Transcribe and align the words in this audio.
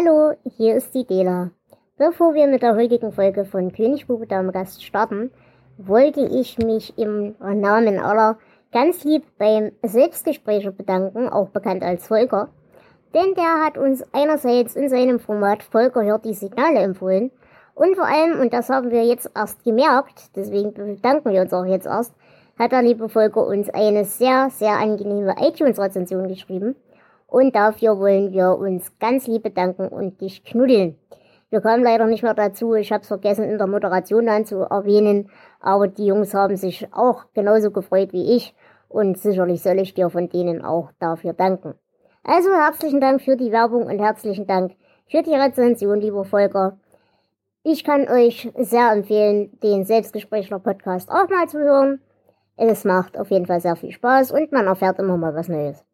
Hallo, 0.00 0.32
hier 0.56 0.76
ist 0.76 0.94
die 0.94 1.04
Dela. 1.04 1.50
Bevor 1.96 2.32
wir 2.32 2.46
mit 2.46 2.62
der 2.62 2.76
heutigen 2.76 3.10
Folge 3.10 3.44
von 3.44 3.72
König 3.72 4.06
Bube 4.06 4.28
Gast 4.28 4.84
starten, 4.84 5.32
wollte 5.76 6.20
ich 6.20 6.56
mich 6.56 6.96
im 6.96 7.34
Namen 7.40 7.98
aller 7.98 8.38
ganz 8.70 9.02
lieb 9.02 9.24
beim 9.38 9.72
Selbstgesprächer 9.82 10.70
bedanken, 10.70 11.28
auch 11.28 11.48
bekannt 11.48 11.82
als 11.82 12.06
Volker. 12.06 12.48
Denn 13.12 13.34
der 13.34 13.64
hat 13.64 13.76
uns 13.76 14.04
einerseits 14.12 14.76
in 14.76 14.88
seinem 14.88 15.18
Format 15.18 15.64
Volker 15.64 16.04
hört 16.04 16.24
die 16.24 16.34
Signale 16.34 16.78
empfohlen 16.78 17.32
und 17.74 17.96
vor 17.96 18.06
allem, 18.06 18.38
und 18.38 18.52
das 18.52 18.68
haben 18.68 18.92
wir 18.92 19.04
jetzt 19.04 19.28
erst 19.34 19.64
gemerkt, 19.64 20.36
deswegen 20.36 20.74
bedanken 20.74 21.32
wir 21.32 21.40
uns 21.40 21.52
auch 21.52 21.66
jetzt 21.66 21.86
erst, 21.86 22.14
hat 22.56 22.70
der 22.70 22.82
liebe 22.82 23.08
Volker 23.08 23.44
uns 23.44 23.68
eine 23.70 24.04
sehr, 24.04 24.48
sehr 24.50 24.78
angenehme 24.78 25.34
iTunes-Rezension 25.40 26.28
geschrieben. 26.28 26.76
Und 27.28 27.54
dafür 27.54 27.98
wollen 28.00 28.32
wir 28.32 28.58
uns 28.58 28.98
ganz 28.98 29.26
lieb 29.26 29.42
bedanken 29.44 29.86
und 29.88 30.20
dich 30.20 30.44
knuddeln. 30.44 30.98
Wir 31.50 31.60
kamen 31.60 31.84
leider 31.84 32.06
nicht 32.06 32.22
mehr 32.22 32.34
dazu, 32.34 32.74
ich 32.74 32.90
habe 32.90 33.02
es 33.02 33.08
vergessen 33.08 33.44
in 33.44 33.58
der 33.58 33.66
Moderation 33.66 34.26
dann 34.26 34.44
zu 34.44 34.60
erwähnen, 34.60 35.30
aber 35.60 35.88
die 35.88 36.06
Jungs 36.06 36.34
haben 36.34 36.56
sich 36.56 36.88
auch 36.92 37.26
genauso 37.32 37.70
gefreut 37.70 38.12
wie 38.12 38.34
ich 38.34 38.54
und 38.88 39.18
sicherlich 39.18 39.62
soll 39.62 39.78
ich 39.78 39.94
dir 39.94 40.10
von 40.10 40.28
denen 40.28 40.62
auch 40.62 40.90
dafür 40.98 41.32
danken. 41.34 41.74
Also 42.22 42.50
herzlichen 42.50 43.00
Dank 43.00 43.22
für 43.22 43.36
die 43.36 43.52
Werbung 43.52 43.86
und 43.86 43.98
herzlichen 43.98 44.46
Dank 44.46 44.72
für 45.10 45.22
die 45.22 45.34
Rezension, 45.34 46.00
lieber 46.00 46.24
Volker. 46.24 46.78
Ich 47.62 47.84
kann 47.84 48.08
euch 48.08 48.50
sehr 48.58 48.92
empfehlen, 48.92 49.58
den 49.62 49.84
Selbstgesprächler 49.84 50.58
Podcast 50.58 51.10
auch 51.10 51.28
mal 51.28 51.48
zu 51.48 51.58
hören. 51.58 52.00
Es 52.56 52.84
macht 52.84 53.18
auf 53.18 53.30
jeden 53.30 53.46
Fall 53.46 53.60
sehr 53.60 53.76
viel 53.76 53.92
Spaß 53.92 54.32
und 54.32 54.52
man 54.52 54.66
erfährt 54.66 54.98
immer 54.98 55.16
mal 55.16 55.34
was 55.34 55.48
Neues. 55.48 55.87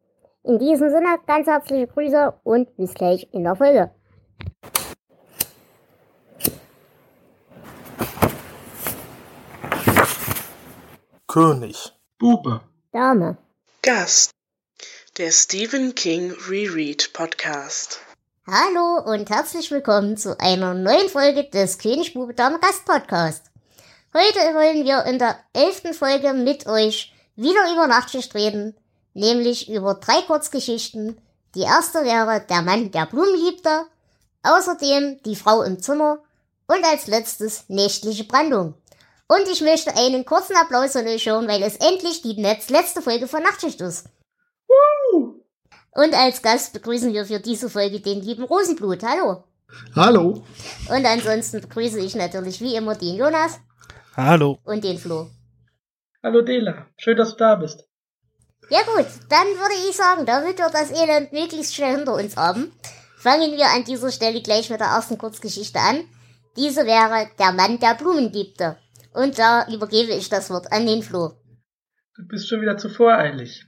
In 0.46 0.58
diesem 0.58 0.90
Sinne 0.90 1.18
ganz 1.26 1.46
herzliche 1.46 1.86
Grüße 1.86 2.34
und 2.44 2.76
bis 2.76 2.92
gleich 2.92 3.26
in 3.32 3.44
der 3.44 3.56
Folge. 3.56 3.90
König. 11.26 11.94
Bube. 12.18 12.60
Dame. 12.92 13.38
Gast. 13.80 14.32
Der 15.16 15.30
Stephen 15.30 15.94
King 15.94 16.34
Reread 16.50 17.14
Podcast. 17.14 18.00
Hallo 18.46 19.00
und 19.10 19.30
herzlich 19.30 19.70
willkommen 19.70 20.18
zu 20.18 20.38
einer 20.38 20.74
neuen 20.74 21.08
Folge 21.08 21.44
des 21.44 21.78
König 21.78 22.12
Bube 22.12 22.34
Dame 22.34 22.60
Gast 22.60 22.84
Podcast. 22.84 23.50
Heute 24.12 24.40
wollen 24.54 24.84
wir 24.84 25.06
in 25.06 25.18
der 25.18 25.38
elften 25.54 25.94
Folge 25.94 26.34
mit 26.34 26.66
euch 26.66 27.14
wieder 27.34 27.72
über 27.72 27.86
Nachtschicht 27.86 28.34
reden, 28.34 28.76
nämlich 29.14 29.70
über 29.70 29.94
drei 29.94 30.20
Kurzgeschichten. 30.22 31.16
Die 31.54 31.62
erste 31.62 32.04
wäre 32.04 32.44
Der 32.48 32.62
Mann, 32.62 32.90
der 32.90 33.06
Blumen 33.06 33.34
liebte, 33.34 33.86
außerdem 34.42 35.22
Die 35.24 35.36
Frau 35.36 35.62
im 35.62 35.80
Zimmer 35.80 36.18
und 36.66 36.84
als 36.84 37.06
letztes 37.06 37.68
Nächtliche 37.68 38.24
Brandung. 38.24 38.74
Und 39.26 39.48
ich 39.50 39.62
möchte 39.62 39.96
einen 39.96 40.24
kurzen 40.24 40.56
Applaus 40.56 40.92
von 40.92 41.06
euch 41.06 41.26
hören, 41.26 41.48
weil 41.48 41.62
es 41.62 41.76
endlich 41.76 42.20
die 42.22 42.34
letzte 42.34 43.00
Folge 43.00 43.26
von 43.26 43.42
Nachtschicht 43.42 43.80
ist. 43.80 44.06
Und 45.92 46.12
als 46.12 46.42
Gast 46.42 46.72
begrüßen 46.72 47.12
wir 47.12 47.24
für 47.24 47.38
diese 47.38 47.70
Folge 47.70 48.00
den 48.00 48.20
lieben 48.20 48.42
Rosenblut. 48.42 49.02
Hallo. 49.04 49.44
Hallo. 49.94 50.44
Und 50.88 51.06
ansonsten 51.06 51.60
begrüße 51.60 52.00
ich 52.00 52.16
natürlich 52.16 52.60
wie 52.60 52.74
immer 52.74 52.96
den 52.96 53.16
Jonas. 53.16 53.60
Hallo. 54.16 54.58
Und 54.64 54.82
den 54.82 54.98
Flo. 54.98 55.28
Hallo 56.22 56.42
Dela. 56.42 56.86
Schön, 56.96 57.16
dass 57.16 57.30
du 57.30 57.36
da 57.36 57.54
bist. 57.54 57.84
Ja 58.70 58.80
gut, 58.82 59.06
dann 59.28 59.46
würde 59.46 59.74
ich 59.88 59.96
sagen, 59.96 60.24
damit 60.26 60.58
wir 60.58 60.70
das 60.70 60.90
Elend 60.90 61.32
möglichst 61.32 61.74
schnell 61.74 61.96
hinter 61.96 62.14
uns 62.14 62.36
haben, 62.36 62.72
fangen 63.18 63.52
wir 63.52 63.66
an 63.66 63.84
dieser 63.84 64.10
Stelle 64.10 64.40
gleich 64.40 64.70
mit 64.70 64.80
der 64.80 64.88
ersten 64.88 65.18
Kurzgeschichte 65.18 65.78
an. 65.78 66.04
Diese 66.56 66.86
wäre 66.86 67.28
Der 67.38 67.52
Mann, 67.52 67.78
der 67.78 67.94
Blumen 67.94 68.32
liebte. 68.32 68.78
Und 69.12 69.38
da 69.38 69.66
übergebe 69.68 70.12
ich 70.12 70.28
das 70.28 70.50
Wort 70.50 70.72
an 70.72 70.86
den 70.86 71.02
Flo. 71.02 71.32
Du 72.16 72.26
bist 72.26 72.48
schon 72.48 72.60
wieder 72.62 72.76
zu 72.76 72.88
voreilig. 72.88 73.66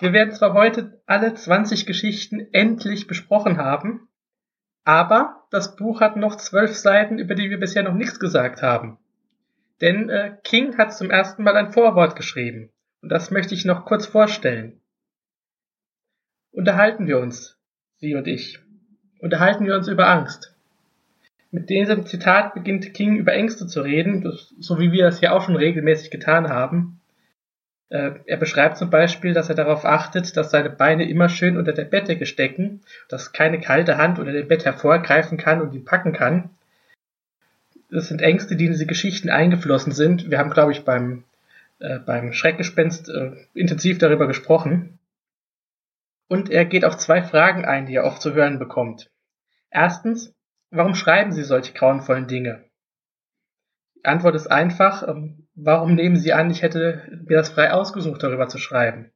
Wir 0.00 0.12
werden 0.12 0.34
zwar 0.34 0.54
heute 0.54 1.02
alle 1.06 1.34
20 1.34 1.86
Geschichten 1.86 2.40
endlich 2.52 3.06
besprochen 3.06 3.58
haben, 3.58 4.08
aber 4.84 5.46
das 5.50 5.76
Buch 5.76 6.00
hat 6.00 6.16
noch 6.16 6.36
zwölf 6.36 6.74
Seiten, 6.74 7.18
über 7.18 7.34
die 7.34 7.48
wir 7.48 7.60
bisher 7.60 7.82
noch 7.82 7.94
nichts 7.94 8.18
gesagt 8.18 8.62
haben. 8.62 8.98
Denn 9.80 10.08
äh, 10.10 10.36
King 10.42 10.76
hat 10.78 10.96
zum 10.96 11.10
ersten 11.10 11.42
Mal 11.44 11.56
ein 11.56 11.72
Vorwort 11.72 12.16
geschrieben. 12.16 12.70
Und 13.04 13.10
das 13.10 13.30
möchte 13.30 13.52
ich 13.52 13.66
noch 13.66 13.84
kurz 13.84 14.06
vorstellen. 14.06 14.80
Unterhalten 16.52 17.06
wir 17.06 17.18
uns, 17.18 17.58
Sie 17.98 18.14
und 18.14 18.26
ich. 18.26 18.60
Unterhalten 19.18 19.66
wir 19.66 19.74
uns 19.74 19.88
über 19.88 20.08
Angst. 20.08 20.56
Mit 21.50 21.68
diesem 21.68 22.06
Zitat 22.06 22.54
beginnt 22.54 22.94
King 22.94 23.18
über 23.18 23.34
Ängste 23.34 23.66
zu 23.66 23.82
reden, 23.82 24.26
so 24.58 24.80
wie 24.80 24.90
wir 24.90 25.06
es 25.06 25.20
ja 25.20 25.32
auch 25.32 25.42
schon 25.42 25.56
regelmäßig 25.56 26.10
getan 26.10 26.48
haben. 26.48 27.02
Äh, 27.90 28.12
er 28.24 28.38
beschreibt 28.38 28.78
zum 28.78 28.88
Beispiel, 28.88 29.34
dass 29.34 29.50
er 29.50 29.54
darauf 29.54 29.84
achtet, 29.84 30.34
dass 30.34 30.50
seine 30.50 30.70
Beine 30.70 31.06
immer 31.06 31.28
schön 31.28 31.58
unter 31.58 31.74
der 31.74 31.84
Bettdecke 31.84 32.24
stecken, 32.24 32.80
dass 33.10 33.34
keine 33.34 33.60
kalte 33.60 33.98
Hand 33.98 34.18
unter 34.18 34.32
dem 34.32 34.48
Bett 34.48 34.64
hervorgreifen 34.64 35.36
kann 35.36 35.60
und 35.60 35.74
ihn 35.74 35.84
packen 35.84 36.14
kann. 36.14 36.48
Das 37.90 38.08
sind 38.08 38.22
Ängste, 38.22 38.56
die 38.56 38.64
in 38.64 38.72
diese 38.72 38.86
Geschichten 38.86 39.28
eingeflossen 39.28 39.92
sind. 39.92 40.30
Wir 40.30 40.38
haben, 40.38 40.48
glaube 40.48 40.72
ich, 40.72 40.86
beim, 40.86 41.24
äh, 41.78 41.98
beim 41.98 42.32
Schreckgespenst 42.32 43.08
äh, 43.08 43.32
intensiv 43.54 43.98
darüber 43.98 44.26
gesprochen. 44.26 44.98
Und 46.28 46.50
er 46.50 46.64
geht 46.64 46.84
auf 46.84 46.96
zwei 46.96 47.22
Fragen 47.22 47.64
ein, 47.64 47.86
die 47.86 47.94
er 47.94 48.04
oft 48.04 48.22
zu 48.22 48.34
hören 48.34 48.58
bekommt. 48.58 49.10
Erstens, 49.70 50.34
warum 50.70 50.94
schreiben 50.94 51.32
Sie 51.32 51.44
solche 51.44 51.72
grauenvollen 51.72 52.26
Dinge? 52.26 52.64
Die 53.96 54.04
Antwort 54.04 54.34
ist 54.34 54.46
einfach, 54.46 55.06
ähm, 55.06 55.44
Warum 55.56 55.94
nehmen 55.94 56.16
Sie 56.16 56.32
an, 56.32 56.50
ich 56.50 56.62
hätte 56.62 57.08
mir 57.26 57.36
das 57.36 57.50
frei 57.50 57.72
ausgesucht, 57.72 58.22
darüber 58.22 58.48
zu 58.48 58.58
schreiben? 58.58 59.12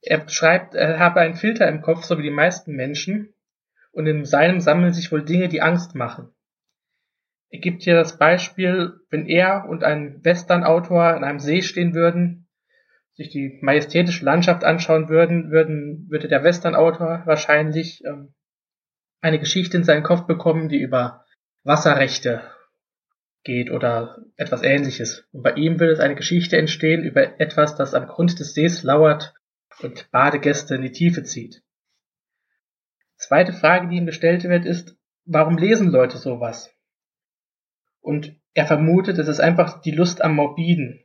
Er 0.00 0.28
schreibt, 0.28 0.74
er 0.74 1.00
habe 1.00 1.20
einen 1.20 1.34
Filter 1.34 1.68
im 1.68 1.82
Kopf, 1.82 2.04
so 2.04 2.16
wie 2.16 2.22
die 2.22 2.30
meisten 2.30 2.76
Menschen, 2.76 3.34
und 3.90 4.06
in 4.06 4.24
seinem 4.24 4.60
sammeln 4.60 4.92
sich 4.92 5.10
wohl 5.10 5.24
Dinge, 5.24 5.48
die 5.48 5.62
Angst 5.62 5.96
machen. 5.96 6.32
Er 7.50 7.60
gibt 7.60 7.82
hier 7.82 7.94
das 7.94 8.18
Beispiel, 8.18 9.00
wenn 9.10 9.26
er 9.26 9.66
und 9.68 9.82
ein 9.82 10.22
Western-Autor 10.22 11.04
an 11.04 11.24
einem 11.24 11.40
See 11.40 11.62
stehen 11.62 11.94
würden, 11.94 12.48
sich 13.14 13.30
die 13.30 13.58
majestätische 13.62 14.24
Landschaft 14.24 14.64
anschauen 14.64 15.08
würden, 15.08 15.50
würden 15.50 16.06
würde 16.08 16.28
der 16.28 16.44
Western-Autor 16.44 17.22
wahrscheinlich 17.24 18.04
ähm, 18.04 18.34
eine 19.20 19.38
Geschichte 19.38 19.76
in 19.76 19.84
seinen 19.84 20.02
Kopf 20.02 20.26
bekommen, 20.26 20.68
die 20.68 20.78
über 20.78 21.24
Wasserrechte 21.64 22.42
geht 23.44 23.70
oder 23.70 24.18
etwas 24.36 24.62
ähnliches. 24.62 25.26
Und 25.32 25.42
bei 25.42 25.52
ihm 25.54 25.80
will 25.80 25.88
es 25.88 26.00
eine 26.00 26.14
Geschichte 26.14 26.56
entstehen 26.56 27.02
über 27.02 27.40
etwas, 27.40 27.76
das 27.76 27.94
am 27.94 28.06
Grund 28.06 28.38
des 28.38 28.54
Sees 28.54 28.82
lauert 28.82 29.34
und 29.80 30.10
Badegäste 30.10 30.74
in 30.74 30.82
die 30.82 30.92
Tiefe 30.92 31.24
zieht. 31.24 31.62
Zweite 33.16 33.52
Frage, 33.52 33.88
die 33.88 33.96
ihm 33.96 34.06
gestellt 34.06 34.44
wird, 34.44 34.64
ist, 34.64 34.96
warum 35.24 35.56
lesen 35.56 35.90
Leute 35.90 36.18
sowas? 36.18 36.70
Und 38.00 38.36
er 38.54 38.66
vermutet, 38.66 39.18
es 39.18 39.28
ist 39.28 39.40
einfach 39.40 39.80
die 39.80 39.90
Lust 39.90 40.22
am 40.22 40.34
Morbiden. 40.34 41.04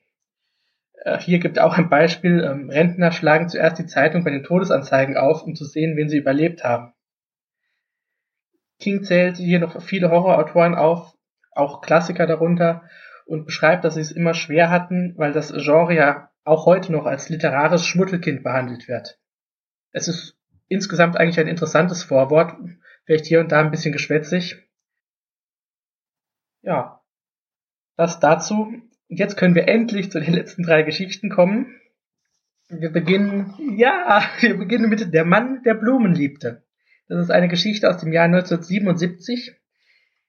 Äh, 1.04 1.20
hier 1.20 1.40
gibt 1.40 1.60
auch 1.60 1.78
ein 1.78 1.90
Beispiel, 1.90 2.44
ähm, 2.44 2.70
Rentner 2.70 3.12
schlagen 3.12 3.50
zuerst 3.50 3.80
die 3.80 3.86
Zeitung 3.86 4.24
bei 4.24 4.32
den 4.32 4.44
Todesanzeigen 4.44 5.18
auf, 5.18 5.44
um 5.44 5.56
zu 5.56 5.66
sehen, 5.66 5.98
wen 5.98 6.10
sie 6.10 6.18
überlebt 6.18 6.64
haben. 6.64 6.94
King 8.80 9.04
zählt 9.04 9.38
hier 9.38 9.60
noch 9.60 9.82
viele 9.82 10.12
Horrorautoren 10.12 10.76
auf, 10.76 11.16
auch 11.52 11.82
Klassiker 11.82 12.28
darunter 12.28 12.84
und 13.26 13.46
beschreibt, 13.46 13.86
dass 13.86 13.96
sie 13.96 14.02
es 14.02 14.12
immer 14.12 14.34
schwer 14.34 14.70
hatten, 14.70 15.14
weil 15.18 15.32
das 15.32 15.54
Genre 15.54 15.94
ja 15.94 16.30
auch 16.44 16.66
heute 16.66 16.92
noch 16.92 17.06
als 17.06 17.30
literarisches 17.30 17.86
Schmuddelkind 17.86 18.44
behandelt 18.44 18.88
wird. 18.88 19.20
Es 19.92 20.08
ist 20.08 20.38
insgesamt 20.68 21.18
eigentlich 21.18 21.40
ein 21.40 21.48
interessantes 21.48 22.04
Vorwort, 22.04 22.54
vielleicht 23.06 23.26
hier 23.26 23.40
und 23.40 23.52
da 23.52 23.62
ein 23.62 23.72
bisschen 23.72 23.94
geschwätzig. 23.94 24.63
Ja, 26.64 27.02
das 27.98 28.20
dazu. 28.20 28.74
Jetzt 29.08 29.38
können 29.38 29.54
wir 29.54 29.68
endlich 29.68 30.12
zu 30.12 30.20
den 30.20 30.34
letzten 30.34 30.64
drei 30.64 30.82
Geschichten 30.84 31.30
kommen. 31.30 31.76
Wir 32.70 32.90
beginnen, 32.90 33.54
ja, 33.78 34.24
wir 34.40 34.58
beginnen 34.58 34.90
mit 34.90 35.14
Der 35.14 35.26
Mann, 35.26 35.62
der 35.64 35.76
Blumen 35.76 36.16
liebte. 36.16 36.64
Das 37.08 37.22
ist 37.22 37.32
eine 37.32 37.50
Geschichte 37.50 37.90
aus 37.90 37.98
dem 37.98 38.14
Jahr 38.14 38.26
1977 38.26 39.60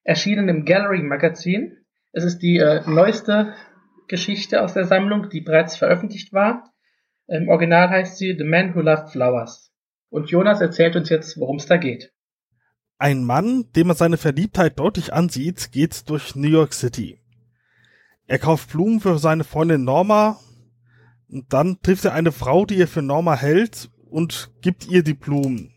erschienen 0.03 0.49
im 0.49 0.65
Gallery 0.65 1.03
Magazin. 1.03 1.79
Es 2.13 2.25
ist 2.25 2.41
die 2.41 2.59
äh, 2.59 2.83
neueste 2.87 3.55
Geschichte 4.09 4.61
aus 4.61 4.75
der 4.75 4.85
Sammlung, 4.85 5.31
die 5.31 5.41
bereits 5.41 5.77
veröffentlicht 5.77 6.33
war. 6.33 6.75
Im 7.27 7.49
Original 7.49 7.89
heißt 7.89 8.19
sie 8.19 8.37
The 8.37 8.45
Man 8.45 8.75
Who 8.75 8.81
Loved 8.81 9.11
Flowers. 9.11 9.73
Und 10.11 10.31
Jonas 10.31 10.61
erzählt 10.61 10.97
uns 10.97 11.09
jetzt, 11.09 11.39
worum 11.39 11.57
es 11.57 11.67
da 11.67 11.77
geht. 11.77 12.14
Ein 13.05 13.25
Mann, 13.25 13.71
dem 13.77 13.91
er 13.91 13.97
seine 13.97 14.17
Verliebtheit 14.17 14.79
deutlich 14.79 15.13
ansieht, 15.13 15.73
geht 15.73 16.09
durch 16.09 16.35
New 16.37 16.49
York 16.49 16.73
City. 16.73 17.21
Er 18.27 18.39
kauft 18.39 18.71
Blumen 18.71 18.99
für 18.99 19.19
seine 19.19 19.45
Freundin 19.45 19.85
Norma 19.85 20.41
und 21.29 21.53
dann 21.53 21.83
trifft 21.83 22.07
er 22.07 22.15
eine 22.15 22.33
Frau, 22.33 22.65
die 22.65 22.81
er 22.81 22.89
für 22.89 23.03
Norma 23.03 23.35
hält 23.35 23.91
und 24.09 24.53
gibt 24.63 24.87
ihr 24.87 25.03
die 25.03 25.13
Blumen. 25.13 25.75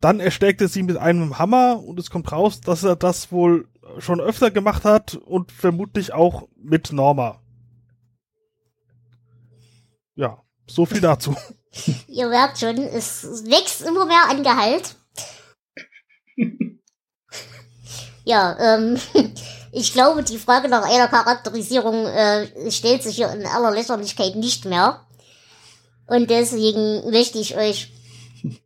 dann 0.00 0.18
erstärkt 0.18 0.60
er 0.60 0.66
sie 0.66 0.82
mit 0.82 0.96
einem 0.96 1.38
Hammer 1.38 1.80
und 1.80 2.00
es 2.00 2.10
kommt 2.10 2.32
raus, 2.32 2.60
dass 2.60 2.82
er 2.82 2.96
das 2.96 3.30
wohl 3.30 3.68
schon 3.98 4.20
öfter 4.20 4.50
gemacht 4.50 4.82
hat 4.82 5.14
und 5.14 5.52
vermutlich 5.52 6.12
auch 6.12 6.48
mit 6.56 6.90
Norma. 6.90 7.40
Ja, 10.16 10.42
so 10.66 10.86
viel 10.86 11.00
dazu. 11.00 11.36
Ihr 12.08 12.28
merkt 12.28 12.58
schon, 12.58 12.78
es 12.78 13.44
wächst 13.44 13.82
immer 13.82 14.06
mehr 14.06 14.28
an 14.28 14.42
Gehalt. 14.42 14.96
Ja, 18.24 18.56
ähm, 18.58 18.98
ich 19.72 19.92
glaube, 19.92 20.22
die 20.22 20.38
Frage 20.38 20.68
nach 20.68 20.84
einer 20.84 21.08
Charakterisierung 21.08 22.06
äh, 22.06 22.70
stellt 22.70 23.02
sich 23.02 23.16
hier 23.16 23.32
in 23.32 23.46
aller 23.46 23.70
Lächerlichkeit 23.70 24.36
nicht 24.36 24.64
mehr. 24.64 25.06
Und 26.06 26.28
deswegen 26.30 27.10
möchte 27.10 27.38
ich 27.38 27.56
euch. 27.56 27.92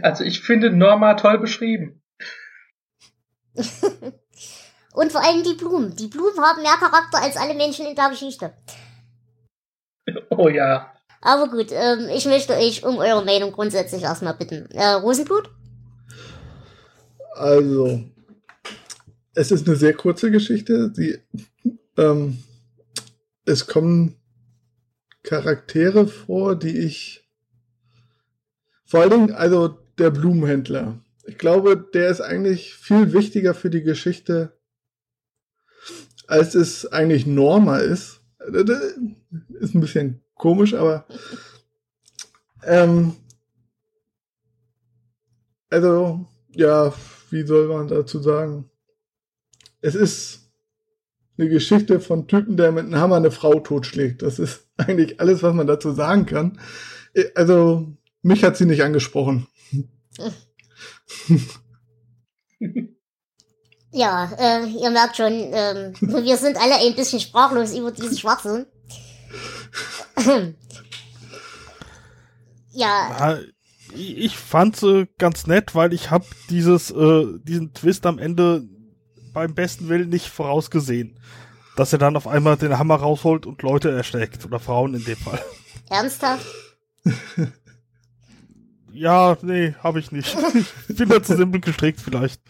Also 0.00 0.24
ich 0.24 0.40
finde 0.40 0.70
Norma 0.70 1.12
toll 1.14 1.38
beschrieben. 1.38 2.02
Und 4.94 5.12
vor 5.12 5.22
allem 5.22 5.42
die 5.42 5.52
Blumen. 5.52 5.94
Die 5.96 6.06
Blumen 6.06 6.40
haben 6.40 6.62
mehr 6.62 6.78
Charakter 6.78 7.20
als 7.20 7.36
alle 7.36 7.52
Menschen 7.52 7.84
in 7.84 7.94
der 7.94 8.08
Geschichte. 8.08 8.54
Oh 10.30 10.48
ja. 10.48 10.92
Aber 11.20 11.48
gut, 11.48 11.68
ähm, 11.72 12.08
ich 12.08 12.24
möchte 12.26 12.54
euch 12.54 12.84
um 12.84 12.96
eure 12.98 13.24
Meinung 13.24 13.52
grundsätzlich 13.52 14.02
erstmal 14.02 14.34
bitten. 14.34 14.66
Äh, 14.70 14.94
Rosenblut? 14.94 15.50
Also, 17.42 18.04
es 19.34 19.50
ist 19.50 19.66
eine 19.66 19.74
sehr 19.74 19.94
kurze 19.94 20.30
Geschichte. 20.30 20.92
Sie, 20.94 21.18
ähm, 21.96 22.38
es 23.44 23.66
kommen 23.66 24.14
Charaktere 25.24 26.06
vor, 26.06 26.54
die 26.54 26.78
ich. 26.78 27.28
Vor 28.84 29.00
allen 29.00 29.10
Dingen, 29.10 29.32
also 29.32 29.76
der 29.98 30.10
Blumenhändler. 30.10 31.00
Ich 31.24 31.36
glaube, 31.36 31.76
der 31.92 32.10
ist 32.10 32.20
eigentlich 32.20 32.74
viel 32.74 33.12
wichtiger 33.12 33.54
für 33.54 33.70
die 33.70 33.82
Geschichte, 33.82 34.56
als 36.28 36.54
es 36.54 36.86
eigentlich 36.92 37.26
Norma 37.26 37.78
ist. 37.78 38.20
Ist 39.58 39.74
ein 39.74 39.80
bisschen 39.80 40.22
komisch, 40.34 40.74
aber 40.74 41.08
ähm, 42.62 43.16
also 45.70 46.24
ja, 46.52 46.94
wie 47.32 47.46
soll 47.46 47.68
man 47.68 47.88
dazu 47.88 48.20
sagen? 48.20 48.70
Es 49.80 49.94
ist 49.94 50.50
eine 51.38 51.48
Geschichte 51.48 51.98
von 52.00 52.28
Typen, 52.28 52.56
der 52.56 52.72
mit 52.72 52.84
einem 52.84 52.96
Hammer 52.96 53.16
eine 53.16 53.30
Frau 53.30 53.58
totschlägt. 53.60 54.22
Das 54.22 54.38
ist 54.38 54.68
eigentlich 54.76 55.20
alles, 55.20 55.42
was 55.42 55.54
man 55.54 55.66
dazu 55.66 55.92
sagen 55.92 56.26
kann. 56.26 56.60
Also 57.34 57.96
mich 58.22 58.44
hat 58.44 58.56
sie 58.56 58.66
nicht 58.66 58.82
angesprochen. 58.82 59.46
Ja, 63.94 64.32
äh, 64.38 64.66
ihr 64.66 64.90
merkt 64.90 65.18
schon, 65.18 65.32
ähm, 65.32 65.92
wir 66.00 66.36
sind 66.38 66.56
alle 66.56 66.76
ein 66.76 66.94
bisschen 66.94 67.20
sprachlos 67.20 67.76
über 67.76 67.92
diesen 67.92 68.16
Schwachsinn. 68.16 68.64
ja. 72.72 73.38
Ich 73.94 74.36
fand 74.36 74.76
sie 74.76 75.08
ganz 75.18 75.46
nett, 75.46 75.74
weil 75.74 75.92
ich 75.92 76.10
habe 76.10 76.24
dieses 76.50 76.90
äh, 76.90 77.26
diesen 77.42 77.74
Twist 77.74 78.06
am 78.06 78.18
Ende 78.18 78.64
beim 79.32 79.54
besten 79.54 79.88
Willen 79.88 80.08
nicht 80.08 80.28
vorausgesehen, 80.28 81.18
dass 81.76 81.92
er 81.92 81.98
dann 81.98 82.16
auf 82.16 82.26
einmal 82.26 82.56
den 82.56 82.78
Hammer 82.78 82.96
rausholt 82.96 83.46
und 83.46 83.62
Leute 83.62 83.90
ersteckt 83.90 84.44
oder 84.44 84.58
Frauen 84.58 84.94
in 84.94 85.04
dem 85.04 85.16
Fall. 85.16 85.42
Ernsthaft? 85.88 86.46
ja, 88.92 89.36
nee, 89.42 89.74
habe 89.82 90.00
ich 90.00 90.12
nicht. 90.12 90.36
Ich 90.88 90.96
bin 90.96 91.08
da 91.08 91.22
zu 91.22 91.36
simpel 91.36 91.60
gestrickt 91.60 92.00
vielleicht. 92.00 92.40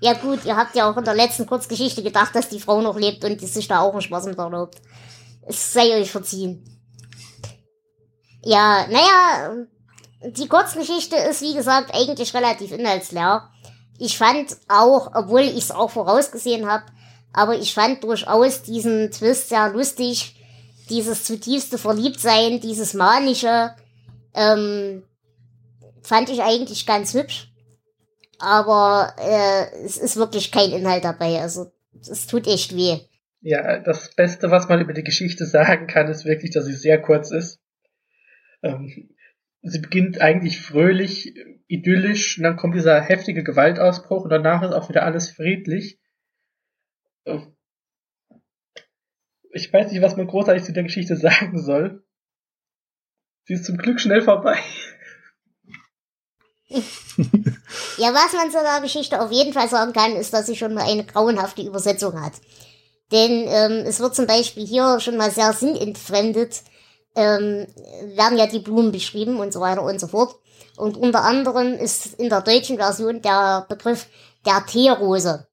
Ja 0.00 0.14
gut, 0.14 0.44
ihr 0.44 0.56
habt 0.56 0.76
ja 0.76 0.90
auch 0.90 0.96
in 0.96 1.04
der 1.04 1.14
letzten 1.14 1.46
Kurzgeschichte 1.46 2.02
gedacht, 2.02 2.34
dass 2.34 2.48
die 2.48 2.60
Frau 2.60 2.80
noch 2.80 2.98
lebt 2.98 3.24
und 3.24 3.40
die 3.40 3.46
sich 3.46 3.66
da 3.66 3.80
auch 3.80 3.92
einen 3.92 4.02
Spaß 4.02 4.26
mit 4.26 4.38
erlaubt. 4.38 4.80
Es 5.46 5.72
sei 5.72 5.98
euch 5.98 6.10
verziehen. 6.10 6.62
Ja, 8.44 8.86
naja, 8.86 9.66
die 10.22 10.48
Kurzgeschichte 10.48 11.16
ist 11.16 11.42
wie 11.42 11.54
gesagt 11.54 11.94
eigentlich 11.94 12.34
relativ 12.34 12.72
inhaltsleer. 12.72 13.48
Ich 13.98 14.18
fand 14.18 14.56
auch, 14.68 15.12
obwohl 15.14 15.42
ich 15.42 15.56
es 15.56 15.70
auch 15.70 15.90
vorausgesehen 15.90 16.70
habe, 16.70 16.84
aber 17.32 17.56
ich 17.58 17.74
fand 17.74 18.04
durchaus 18.04 18.62
diesen 18.62 19.10
Twist 19.10 19.48
sehr 19.48 19.70
lustig. 19.70 20.34
Dieses 20.88 21.24
zutiefste 21.24 21.76
Verliebtsein, 21.76 22.60
dieses 22.60 22.94
manische, 22.94 23.74
ähm, 24.34 25.02
fand 26.02 26.30
ich 26.30 26.42
eigentlich 26.42 26.86
ganz 26.86 27.12
hübsch 27.12 27.48
aber 28.38 29.14
äh, 29.18 29.84
es 29.84 29.96
ist 29.96 30.16
wirklich 30.16 30.52
kein 30.52 30.70
Inhalt 30.70 31.04
dabei. 31.04 31.40
Also 31.40 31.72
es 32.00 32.26
tut 32.26 32.46
echt 32.46 32.74
weh. 32.74 33.00
Ja, 33.40 33.78
das 33.78 34.14
Beste, 34.14 34.50
was 34.50 34.68
man 34.68 34.80
über 34.80 34.92
die 34.92 35.04
Geschichte 35.04 35.44
sagen 35.46 35.86
kann, 35.86 36.08
ist 36.08 36.24
wirklich, 36.24 36.52
dass 36.52 36.64
sie 36.64 36.74
sehr 36.74 37.00
kurz 37.00 37.30
ist. 37.30 37.60
Ähm, 38.62 39.10
sie 39.62 39.80
beginnt 39.80 40.20
eigentlich 40.20 40.60
fröhlich, 40.60 41.34
idyllisch, 41.66 42.38
und 42.38 42.44
dann 42.44 42.56
kommt 42.56 42.74
dieser 42.74 43.00
heftige 43.00 43.44
Gewaltausbruch 43.44 44.24
und 44.24 44.30
danach 44.30 44.62
ist 44.62 44.72
auch 44.72 44.88
wieder 44.88 45.04
alles 45.04 45.30
friedlich. 45.30 46.00
Ähm, 47.26 47.56
ich 49.52 49.72
weiß 49.72 49.90
nicht, 49.90 50.02
was 50.02 50.16
man 50.16 50.26
großartig 50.26 50.64
zu 50.64 50.72
der 50.72 50.82
Geschichte 50.84 51.16
sagen 51.16 51.58
soll. 51.58 52.04
Sie 53.44 53.54
ist 53.54 53.64
zum 53.64 53.78
Glück 53.78 54.00
schnell 54.00 54.22
vorbei. 54.22 54.58
ja, 56.68 58.12
was 58.12 58.32
man 58.34 58.50
zu 58.50 58.58
der 58.58 58.80
Geschichte 58.82 59.20
auf 59.22 59.32
jeden 59.32 59.54
Fall 59.54 59.68
sagen 59.68 59.94
kann, 59.94 60.16
ist, 60.16 60.34
dass 60.34 60.46
sie 60.46 60.56
schon 60.56 60.74
mal 60.74 60.84
eine 60.84 61.04
grauenhafte 61.04 61.62
Übersetzung 61.62 62.20
hat. 62.20 62.34
Denn 63.10 63.46
ähm, 63.48 63.86
es 63.86 64.00
wird 64.00 64.14
zum 64.14 64.26
Beispiel 64.26 64.66
hier 64.66 65.00
schon 65.00 65.16
mal 65.16 65.30
sehr 65.30 65.54
sinnentfremdet, 65.54 66.62
ähm, 67.18 67.66
werden 68.14 68.38
ja 68.38 68.46
die 68.46 68.60
Blumen 68.60 68.92
beschrieben 68.92 69.40
und 69.40 69.52
so 69.52 69.60
weiter 69.60 69.82
und 69.82 70.00
so 70.00 70.06
fort. 70.06 70.36
Und 70.76 70.96
unter 70.96 71.24
anderem 71.24 71.74
ist 71.74 72.14
in 72.14 72.28
der 72.28 72.42
deutschen 72.42 72.76
Version 72.76 73.20
der 73.20 73.66
Begriff 73.68 74.06
der 74.46 74.64
Teerose. 74.64 75.48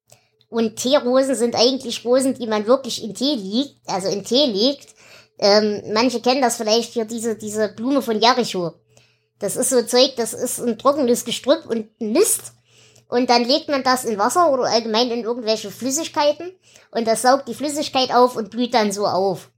Und 0.47 0.75
Teerosen 0.75 1.35
sind 1.35 1.55
eigentlich 1.55 2.05
Rosen, 2.05 2.35
die 2.35 2.45
man 2.45 2.67
wirklich 2.67 3.03
in 3.03 3.15
Tee 3.15 3.35
liegt, 3.35 3.77
also 3.87 4.07
in 4.07 4.23
Tee 4.23 4.45
legt. 4.45 4.93
Ähm, 5.39 5.81
manche 5.91 6.21
kennen 6.21 6.41
das 6.41 6.57
vielleicht 6.57 6.93
hier, 6.93 7.05
diese, 7.05 7.35
diese 7.35 7.69
Blume 7.69 8.03
von 8.03 8.21
Jericho. 8.21 8.73
Das 9.39 9.55
ist 9.55 9.71
so 9.71 9.81
Zeug, 9.81 10.15
das 10.15 10.33
ist 10.33 10.59
ein 10.59 10.77
trockenes 10.77 11.25
Gestrüpp 11.25 11.65
und 11.67 11.89
Mist. 11.99 12.53
Und 13.09 13.29
dann 13.29 13.43
legt 13.43 13.69
man 13.69 13.83
das 13.83 14.05
in 14.05 14.17
Wasser 14.17 14.51
oder 14.51 14.65
allgemein 14.65 15.09
in 15.09 15.23
irgendwelche 15.23 15.71
Flüssigkeiten 15.71 16.51
und 16.91 17.07
das 17.07 17.23
saugt 17.23 17.47
die 17.47 17.53
Flüssigkeit 17.53 18.13
auf 18.13 18.35
und 18.35 18.49
blüht 18.49 18.73
dann 18.73 18.91
so 18.91 19.05
auf. 19.05 19.51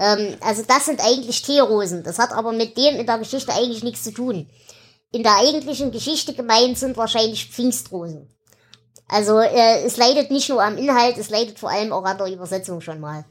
Ähm, 0.00 0.36
also 0.40 0.64
das 0.66 0.86
sind 0.86 1.00
eigentlich 1.00 1.42
Teerosen. 1.42 2.02
Das 2.02 2.18
hat 2.18 2.32
aber 2.32 2.52
mit 2.52 2.76
dem 2.76 2.96
in 2.96 3.06
der 3.06 3.18
Geschichte 3.18 3.52
eigentlich 3.52 3.84
nichts 3.84 4.02
zu 4.02 4.12
tun. 4.12 4.48
In 5.12 5.22
der 5.22 5.36
eigentlichen 5.36 5.92
Geschichte 5.92 6.34
gemeint 6.34 6.78
sind 6.78 6.96
wahrscheinlich 6.96 7.50
Pfingstrosen. 7.50 8.28
Also 9.08 9.38
äh, 9.38 9.84
es 9.84 9.96
leidet 9.96 10.30
nicht 10.30 10.48
nur 10.48 10.62
am 10.62 10.76
Inhalt, 10.76 11.18
es 11.18 11.30
leidet 11.30 11.58
vor 11.58 11.70
allem 11.70 11.92
auch 11.92 12.04
an 12.04 12.18
der 12.18 12.32
Übersetzung 12.32 12.80
schon 12.80 13.00
mal. 13.00 13.24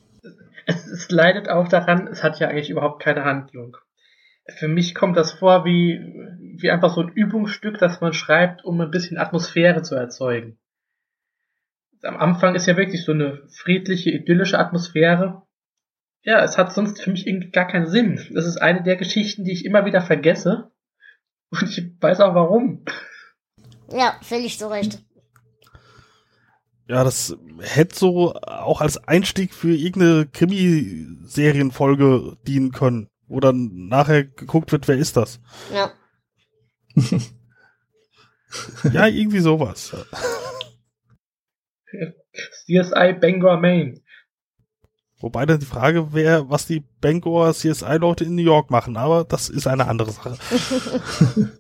Es, 0.65 0.85
es 0.88 1.09
leidet 1.09 1.49
auch 1.49 1.67
daran, 1.67 2.07
es 2.07 2.21
hat 2.21 2.39
ja 2.39 2.47
eigentlich 2.47 2.69
überhaupt 2.69 3.01
keine 3.01 3.23
Handlung 3.25 3.75
für 4.57 4.67
mich 4.67 4.95
kommt 4.95 5.17
das 5.17 5.31
vor 5.33 5.65
wie, 5.65 5.99
wie 6.57 6.71
einfach 6.71 6.93
so 6.93 7.01
ein 7.01 7.09
Übungsstück, 7.09 7.77
das 7.77 8.01
man 8.01 8.13
schreibt, 8.13 8.63
um 8.65 8.79
ein 8.81 8.91
bisschen 8.91 9.17
Atmosphäre 9.17 9.81
zu 9.81 9.95
erzeugen. 9.95 10.57
Am 12.01 12.17
Anfang 12.17 12.55
ist 12.55 12.65
ja 12.65 12.77
wirklich 12.77 13.03
so 13.03 13.11
eine 13.11 13.41
friedliche, 13.49 14.11
idyllische 14.11 14.57
Atmosphäre. 14.57 15.41
Ja, 16.23 16.43
es 16.43 16.57
hat 16.57 16.73
sonst 16.73 17.01
für 17.01 17.11
mich 17.11 17.27
irgendwie 17.27 17.51
gar 17.51 17.67
keinen 17.67 17.88
Sinn. 17.88 18.19
Das 18.33 18.45
ist 18.45 18.57
eine 18.57 18.83
der 18.83 18.97
Geschichten, 18.97 19.45
die 19.45 19.51
ich 19.51 19.65
immer 19.65 19.85
wieder 19.85 20.01
vergesse. 20.01 20.71
Und 21.49 21.63
ich 21.63 21.81
weiß 21.99 22.19
auch 22.19 22.35
warum. 22.35 22.85
Ja, 23.91 24.19
völlig 24.21 24.59
zu 24.59 24.69
Recht. 24.69 25.03
Ja, 26.88 27.03
das 27.03 27.35
hätte 27.59 27.95
so 27.95 28.33
auch 28.33 28.81
als 28.81 28.97
Einstieg 29.07 29.53
für 29.53 29.75
irgendeine 29.75 30.27
Krimiserienfolge 30.27 32.38
dienen 32.45 32.71
können 32.71 33.09
wo 33.29 33.39
dann 33.39 33.88
nachher 33.88 34.25
geguckt 34.25 34.71
wird, 34.71 34.88
wer 34.88 34.97
ist 34.97 35.15
das? 35.15 35.39
Ja. 35.71 35.93
ja, 38.91 39.07
irgendwie 39.07 39.39
sowas. 39.39 39.91
CSI 42.65 43.13
Bangor 43.19 43.57
Maine. 43.57 44.01
Wobei 45.19 45.45
dann 45.45 45.59
die 45.59 45.65
Frage 45.65 46.13
wäre, 46.13 46.49
was 46.49 46.65
die 46.65 46.83
Bangor 47.01 47.53
CSI-Leute 47.53 48.23
in 48.23 48.35
New 48.35 48.41
York 48.41 48.71
machen, 48.71 48.95
aber 48.95 49.25
das 49.25 49.49
ist 49.49 49.67
eine 49.67 49.88
andere 49.88 50.11
Sache. 50.11 50.38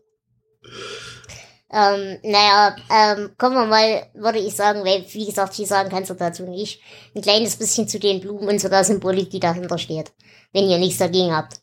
ähm, 1.71 2.17
naja, 2.23 2.75
ähm, 2.89 3.31
kommen 3.37 3.55
wir 3.55 3.65
mal, 3.65 4.07
würde 4.13 4.39
ich 4.39 4.55
sagen, 4.55 4.85
weil, 4.85 5.05
wie 5.11 5.25
gesagt, 5.25 5.55
viel 5.55 5.65
sagen 5.65 5.89
kannst 5.89 6.09
du 6.09 6.13
dazu 6.13 6.43
nicht. 6.43 6.81
Ein 7.13 7.21
kleines 7.21 7.57
bisschen 7.57 7.87
zu 7.87 7.99
den 7.99 8.21
Blumen 8.21 8.47
und 8.47 8.59
zu 8.59 8.69
der 8.69 8.85
Symbolik, 8.85 9.29
die 9.29 9.41
dahinter 9.41 9.77
steht 9.77 10.13
wenn 10.53 10.69
ihr 10.69 10.77
nichts 10.77 10.99
dagegen 10.99 11.35
habt. 11.35 11.61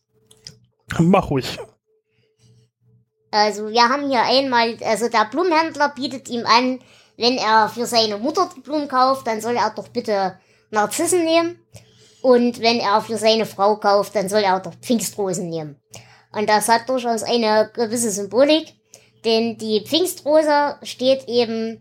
Mach 0.99 1.31
ruhig. 1.31 1.59
Also 3.31 3.69
wir 3.69 3.89
haben 3.89 4.09
hier 4.09 4.23
einmal, 4.23 4.77
also 4.85 5.09
der 5.09 5.27
Blumenhändler 5.27 5.91
bietet 5.91 6.29
ihm 6.29 6.47
an, 6.47 6.81
wenn 7.17 7.37
er 7.37 7.69
für 7.69 7.87
seine 7.87 8.19
Mutter 8.19 8.49
die 8.55 8.61
Blumen 8.61 8.89
kauft, 8.89 9.27
dann 9.27 9.41
soll 9.41 9.57
er 9.57 9.71
doch 9.71 9.89
bitte 9.89 10.39
Narzissen 10.71 11.25
nehmen. 11.25 11.59
Und 12.27 12.61
wenn 12.61 12.81
er 12.81 13.01
für 13.03 13.19
seine 13.19 13.47
Frau 13.47 13.77
kauft, 13.77 14.17
dann 14.17 14.29
soll 14.29 14.41
er 14.41 14.59
doch 14.59 14.75
Pfingstrosen 14.83 15.49
nehmen. 15.49 15.77
Und 16.33 16.49
das 16.49 16.67
hat 16.67 16.89
durchaus 16.89 17.23
eine 17.23 17.71
gewisse 17.73 18.11
Symbolik, 18.11 18.75
denn 19.25 19.57
die 19.59 19.85
Pfingstrose 19.87 20.75
steht 20.83 21.29
eben 21.29 21.81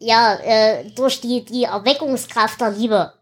ja 0.00 0.34
äh, 0.42 0.90
durch 0.96 1.20
die 1.20 1.44
die 1.44 1.62
Erweckungskraft 1.62 2.60
der 2.60 2.72
Liebe. 2.72 3.12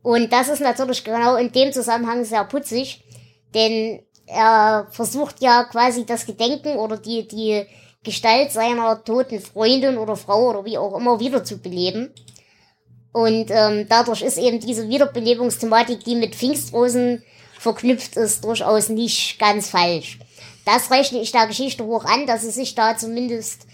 Und 0.00 0.32
das 0.32 0.48
ist 0.48 0.62
natürlich 0.62 1.04
genau 1.04 1.36
in 1.36 1.52
dem 1.52 1.70
Zusammenhang 1.70 2.24
sehr 2.24 2.44
putzig, 2.44 3.04
denn 3.54 4.00
er 4.24 4.86
versucht 4.90 5.42
ja 5.42 5.64
quasi 5.64 6.06
das 6.06 6.24
Gedenken 6.24 6.78
oder 6.78 6.96
die 6.96 7.28
die 7.28 7.66
Gestalt 8.02 8.52
seiner 8.52 9.04
toten 9.04 9.38
Freundin 9.38 9.98
oder 9.98 10.16
Frau 10.16 10.48
oder 10.48 10.64
wie 10.64 10.78
auch 10.78 10.96
immer 10.96 11.20
wieder 11.20 11.44
zu 11.44 11.58
beleben. 11.58 12.10
Und 13.12 13.50
ähm, 13.50 13.86
dadurch 13.88 14.22
ist 14.22 14.38
eben 14.38 14.58
diese 14.58 14.88
Wiederbelebungsthematik, 14.88 16.02
die 16.04 16.16
mit 16.16 16.34
Pfingstrosen 16.34 17.22
verknüpft 17.58 18.16
ist, 18.16 18.44
durchaus 18.44 18.88
nicht 18.88 19.38
ganz 19.38 19.68
falsch. 19.68 20.18
Das 20.64 20.90
rechne 20.90 21.20
ich 21.20 21.32
der 21.32 21.46
Geschichte 21.46 21.84
hoch 21.84 22.04
an, 22.04 22.26
dass 22.26 22.42
sie 22.42 22.50
sich 22.50 22.74
da 22.74 22.96
zumindest 22.96 23.66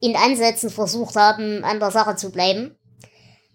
in 0.00 0.16
Ansätzen 0.16 0.70
versucht 0.70 1.16
haben, 1.16 1.64
an 1.64 1.80
der 1.80 1.90
Sache 1.90 2.16
zu 2.16 2.30
bleiben. 2.30 2.76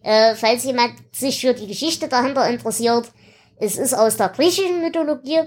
Äh, 0.01 0.35
falls 0.35 0.63
jemand 0.63 0.93
sich 1.11 1.41
für 1.41 1.53
die 1.53 1.67
Geschichte 1.67 2.07
dahinter 2.07 2.49
interessiert, 2.49 3.11
es 3.57 3.77
ist 3.77 3.93
aus 3.93 4.17
der 4.17 4.29
griechischen 4.29 4.81
Mythologie 4.81 5.41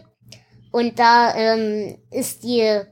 und 0.71 0.99
da 0.99 1.35
ähm, 1.35 1.97
ist 2.11 2.43
die 2.43 2.83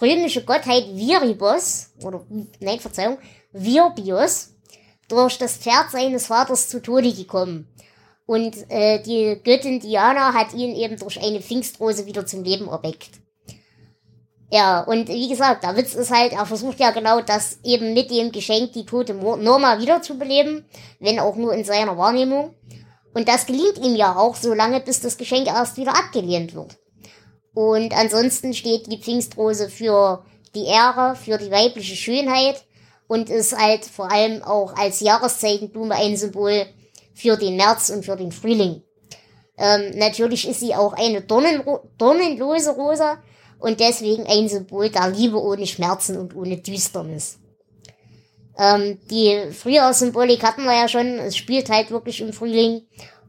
römische 0.00 0.44
Gottheit 0.44 0.84
Viribos, 0.92 1.90
oder, 2.02 2.26
nein, 2.60 2.80
Verzeihung, 2.80 3.18
Virbios, 3.52 4.53
durch 5.14 5.38
das 5.38 5.56
Pferd 5.56 5.90
seines 5.90 6.26
Vaters 6.26 6.68
zu 6.68 6.80
Tode 6.80 7.12
gekommen. 7.12 7.68
Und 8.26 8.56
äh, 8.70 9.02
die 9.02 9.38
Göttin 9.42 9.80
Diana 9.80 10.32
hat 10.32 10.54
ihn 10.54 10.74
eben 10.74 10.98
durch 10.98 11.22
eine 11.22 11.40
Pfingstrose 11.40 12.06
wieder 12.06 12.26
zum 12.26 12.42
Leben 12.42 12.68
erweckt. 12.68 13.10
Ja, 14.50 14.80
und 14.82 15.08
wie 15.08 15.28
gesagt, 15.28 15.64
der 15.64 15.76
Witz 15.76 15.94
ist 15.94 16.10
halt, 16.10 16.32
er 16.32 16.46
versucht 16.46 16.78
ja 16.78 16.90
genau 16.90 17.20
das 17.20 17.58
eben 17.64 17.92
mit 17.92 18.10
dem 18.10 18.30
Geschenk 18.30 18.72
die 18.72 18.86
tote 18.86 19.14
Norma 19.14 19.80
wiederzubeleben, 19.80 20.64
wenn 21.00 21.18
auch 21.18 21.36
nur 21.36 21.52
in 21.54 21.64
seiner 21.64 21.98
Wahrnehmung. 21.98 22.54
Und 23.14 23.28
das 23.28 23.46
gelingt 23.46 23.78
ihm 23.78 23.96
ja 23.96 24.16
auch 24.16 24.36
so 24.36 24.54
lange, 24.54 24.80
bis 24.80 25.00
das 25.00 25.16
Geschenk 25.16 25.46
erst 25.46 25.76
wieder 25.76 25.96
abgelehnt 25.96 26.54
wird. 26.54 26.76
Und 27.52 27.96
ansonsten 27.96 28.54
steht 28.54 28.90
die 28.90 28.98
Pfingstrose 28.98 29.68
für 29.68 30.24
die 30.54 30.66
Ehre, 30.66 31.16
für 31.16 31.38
die 31.38 31.50
weibliche 31.50 31.96
Schönheit 31.96 32.64
und 33.06 33.30
ist 33.30 33.56
halt 33.56 33.84
vor 33.84 34.10
allem 34.10 34.42
auch 34.42 34.74
als 34.76 35.00
Jahreszeitenblume 35.00 35.94
ein 35.94 36.16
Symbol 36.16 36.66
für 37.14 37.36
den 37.36 37.56
März 37.56 37.90
und 37.90 38.04
für 38.04 38.16
den 38.16 38.32
Frühling. 38.32 38.82
Ähm, 39.56 39.96
natürlich 39.96 40.48
ist 40.48 40.60
sie 40.60 40.74
auch 40.74 40.94
eine 40.94 41.20
Dornenro 41.20 41.88
dornenlose 41.96 42.70
Rose 42.70 43.18
und 43.58 43.78
deswegen 43.78 44.26
ein 44.26 44.48
Symbol 44.48 44.90
der 44.90 45.08
Liebe 45.10 45.40
ohne 45.40 45.66
Schmerzen 45.66 46.18
und 46.18 46.34
ohne 46.34 46.56
Düsternis. 46.56 47.38
Ähm, 48.58 48.98
die 49.10 49.52
Frühjahrssymbolik 49.52 50.42
hatten 50.42 50.64
wir 50.64 50.74
ja 50.74 50.88
schon, 50.88 51.18
es 51.18 51.36
spielt 51.36 51.70
halt 51.70 51.90
wirklich 51.90 52.20
im 52.20 52.32
Frühling 52.32 52.82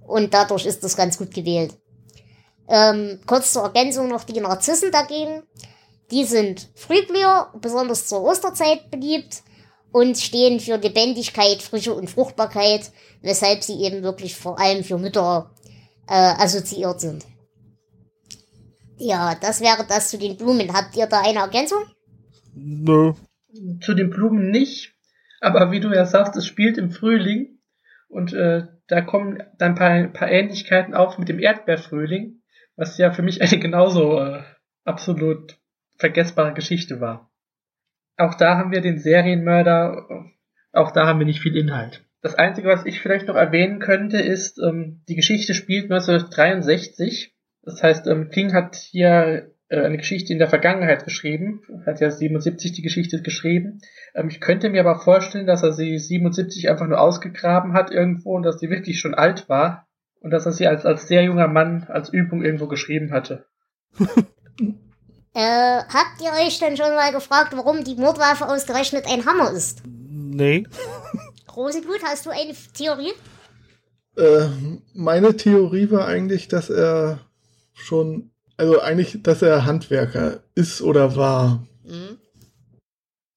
und 0.08 0.34
dadurch 0.34 0.66
ist 0.66 0.84
das 0.84 0.98
ganz 0.98 1.18
gut 1.18 1.34
gewählt. 1.34 1.74
Ähm, 2.68 3.20
kurz 3.28 3.54
zur 3.54 3.64
Ergänzung 3.64 4.08
noch 4.08 4.24
die 4.24 4.40
Narzissen 4.40 4.92
dagegen. 4.92 5.44
Die 6.12 6.24
sind 6.24 6.70
Frühblüher, 6.76 7.52
besonders 7.60 8.08
zur 8.08 8.24
Osterzeit 8.24 8.90
beliebt 8.92 9.44
und 9.96 10.18
stehen 10.18 10.60
für 10.60 10.76
Lebendigkeit, 10.76 11.62
Frische 11.62 11.94
und 11.94 12.10
Fruchtbarkeit, 12.10 12.92
weshalb 13.22 13.64
sie 13.64 13.82
eben 13.82 14.04
wirklich 14.04 14.36
vor 14.36 14.60
allem 14.60 14.84
für 14.84 14.98
Mütter 14.98 15.52
äh, 16.10 16.14
assoziiert 16.14 17.00
sind. 17.00 17.26
Ja, 18.98 19.36
das 19.40 19.62
wäre 19.62 19.86
das 19.88 20.10
zu 20.10 20.18
den 20.18 20.36
Blumen. 20.36 20.74
Habt 20.74 20.98
ihr 20.98 21.08
da 21.08 21.22
eine 21.22 21.40
Ergänzung? 21.40 21.84
Nö. 22.54 23.14
Zu 23.82 23.94
den 23.94 24.10
Blumen 24.10 24.52
nicht, 24.52 24.94
aber 25.40 25.72
wie 25.72 25.80
du 25.80 25.94
ja 25.94 26.06
sagst, 26.06 26.36
es 26.36 26.46
spielt 26.46 26.78
im 26.78 26.92
Frühling 26.92 27.60
und 28.10 28.34
äh, 28.34 28.64
da 28.88 29.00
kommen 29.00 29.44
dann 29.58 29.72
ein 29.72 29.76
paar, 29.76 30.08
paar 30.08 30.30
Ähnlichkeiten 30.30 30.94
auf 30.94 31.18
mit 31.18 31.30
dem 31.30 31.40
Erdbeerfrühling 31.40 32.42
was 32.76 32.98
ja 32.98 33.12
für 33.12 33.22
mich 33.22 33.42
eine 33.42 33.60
genauso 33.60 34.20
äh, 34.20 34.44
absolut 34.84 35.58
vergessbare 35.98 36.54
Geschichte 36.54 37.00
war. 37.00 37.32
Auch 38.18 38.36
da 38.36 38.58
haben 38.58 38.72
wir 38.72 38.82
den 38.82 38.98
Serienmörder, 38.98 40.26
auch 40.72 40.92
da 40.92 41.08
haben 41.08 41.20
wir 41.20 41.26
nicht 41.26 41.42
viel 41.42 41.56
Inhalt. 41.56 42.04
Das 42.22 42.36
Einzige, 42.36 42.70
was 42.70 42.86
ich 42.86 43.02
vielleicht 43.02 43.28
noch 43.28 43.36
erwähnen 43.36 43.80
könnte, 43.80 44.18
ist, 44.18 44.60
ähm, 44.60 45.02
die 45.08 45.16
Geschichte 45.16 45.54
spielt 45.54 45.92
1963. 45.92 47.36
Das 47.62 47.84
heißt, 47.84 48.08
ähm, 48.08 48.30
King 48.30 48.54
hat 48.54 48.76
hier 48.76 49.52
äh, 49.70 49.82
eine 49.82 49.98
Geschichte 49.98 50.34
in 50.34 50.40
der 50.40 50.50
Vergangenheit 50.50 51.04
geschrieben, 51.04 51.62
hat 51.86 52.00
ja 52.00 52.10
77 52.10 52.72
die 52.72 52.82
Geschichte 52.82 53.22
geschrieben. 53.22 53.80
Ähm, 54.16 54.30
ich 54.30 54.42
könnte 54.42 54.70
mir 54.70 54.82
aber 54.82 55.00
vorstellen, 55.00 55.46
dass 55.46 55.62
er 55.62 55.72
sie 55.72 56.00
77 56.00 56.70
einfach 56.70 56.88
nur 56.88 57.00
ausgegraben 57.00 57.74
hat 57.74 57.92
irgendwo 57.92 58.36
und 58.36 58.44
dass 58.44 58.60
sie 58.60 58.70
wirklich 58.70 59.00
schon 59.00 59.14
alt 59.14 59.48
war 59.48 59.88
und 60.20 60.32
dass 60.32 60.46
er 60.46 60.52
sie 60.52 60.68
als, 60.68 60.86
als 60.86 61.08
sehr 61.08 61.24
junger 61.24 61.48
Mann 61.48 61.86
als 61.90 62.10
Übung 62.10 62.44
irgendwo 62.44 62.68
geschrieben 62.68 63.12
hatte. 63.12 63.46
äh, 65.36 65.84
habt 65.94 66.22
ihr 66.22 66.32
euch 66.32 66.60
denn 66.60 66.78
schon 66.78 66.96
mal 66.96 67.12
gefragt, 67.12 67.52
warum 67.56 67.84
die 67.84 67.96
Mordwaffe 67.96 68.48
ausgerechnet 68.48 69.06
ein 69.06 69.26
Hammer 69.26 69.52
ist? 69.52 69.82
Nee. 69.86 70.66
Rosenblut, 71.54 72.02
hast 72.04 72.26
du 72.26 72.30
eine 72.30 72.56
Theorie? 72.74 73.12
Äh, 74.16 74.48
meine 74.94 75.36
Theorie 75.36 75.92
war 75.92 76.08
eigentlich, 76.08 76.48
dass 76.48 76.70
er 76.70 77.20
schon, 77.74 78.32
also 78.56 78.80
eigentlich, 78.80 79.24
dass 79.24 79.42
er 79.42 79.66
Handwerker 79.66 80.40
ist 80.56 80.82
oder 80.82 81.18
war. 81.18 81.68
Mhm. 81.84 82.18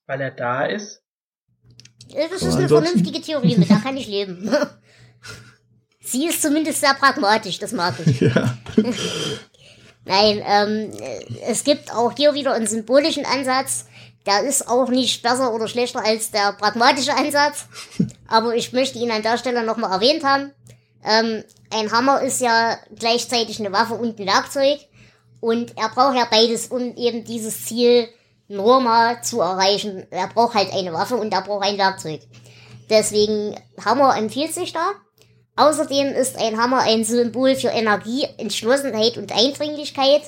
Weil 0.07 0.21
er 0.21 0.31
da 0.31 0.67
ist? 0.67 1.03
Das 2.15 2.43
ist 2.43 2.57
eine 2.57 2.69
vernünftige 2.69 3.21
Theorie, 3.21 3.57
mit 3.57 3.69
der 3.69 3.79
kann 3.79 3.97
ich 3.97 4.07
leben. 4.07 4.49
Sie 6.01 6.27
ist 6.27 6.41
zumindest 6.43 6.81
sehr 6.81 6.95
pragmatisch, 6.95 7.59
das 7.59 7.73
mag 7.73 7.95
ich. 8.07 8.21
Ja. 8.21 8.57
Nein, 10.09 10.43
ähm, 10.43 10.91
es 11.47 11.65
gibt 11.65 11.95
auch 11.95 12.13
hier 12.17 12.33
wieder 12.33 12.55
einen 12.55 12.67
symbolischen 12.67 13.27
Ansatz. 13.27 13.85
Der 14.25 14.43
ist 14.43 14.67
auch 14.67 14.89
nicht 14.89 15.23
besser 15.23 15.53
oder 15.53 15.69
schlechter 15.69 16.03
als 16.03 16.31
der 16.31 16.55
pragmatische 16.55 17.15
Ansatz. 17.15 17.67
Aber 18.27 18.55
ich 18.57 18.73
möchte 18.73 18.99
ihn 18.99 19.11
an 19.11 19.23
der 19.23 19.37
Stelle 19.37 19.63
nochmal 19.63 19.93
erwähnt 19.93 20.25
haben. 20.25 20.53
Ähm, 21.05 21.45
ein 21.71 21.93
Hammer 21.93 22.23
ist 22.23 22.41
ja 22.41 22.79
gleichzeitig 22.99 23.61
eine 23.61 23.71
Waffe 23.71 23.95
und 23.95 24.19
ein 24.19 24.27
Werkzeug. 24.27 24.79
Und 25.41 25.77
er 25.77 25.91
braucht 25.91 26.17
ja 26.17 26.27
beides, 26.31 26.69
um 26.69 26.97
eben 26.97 27.25
dieses 27.25 27.67
Ziel 27.67 28.09
normal 28.49 29.23
zu 29.23 29.43
erreichen. 29.43 30.07
Er 30.11 30.29
braucht 30.29 30.55
halt 30.55 30.73
eine 30.73 30.95
Waffe 30.95 31.17
und 31.17 31.35
er 31.35 31.43
braucht 31.43 31.67
ein 31.67 31.77
Werkzeug. 31.77 32.23
Deswegen 32.89 33.61
Hammer 33.85 34.17
empfiehlt 34.17 34.55
sich 34.55 34.73
da. 34.73 34.93
Außerdem 35.59 36.13
ist 36.13 36.39
ein 36.39 36.57
Hammer 36.57 36.83
ein 36.83 37.03
Symbol 37.03 37.57
für 37.57 37.67
Energie, 37.67 38.25
Entschlossenheit 38.37 39.19
und 39.19 39.33
Eindringlichkeit, 39.33 40.23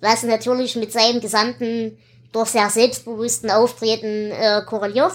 was 0.00 0.24
natürlich 0.24 0.74
mit 0.74 0.90
seinem 0.90 1.20
gesamten, 1.20 1.96
doch 2.32 2.46
sehr 2.46 2.68
selbstbewussten 2.68 3.52
Auftreten 3.52 4.32
äh, 4.32 4.62
korreliert. 4.66 5.12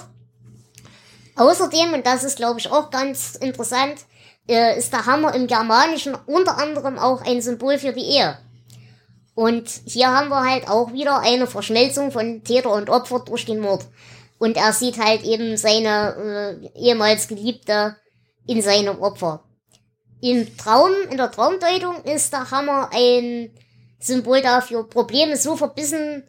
Außerdem, 1.35 1.93
und 1.93 2.05
das 2.05 2.23
ist 2.23 2.37
glaube 2.37 2.61
ich 2.61 2.71
auch 2.71 2.89
ganz 2.89 3.35
interessant, 3.35 3.95
äh, 4.47 4.79
ist 4.79 4.93
der 4.93 5.05
Hammer 5.05 5.35
im 5.35 5.47
Germanischen 5.47 6.15
unter 6.25 6.57
anderem 6.57 6.97
auch 6.97 7.21
ein 7.25 7.41
Symbol 7.41 7.77
für 7.77 7.91
die 7.91 8.15
Ehe. 8.15 8.37
Und 9.35 9.69
hier 9.85 10.07
haben 10.07 10.29
wir 10.29 10.49
halt 10.49 10.69
auch 10.69 10.93
wieder 10.93 11.19
eine 11.19 11.47
Verschmelzung 11.47 12.11
von 12.11 12.45
Täter 12.45 12.71
und 12.71 12.89
Opfer 12.89 13.19
durch 13.19 13.45
den 13.45 13.59
Mord. 13.59 13.83
Und 14.37 14.55
er 14.55 14.71
sieht 14.71 15.03
halt 15.03 15.23
eben 15.23 15.57
seine 15.57 16.61
äh, 16.73 16.79
ehemals 16.79 17.27
Geliebte 17.27 17.97
in 18.47 18.61
seinem 18.61 19.01
Opfer. 19.01 19.43
Im 20.21 20.57
Traum, 20.57 20.91
in 21.09 21.17
der 21.17 21.31
Traumdeutung 21.31 22.03
ist 22.03 22.33
der 22.33 22.51
Hammer 22.51 22.89
ein 22.93 23.51
Symbol 23.99 24.41
dafür, 24.41 24.87
Probleme 24.87 25.37
so 25.37 25.55
verbissen, 25.55 26.23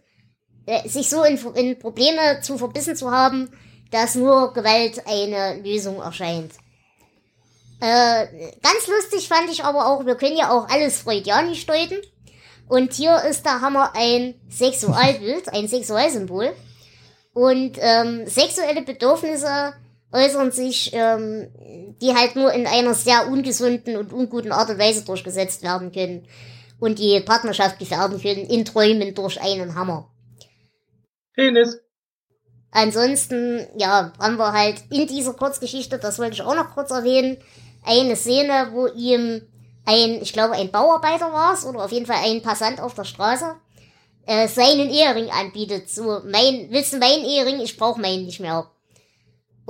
äh, 0.67 0.89
sich 0.89 1.09
so 1.09 1.25
in, 1.25 1.39
in 1.55 1.79
Probleme 1.79 2.41
zu 2.43 2.59
verbissen 2.59 2.97
zu 2.97 3.11
haben, 3.11 3.51
dass 3.91 4.15
nur 4.15 4.53
Gewalt 4.53 5.07
eine 5.07 5.61
Lösung 5.63 6.01
erscheint. 6.01 6.53
Äh, 7.81 8.27
ganz 8.63 8.87
lustig 8.87 9.27
fand 9.29 9.51
ich 9.51 9.65
aber 9.65 9.87
auch, 9.87 10.05
wir 10.05 10.15
können 10.15 10.37
ja 10.37 10.51
auch 10.51 10.69
alles 10.69 10.99
freudianisch 10.99 11.67
deuten. 11.67 11.97
Und 12.69 12.93
hier 12.93 13.21
ist 13.25 13.45
der 13.45 13.61
Hammer 13.63 13.93
ein 13.97 14.35
Sexualbild, 14.49 15.49
ein 15.49 15.67
Sexualsymbol. 15.67 16.53
Und 17.33 17.79
ähm, 17.81 18.27
sexuelle 18.27 18.83
Bedürfnisse 18.83 19.73
äußern 20.13 20.53
sich, 20.53 20.91
ähm, 20.93 21.49
die 22.01 22.15
halt 22.15 22.37
nur 22.37 22.53
in 22.53 22.67
einer 22.67 22.95
sehr 22.95 23.29
ungesunden 23.29 23.97
und 23.97 24.13
unguten 24.13 24.53
Art 24.53 24.71
und 24.71 24.79
Weise 24.79 25.05
durchgesetzt 25.05 25.63
werden 25.63 25.93
können 25.93 26.27
und 26.81 26.99
die 26.99 27.21
Partnerschaft 27.21 27.79
gefährden 27.79 28.21
können 28.21 28.47
in 28.47 28.65
Träumen 28.65 29.15
durch 29.15 29.41
einen 29.41 29.75
Hammer. 29.75 30.11
Penis. 31.35 31.79
Ansonsten, 32.73 33.67
ja, 33.77 34.13
haben 34.19 34.37
wir 34.37 34.53
halt 34.53 34.85
in 34.91 35.07
dieser 35.07 35.35
Kurzgeschichte, 35.35 35.99
das 35.99 36.19
wollte 36.19 36.35
ich 36.35 36.43
auch 36.43 36.55
noch 36.55 36.75
kurz 36.75 36.91
erwähnen, 36.91 37.39
eine 37.85 38.15
Szene, 38.15 38.69
wo 38.73 38.87
ihm 38.87 39.43
ein, 39.87 40.23
ich 40.23 40.33
glaube, 40.33 40.55
ein 40.55 40.71
Bauarbeiter 40.71 41.33
war 41.33 41.55
es, 41.55 41.65
oder 41.65 41.85
auf 41.85 41.91
jeden 41.91 42.07
Fall 42.07 42.23
ein 42.25 42.43
Passant 42.43 42.81
auf 42.81 42.95
der 42.95 43.05
Straße, 43.05 43.57
äh, 44.27 44.47
seinen 44.47 44.91
Ehering 44.91 45.31
anbietet. 45.31 45.91
So, 45.91 46.21
mein, 46.25 46.69
willst 46.71 46.93
du 46.93 46.99
meinen 46.99 47.25
Ehering? 47.25 47.61
Ich 47.61 47.77
brauche 47.77 48.01
meinen 48.01 48.27
nicht 48.27 48.41
mehr. 48.41 48.71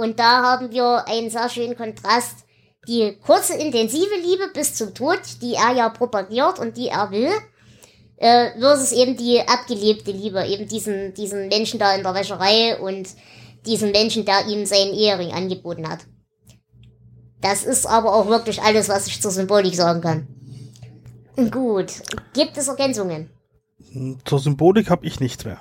Und 0.01 0.19
da 0.19 0.43
haben 0.43 0.71
wir 0.71 1.07
einen 1.07 1.29
sehr 1.29 1.51
schönen 1.51 1.77
Kontrast. 1.77 2.47
Die 2.89 3.19
kurze, 3.19 3.53
intensive 3.53 4.15
Liebe 4.25 4.49
bis 4.55 4.75
zum 4.75 4.95
Tod, 4.95 5.21
die 5.43 5.53
er 5.53 5.75
ja 5.77 5.91
propagiert 5.91 6.59
und 6.59 6.79
die 6.79 6.89
er 6.89 7.11
will, 7.11 7.29
äh, 8.17 8.59
versus 8.59 8.93
eben 8.93 9.19
die 9.19 9.47
abgelebte 9.47 10.11
Liebe, 10.11 10.43
eben 10.47 10.67
diesen, 10.67 11.13
diesen 11.13 11.49
Menschen 11.49 11.79
da 11.79 11.95
in 11.95 12.03
der 12.03 12.15
Wäscherei 12.15 12.79
und 12.81 13.11
diesen 13.67 13.91
Menschen, 13.91 14.25
der 14.25 14.47
ihm 14.47 14.65
seinen 14.65 14.95
Ehering 14.95 15.35
angeboten 15.35 15.87
hat. 15.87 16.01
Das 17.43 17.65
ist 17.65 17.85
aber 17.85 18.15
auch 18.15 18.29
wirklich 18.29 18.63
alles, 18.63 18.89
was 18.89 19.07
ich 19.07 19.21
zur 19.21 19.33
Symbolik 19.33 19.75
sagen 19.75 20.01
kann. 20.01 21.51
Gut, 21.51 21.93
gibt 22.33 22.57
es 22.57 22.69
Ergänzungen? 22.69 23.29
Zur 24.25 24.39
Symbolik 24.39 24.89
habe 24.89 25.05
ich 25.05 25.21
nichts 25.21 25.45
mehr. 25.45 25.61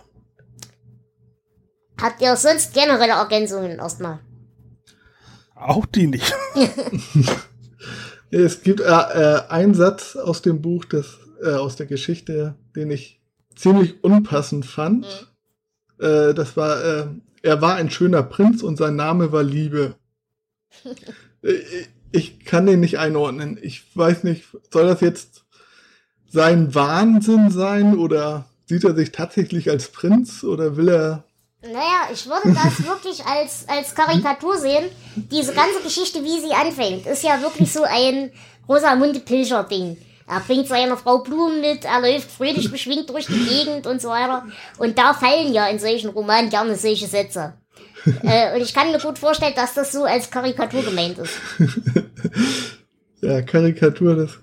Habt 2.01 2.21
ihr 2.21 2.37
sonst 2.37 2.73
generelle 2.73 3.19
Ergänzungen 3.19 3.79
erstmal? 3.79 4.19
Auch 5.59 5.85
die 5.85 6.07
nicht. 6.07 6.33
es 8.31 8.63
gibt 8.63 8.79
äh, 8.79 8.83
äh, 8.85 9.41
einen 9.49 9.73
Satz 9.73 10.15
aus 10.15 10.41
dem 10.41 10.61
Buch, 10.61 10.85
das, 10.85 11.19
äh, 11.43 11.51
aus 11.51 11.75
der 11.75 11.85
Geschichte, 11.85 12.55
den 12.75 12.89
ich 12.91 13.21
ziemlich 13.55 14.03
unpassend 14.03 14.65
fand. 14.65 15.05
Mhm. 15.99 16.05
Äh, 16.05 16.33
das 16.33 16.55
war, 16.55 16.83
äh, 16.83 17.07
er 17.41 17.61
war 17.61 17.75
ein 17.75 17.89
schöner 17.89 18.23
Prinz 18.23 18.63
und 18.63 18.77
sein 18.77 18.95
Name 18.95 19.31
war 19.31 19.43
Liebe. 19.43 19.95
Äh, 21.41 21.53
ich 22.11 22.43
kann 22.43 22.65
den 22.65 22.81
nicht 22.81 22.99
einordnen. 22.99 23.57
Ich 23.61 23.95
weiß 23.95 24.25
nicht, 24.25 24.43
soll 24.73 24.87
das 24.87 24.99
jetzt 24.99 25.45
sein 26.27 26.75
Wahnsinn 26.75 27.49
sein 27.49 27.97
oder 27.97 28.49
sieht 28.65 28.83
er 28.83 28.93
sich 28.93 29.13
tatsächlich 29.13 29.69
als 29.69 29.87
Prinz 29.87 30.43
oder 30.43 30.75
will 30.75 30.89
er 30.89 31.28
naja, 31.61 32.09
ich 32.11 32.25
würde 32.25 32.53
das 32.53 32.83
wirklich 32.87 33.25
als, 33.25 33.65
als 33.67 33.93
Karikatur 33.93 34.57
sehen. 34.57 34.89
Diese 35.15 35.53
ganze 35.53 35.81
Geschichte, 35.83 36.23
wie 36.23 36.39
sie 36.39 36.53
anfängt, 36.53 37.05
ist 37.05 37.23
ja 37.23 37.41
wirklich 37.41 37.71
so 37.71 37.83
ein 37.83 38.31
Rosamunde 38.67 39.19
Pilcher-Ding. 39.19 39.97
Er 40.27 40.39
bringt 40.41 40.67
seiner 40.67 40.95
Frau 40.95 41.19
Blumen 41.19 41.59
mit, 41.59 41.85
er 41.85 42.01
läuft 42.01 42.29
fröhlich 42.29 42.71
beschwingt 42.71 43.09
durch 43.09 43.25
die 43.25 43.45
Gegend 43.45 43.87
und 43.87 44.01
so 44.01 44.09
weiter. 44.09 44.45
Und 44.77 44.97
da 44.97 45.13
fallen 45.13 45.53
ja 45.53 45.67
in 45.67 45.79
solchen 45.79 46.11
Romanen 46.11 46.49
gerne 46.49 46.75
solche 46.75 47.07
Sätze. 47.07 47.53
äh, 48.23 48.55
und 48.55 48.61
ich 48.61 48.73
kann 48.73 48.91
mir 48.91 48.99
gut 48.99 49.19
vorstellen, 49.19 49.55
dass 49.55 49.73
das 49.73 49.91
so 49.91 50.03
als 50.05 50.29
Karikatur 50.29 50.83
gemeint 50.83 51.17
ist. 51.17 51.33
ja, 53.21 53.41
Karikatur, 53.41 54.15
das. 54.15 54.39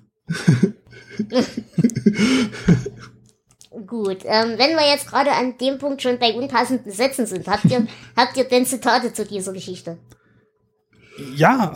Gut, 3.87 4.19
ähm, 4.25 4.59
wenn 4.59 4.76
wir 4.76 4.88
jetzt 4.88 5.09
gerade 5.09 5.33
an 5.33 5.59
dem 5.59 5.78
Punkt 5.78 6.02
schon 6.02 6.19
bei 6.19 6.35
unpassenden 6.35 6.90
Sätzen 6.90 7.26
sind, 7.26 7.47
habt 7.47 7.66
ihr, 7.66 7.87
habt 8.16 8.37
ihr 8.37 8.45
denn 8.45 8.66
Zitate 8.66 9.12
zu 9.12 9.25
dieser 9.25 9.52
Geschichte? 9.52 9.99
Ja. 11.35 11.75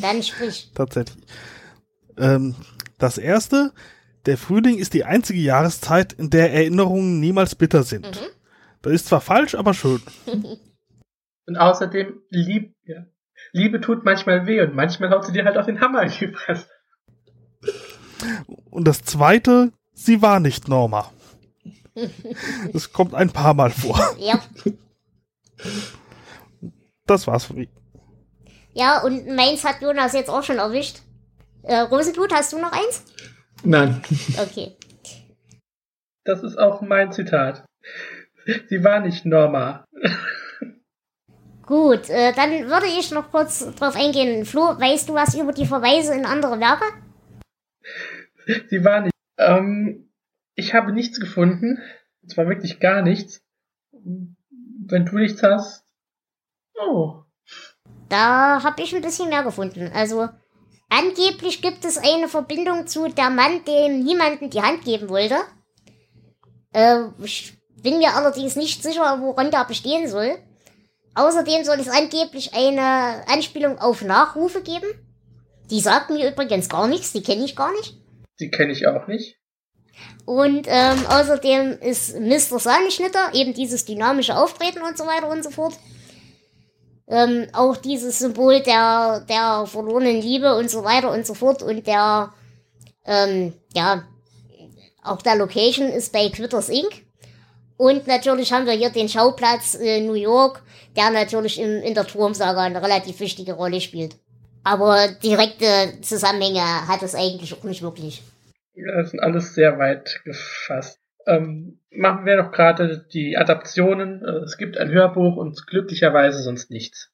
Dann 0.00 0.22
sprich. 0.22 0.70
Tatsächlich. 0.74 1.24
Ähm, 2.18 2.54
das 2.98 3.18
erste, 3.18 3.72
der 4.26 4.38
Frühling 4.38 4.78
ist 4.78 4.94
die 4.94 5.04
einzige 5.04 5.40
Jahreszeit, 5.40 6.12
in 6.12 6.30
der 6.30 6.52
Erinnerungen 6.52 7.20
niemals 7.20 7.54
bitter 7.54 7.82
sind. 7.82 8.06
Mhm. 8.06 8.26
Das 8.82 8.92
ist 8.92 9.06
zwar 9.06 9.20
falsch, 9.20 9.54
aber 9.54 9.74
schön. 9.74 10.02
und 11.46 11.56
außerdem, 11.56 12.20
lieb, 12.30 12.74
ja. 12.84 13.06
Liebe 13.52 13.80
tut 13.80 14.04
manchmal 14.04 14.46
weh 14.46 14.60
und 14.62 14.74
manchmal 14.74 15.10
haut 15.10 15.26
sie 15.26 15.32
dir 15.32 15.44
halt 15.44 15.58
auf 15.58 15.66
den 15.66 15.80
Hammer 15.80 16.02
in 16.02 16.10
die 16.10 16.28
Fresse. 16.28 16.66
Und 18.70 18.86
das 18.86 19.02
zweite, 19.02 19.72
sie 19.92 20.22
war 20.22 20.40
nicht 20.40 20.68
Norma. 20.68 21.10
Das 22.72 22.92
kommt 22.92 23.14
ein 23.14 23.30
paar 23.30 23.54
Mal 23.54 23.70
vor. 23.70 23.98
Ja. 24.18 24.40
Das 27.06 27.26
war's 27.26 27.44
für 27.44 27.54
mich. 27.54 27.68
Ja, 28.74 29.02
und 29.02 29.26
meins 29.28 29.64
hat 29.64 29.82
Jonas 29.82 30.14
jetzt 30.14 30.30
auch 30.30 30.42
schon 30.42 30.58
erwischt. 30.58 31.00
Äh, 31.62 31.80
Rosenblut, 31.80 32.32
hast 32.32 32.52
du 32.52 32.58
noch 32.58 32.72
eins? 32.72 33.04
Nein. 33.62 34.02
Okay. 34.40 34.76
Das 36.24 36.42
ist 36.42 36.56
auch 36.56 36.80
mein 36.80 37.12
Zitat. 37.12 37.64
Sie 38.68 38.82
war 38.82 39.00
nicht 39.00 39.24
Norma. 39.24 39.84
Gut, 41.66 42.10
äh, 42.10 42.32
dann 42.32 42.50
würde 42.68 42.86
ich 42.86 43.10
noch 43.12 43.30
kurz 43.30 43.74
drauf 43.76 43.94
eingehen. 43.94 44.44
Flo, 44.44 44.78
weißt 44.78 45.08
du 45.08 45.14
was 45.14 45.34
über 45.34 45.52
die 45.52 45.66
Verweise 45.66 46.14
in 46.14 46.26
andere 46.26 46.58
Werke? 46.58 46.84
Sie 48.68 48.84
war 48.84 49.00
nicht. 49.00 49.12
Ähm, 49.38 50.11
ich 50.54 50.74
habe 50.74 50.92
nichts 50.92 51.20
gefunden. 51.20 51.78
Und 52.22 52.30
zwar 52.30 52.48
wirklich 52.48 52.80
gar 52.80 53.02
nichts. 53.02 53.42
Wenn 53.92 55.06
du 55.06 55.16
nichts 55.16 55.42
hast. 55.42 55.84
Oh. 56.74 57.22
Da 58.08 58.62
habe 58.62 58.82
ich 58.82 58.94
ein 58.94 59.02
bisschen 59.02 59.28
mehr 59.28 59.42
gefunden. 59.42 59.90
Also, 59.94 60.28
angeblich 60.88 61.62
gibt 61.62 61.84
es 61.84 61.98
eine 61.98 62.28
Verbindung 62.28 62.86
zu 62.86 63.08
der 63.08 63.30
Mann, 63.30 63.64
dem 63.64 64.00
niemanden 64.00 64.50
die 64.50 64.62
Hand 64.62 64.84
geben 64.84 65.08
wollte. 65.08 65.36
Äh, 66.72 67.04
ich 67.22 67.54
bin 67.82 67.98
mir 67.98 68.14
allerdings 68.14 68.56
nicht 68.56 68.82
sicher, 68.82 69.20
woran 69.20 69.50
der 69.50 69.64
bestehen 69.64 70.08
soll. 70.08 70.38
Außerdem 71.14 71.64
soll 71.64 71.78
es 71.80 71.88
angeblich 71.88 72.54
eine 72.54 73.26
Anspielung 73.28 73.78
auf 73.78 74.02
Nachrufe 74.02 74.62
geben. 74.62 74.86
Die 75.70 75.80
sagt 75.80 76.10
mir 76.10 76.30
übrigens 76.30 76.68
gar 76.68 76.86
nichts, 76.86 77.12
die 77.12 77.22
kenne 77.22 77.44
ich 77.44 77.56
gar 77.56 77.72
nicht. 77.72 77.96
Die 78.40 78.50
kenne 78.50 78.72
ich 78.72 78.86
auch 78.86 79.06
nicht. 79.08 79.41
Und 80.24 80.66
ähm, 80.68 81.06
außerdem 81.08 81.78
ist 81.80 82.18
Mr. 82.18 82.58
Sahneschnitter, 82.58 83.34
eben 83.34 83.54
dieses 83.54 83.84
dynamische 83.84 84.36
Auftreten 84.36 84.82
und 84.82 84.96
so 84.96 85.04
weiter 85.06 85.28
und 85.28 85.42
so 85.42 85.50
fort. 85.50 85.74
Ähm, 87.08 87.48
auch 87.52 87.76
dieses 87.76 88.20
Symbol 88.20 88.60
der, 88.60 89.20
der 89.28 89.66
verlorenen 89.66 90.20
Liebe 90.20 90.56
und 90.56 90.70
so 90.70 90.84
weiter 90.84 91.10
und 91.10 91.26
so 91.26 91.34
fort. 91.34 91.62
Und 91.62 91.86
der, 91.86 92.32
ähm, 93.04 93.52
ja, 93.74 94.04
auch 95.02 95.20
der 95.22 95.36
Location 95.36 95.88
ist 95.88 96.12
bei 96.12 96.28
Quitters 96.28 96.68
Inc. 96.68 97.04
Und 97.76 98.06
natürlich 98.06 98.52
haben 98.52 98.66
wir 98.66 98.74
hier 98.74 98.90
den 98.90 99.08
Schauplatz 99.08 99.74
äh, 99.74 100.00
New 100.00 100.14
York, 100.14 100.62
der 100.96 101.10
natürlich 101.10 101.58
im, 101.58 101.82
in 101.82 101.94
der 101.94 102.06
Turmsaga 102.06 102.60
eine 102.60 102.80
relativ 102.80 103.18
wichtige 103.18 103.54
Rolle 103.54 103.80
spielt. 103.80 104.16
Aber 104.62 105.08
direkte 105.08 105.98
Zusammenhänge 106.02 106.62
hat 106.86 107.02
es 107.02 107.16
eigentlich 107.16 107.52
auch 107.52 107.64
nicht 107.64 107.82
wirklich. 107.82 108.22
Ja, 108.74 108.96
das 108.96 109.10
sind 109.10 109.20
alles 109.20 109.54
sehr 109.54 109.78
weit 109.78 110.22
gefasst. 110.24 111.00
Ähm, 111.26 111.78
machen 111.90 112.24
wir 112.24 112.36
noch 112.36 112.52
gerade 112.52 113.06
die 113.12 113.36
Adaptionen. 113.36 114.24
Äh, 114.24 114.44
es 114.44 114.56
gibt 114.56 114.78
ein 114.78 114.90
Hörbuch 114.90 115.36
und 115.36 115.66
glücklicherweise 115.66 116.42
sonst 116.42 116.70
nichts. 116.70 117.10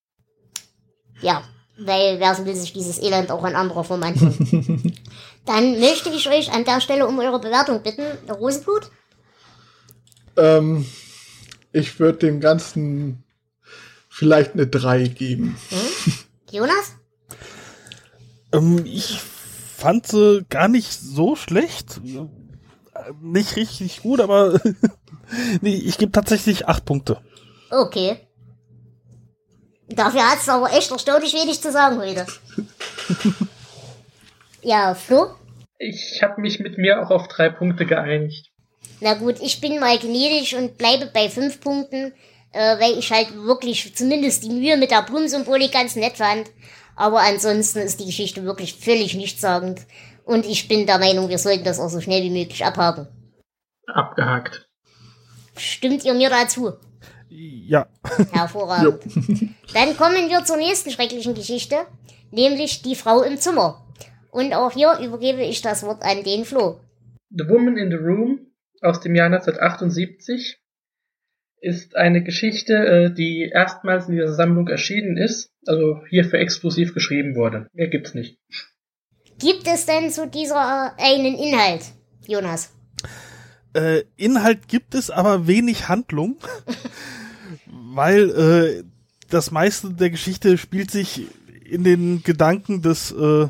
Ja, 1.20 1.42
weil 1.76 2.20
wer 2.20 2.46
will 2.46 2.54
sich 2.54 2.72
dieses 2.72 3.00
Elend 3.02 3.30
auch 3.30 3.44
in 3.44 3.54
anderer 3.54 3.84
Form 3.84 4.02
antun. 4.02 4.34
Dann 5.46 5.80
möchte 5.80 6.10
ich 6.10 6.28
euch 6.28 6.52
an 6.52 6.64
der 6.64 6.80
Stelle 6.80 7.06
um 7.06 7.18
eure 7.18 7.40
Bewertung 7.40 7.82
bitten. 7.82 8.04
Rosenblut? 8.30 8.90
Ähm, 10.36 10.86
ich 11.72 11.98
würde 11.98 12.18
dem 12.18 12.40
Ganzen 12.40 13.24
vielleicht 14.08 14.54
eine 14.54 14.66
3 14.66 15.08
geben. 15.08 15.56
Hm? 15.70 16.12
Jonas? 16.50 16.98
ähm, 18.52 18.84
ich 18.84 19.20
fand 19.78 20.08
sie 20.08 20.44
gar 20.50 20.68
nicht 20.68 20.92
so 20.92 21.36
schlecht. 21.36 22.00
Nicht 23.22 23.54
richtig 23.54 24.02
gut, 24.02 24.20
aber 24.20 24.60
nee, 25.60 25.76
ich 25.76 25.98
gebe 25.98 26.10
tatsächlich 26.10 26.66
8 26.66 26.84
Punkte. 26.84 27.20
Okay. 27.70 28.16
Dafür 29.88 30.28
hat 30.28 30.38
es 30.40 30.48
aber 30.48 30.72
echt 30.72 30.90
erstaunlich 30.90 31.32
wenig 31.32 31.62
zu 31.62 31.70
sagen 31.70 31.98
heute. 31.98 32.26
ja, 34.62 34.94
Flo? 34.94 35.28
Ich 35.78 36.20
habe 36.22 36.40
mich 36.40 36.58
mit 36.58 36.76
mir 36.76 37.00
auch 37.00 37.10
auf 37.10 37.28
drei 37.28 37.48
Punkte 37.48 37.86
geeinigt. 37.86 38.50
Na 39.00 39.14
gut, 39.14 39.36
ich 39.40 39.60
bin 39.60 39.78
mal 39.78 39.96
gnädig 39.96 40.56
und 40.56 40.76
bleibe 40.76 41.06
bei 41.06 41.30
fünf 41.30 41.60
Punkten, 41.60 42.12
äh, 42.52 42.80
weil 42.80 42.98
ich 42.98 43.12
halt 43.12 43.32
wirklich 43.32 43.94
zumindest 43.94 44.42
die 44.42 44.50
Mühe 44.50 44.76
mit 44.76 44.90
der 44.90 45.02
Blumensymbolik 45.02 45.70
ganz 45.70 45.94
nett 45.94 46.16
fand. 46.16 46.50
Aber 46.98 47.20
ansonsten 47.20 47.78
ist 47.78 48.00
die 48.00 48.06
Geschichte 48.06 48.42
wirklich 48.42 48.74
völlig 48.74 49.14
nichtssagend. 49.14 49.86
Und 50.24 50.44
ich 50.44 50.66
bin 50.66 50.84
der 50.84 50.98
Meinung, 50.98 51.28
wir 51.28 51.38
sollten 51.38 51.62
das 51.62 51.78
auch 51.78 51.88
so 51.88 52.00
schnell 52.00 52.24
wie 52.24 52.30
möglich 52.30 52.64
abhaken. 52.64 53.06
Abgehakt. 53.86 54.68
Stimmt 55.56 56.04
ihr 56.04 56.14
mir 56.14 56.28
dazu? 56.28 56.72
Ja. 57.28 57.86
Hervorragend. 58.32 59.00
Dann 59.74 59.96
kommen 59.96 60.28
wir 60.28 60.44
zur 60.44 60.56
nächsten 60.56 60.90
schrecklichen 60.90 61.34
Geschichte, 61.34 61.76
nämlich 62.32 62.82
die 62.82 62.96
Frau 62.96 63.22
im 63.22 63.38
Zimmer. 63.38 63.86
Und 64.32 64.52
auch 64.52 64.72
hier 64.72 64.98
übergebe 64.98 65.42
ich 65.42 65.62
das 65.62 65.84
Wort 65.84 66.02
an 66.02 66.24
den 66.24 66.44
Flo. 66.44 66.80
The 67.30 67.48
Woman 67.48 67.76
in 67.76 67.90
the 67.92 67.96
Room 67.96 68.40
aus 68.82 69.00
dem 69.00 69.14
Jahr 69.14 69.26
1978 69.26 70.58
ist 71.60 71.96
eine 71.96 72.22
Geschichte, 72.22 72.74
äh, 72.74 73.14
die 73.14 73.50
erstmals 73.52 74.08
in 74.08 74.14
dieser 74.14 74.32
Sammlung 74.32 74.68
erschienen 74.68 75.16
ist, 75.16 75.50
also 75.66 76.02
hierfür 76.08 76.38
exklusiv 76.38 76.94
geschrieben 76.94 77.34
wurde. 77.34 77.68
Mehr 77.72 77.88
gibt's 77.88 78.14
nicht. 78.14 78.38
Gibt 79.38 79.66
es 79.66 79.86
denn 79.86 80.10
zu 80.10 80.26
dieser 80.26 80.98
einen 80.98 81.36
Inhalt, 81.36 81.82
Jonas? 82.26 82.72
Äh, 83.74 84.02
Inhalt 84.16 84.68
gibt 84.68 84.94
es, 84.94 85.10
aber 85.10 85.46
wenig 85.46 85.88
Handlung, 85.88 86.36
weil 87.66 88.30
äh, 88.30 88.84
das 89.30 89.50
meiste 89.50 89.92
der 89.92 90.10
Geschichte 90.10 90.58
spielt 90.58 90.90
sich 90.90 91.26
in 91.64 91.84
den 91.84 92.22
Gedanken 92.22 92.82
des 92.82 93.12
äh, 93.12 93.42
äh, 93.44 93.48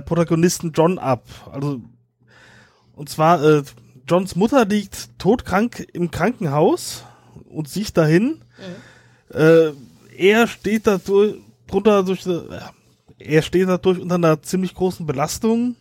Protagonisten 0.00 0.72
John 0.72 0.98
ab. 0.98 1.24
Also 1.50 1.80
und 2.94 3.08
zwar 3.08 3.42
äh, 3.42 3.62
Johns 4.06 4.36
Mutter 4.36 4.64
liegt 4.64 5.18
todkrank 5.18 5.86
im 5.92 6.10
Krankenhaus 6.10 7.04
und 7.48 7.68
sieht 7.68 7.96
dahin. 7.96 8.42
Mhm. 9.30 9.36
Äh, 9.36 9.72
er 10.16 10.46
steht 10.46 10.86
da 10.86 10.98
drunter 10.98 12.02
durch, 12.02 12.26
äh, 12.26 12.40
er 13.18 13.42
steht 13.42 13.68
dadurch 13.68 13.98
unter 13.98 14.16
einer 14.16 14.42
ziemlich 14.42 14.74
großen 14.74 15.06
Belastung 15.06 15.76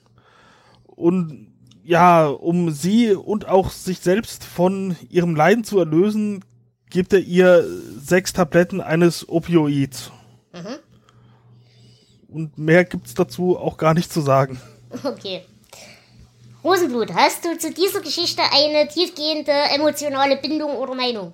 und 0.85 1.47
ja, 1.83 2.27
um 2.27 2.71
sie 2.71 3.13
und 3.13 3.47
auch 3.47 3.71
sich 3.71 3.99
selbst 3.99 4.43
von 4.43 4.95
ihrem 5.09 5.35
Leiden 5.35 5.63
zu 5.63 5.79
erlösen, 5.79 6.45
gibt 6.89 7.11
er 7.13 7.19
ihr 7.19 7.65
sechs 7.97 8.33
Tabletten 8.33 8.81
eines 8.81 9.27
Opioids. 9.27 10.11
Mhm. 10.53 10.77
Und 12.27 12.57
mehr 12.57 12.85
gibt's 12.85 13.13
dazu 13.13 13.57
auch 13.57 13.77
gar 13.77 13.93
nicht 13.93 14.13
zu 14.13 14.21
sagen. 14.21 14.61
Okay. 15.03 15.43
Rosenblut, 16.63 17.13
hast 17.13 17.43
du 17.43 17.57
zu 17.57 17.73
dieser 17.73 18.01
Geschichte 18.01 18.41
eine 18.51 18.87
tiefgehende 18.87 19.51
emotionale 19.51 20.37
Bindung 20.37 20.75
oder 20.77 20.93
Meinung? 20.93 21.33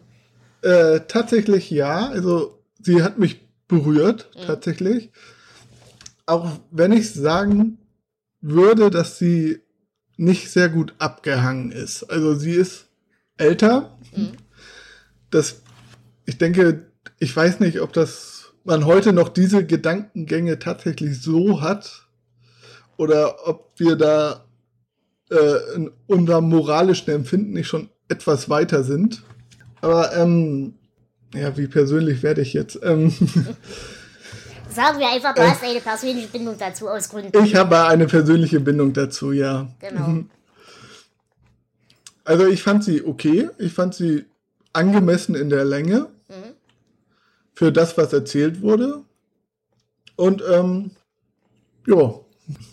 Äh, 0.62 1.02
tatsächlich 1.08 1.70
ja. 1.70 2.08
Also 2.08 2.60
sie 2.82 3.04
hat 3.04 3.18
mich 3.18 3.42
berührt, 3.68 4.30
mhm. 4.36 4.46
tatsächlich. 4.48 5.12
Auch 6.26 6.50
wenn 6.72 6.94
ich 6.94 7.12
sagen 7.14 7.78
würde, 8.42 8.90
dass 8.90 9.18
sie 9.18 9.62
nicht 10.16 10.50
sehr 10.50 10.70
gut 10.70 10.94
abgehangen 10.98 11.72
ist. 11.72 12.04
Also 12.04 12.36
sie 12.36 12.54
ist 12.54 12.88
älter. 13.38 13.98
Mhm. 14.16 14.32
Das, 15.30 15.62
ich 16.26 16.38
denke, 16.38 16.88
ich 17.20 17.36
weiß 17.36 17.60
nicht, 17.60 17.82
ob 17.82 17.94
das 17.94 18.54
man 18.64 18.86
heute 18.86 19.14
noch 19.14 19.30
diese 19.30 19.66
Gedankengänge 19.66 20.60
tatsächlich 20.60 21.22
so 21.22 21.62
hat 21.62 22.08
oder 22.98 23.48
ob 23.48 23.72
wir 23.78 23.96
da 23.96 24.47
äh, 25.30 25.76
in 25.76 25.92
unserem 26.08 26.50
moralischen 26.50 27.12
Empfinden 27.12 27.54
nicht 27.54 27.68
schon 27.68 27.90
etwas 28.10 28.50
weiter 28.50 28.84
sind. 28.84 29.24
Aber 29.82 30.16
ähm, 30.16 30.76
ja, 31.34 31.56
wie 31.58 31.68
persönlich 31.68 32.24
werde 32.24 32.42
ich 32.42 32.54
jetzt? 32.54 32.80
Ähm, 32.84 33.12
Sagen 34.70 35.00
wir 35.00 35.10
einfach, 35.10 35.34
du 35.34 35.42
äh, 35.42 35.50
hast 35.50 35.64
eine 35.64 35.80
persönliche 35.80 36.28
Bindung 36.28 36.56
dazu 36.58 36.88
aus 36.88 37.10
Gründen. 37.10 37.44
Ich 37.44 37.56
habe 37.56 37.86
eine 37.86 38.06
persönliche 38.06 38.60
Bindung 38.60 38.94
dazu, 38.94 39.32
ja. 39.32 39.68
Genau. 39.80 40.08
Mhm. 40.08 40.30
Also 42.24 42.46
ich 42.46 42.62
fand 42.62 42.84
sie 42.84 43.04
okay. 43.04 43.50
Ich 43.58 43.74
fand 43.74 43.96
sie 43.96 44.26
angemessen 44.74 45.34
in 45.34 45.50
der 45.50 45.66
Länge 45.66 46.10
mhm. 46.28 46.54
für 47.54 47.72
das, 47.72 47.98
was 47.98 48.14
erzählt 48.14 48.62
wurde. 48.62 49.04
Und 50.16 50.44
ähm, 50.48 50.92
ja. 51.88 52.20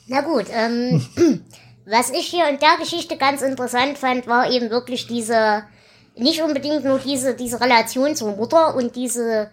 Na 0.07 0.21
gut, 0.21 0.47
ähm, 0.51 1.01
Was 1.87 2.11
ich 2.11 2.27
hier 2.27 2.49
in 2.49 2.59
der 2.59 2.77
Geschichte 2.79 3.17
ganz 3.17 3.43
interessant 3.43 3.99
fand, 3.99 4.27
war 4.27 4.51
eben 4.51 4.71
wirklich 4.71 5.07
diese, 5.07 5.65
nicht 6.17 6.41
unbedingt 6.43 6.85
nur 6.85 6.99
diese, 6.99 7.35
diese 7.35 7.61
Relation 7.61 8.17
zur 8.17 8.37
Mutter 8.37 8.75
und 8.75 8.97
diese, 8.97 9.51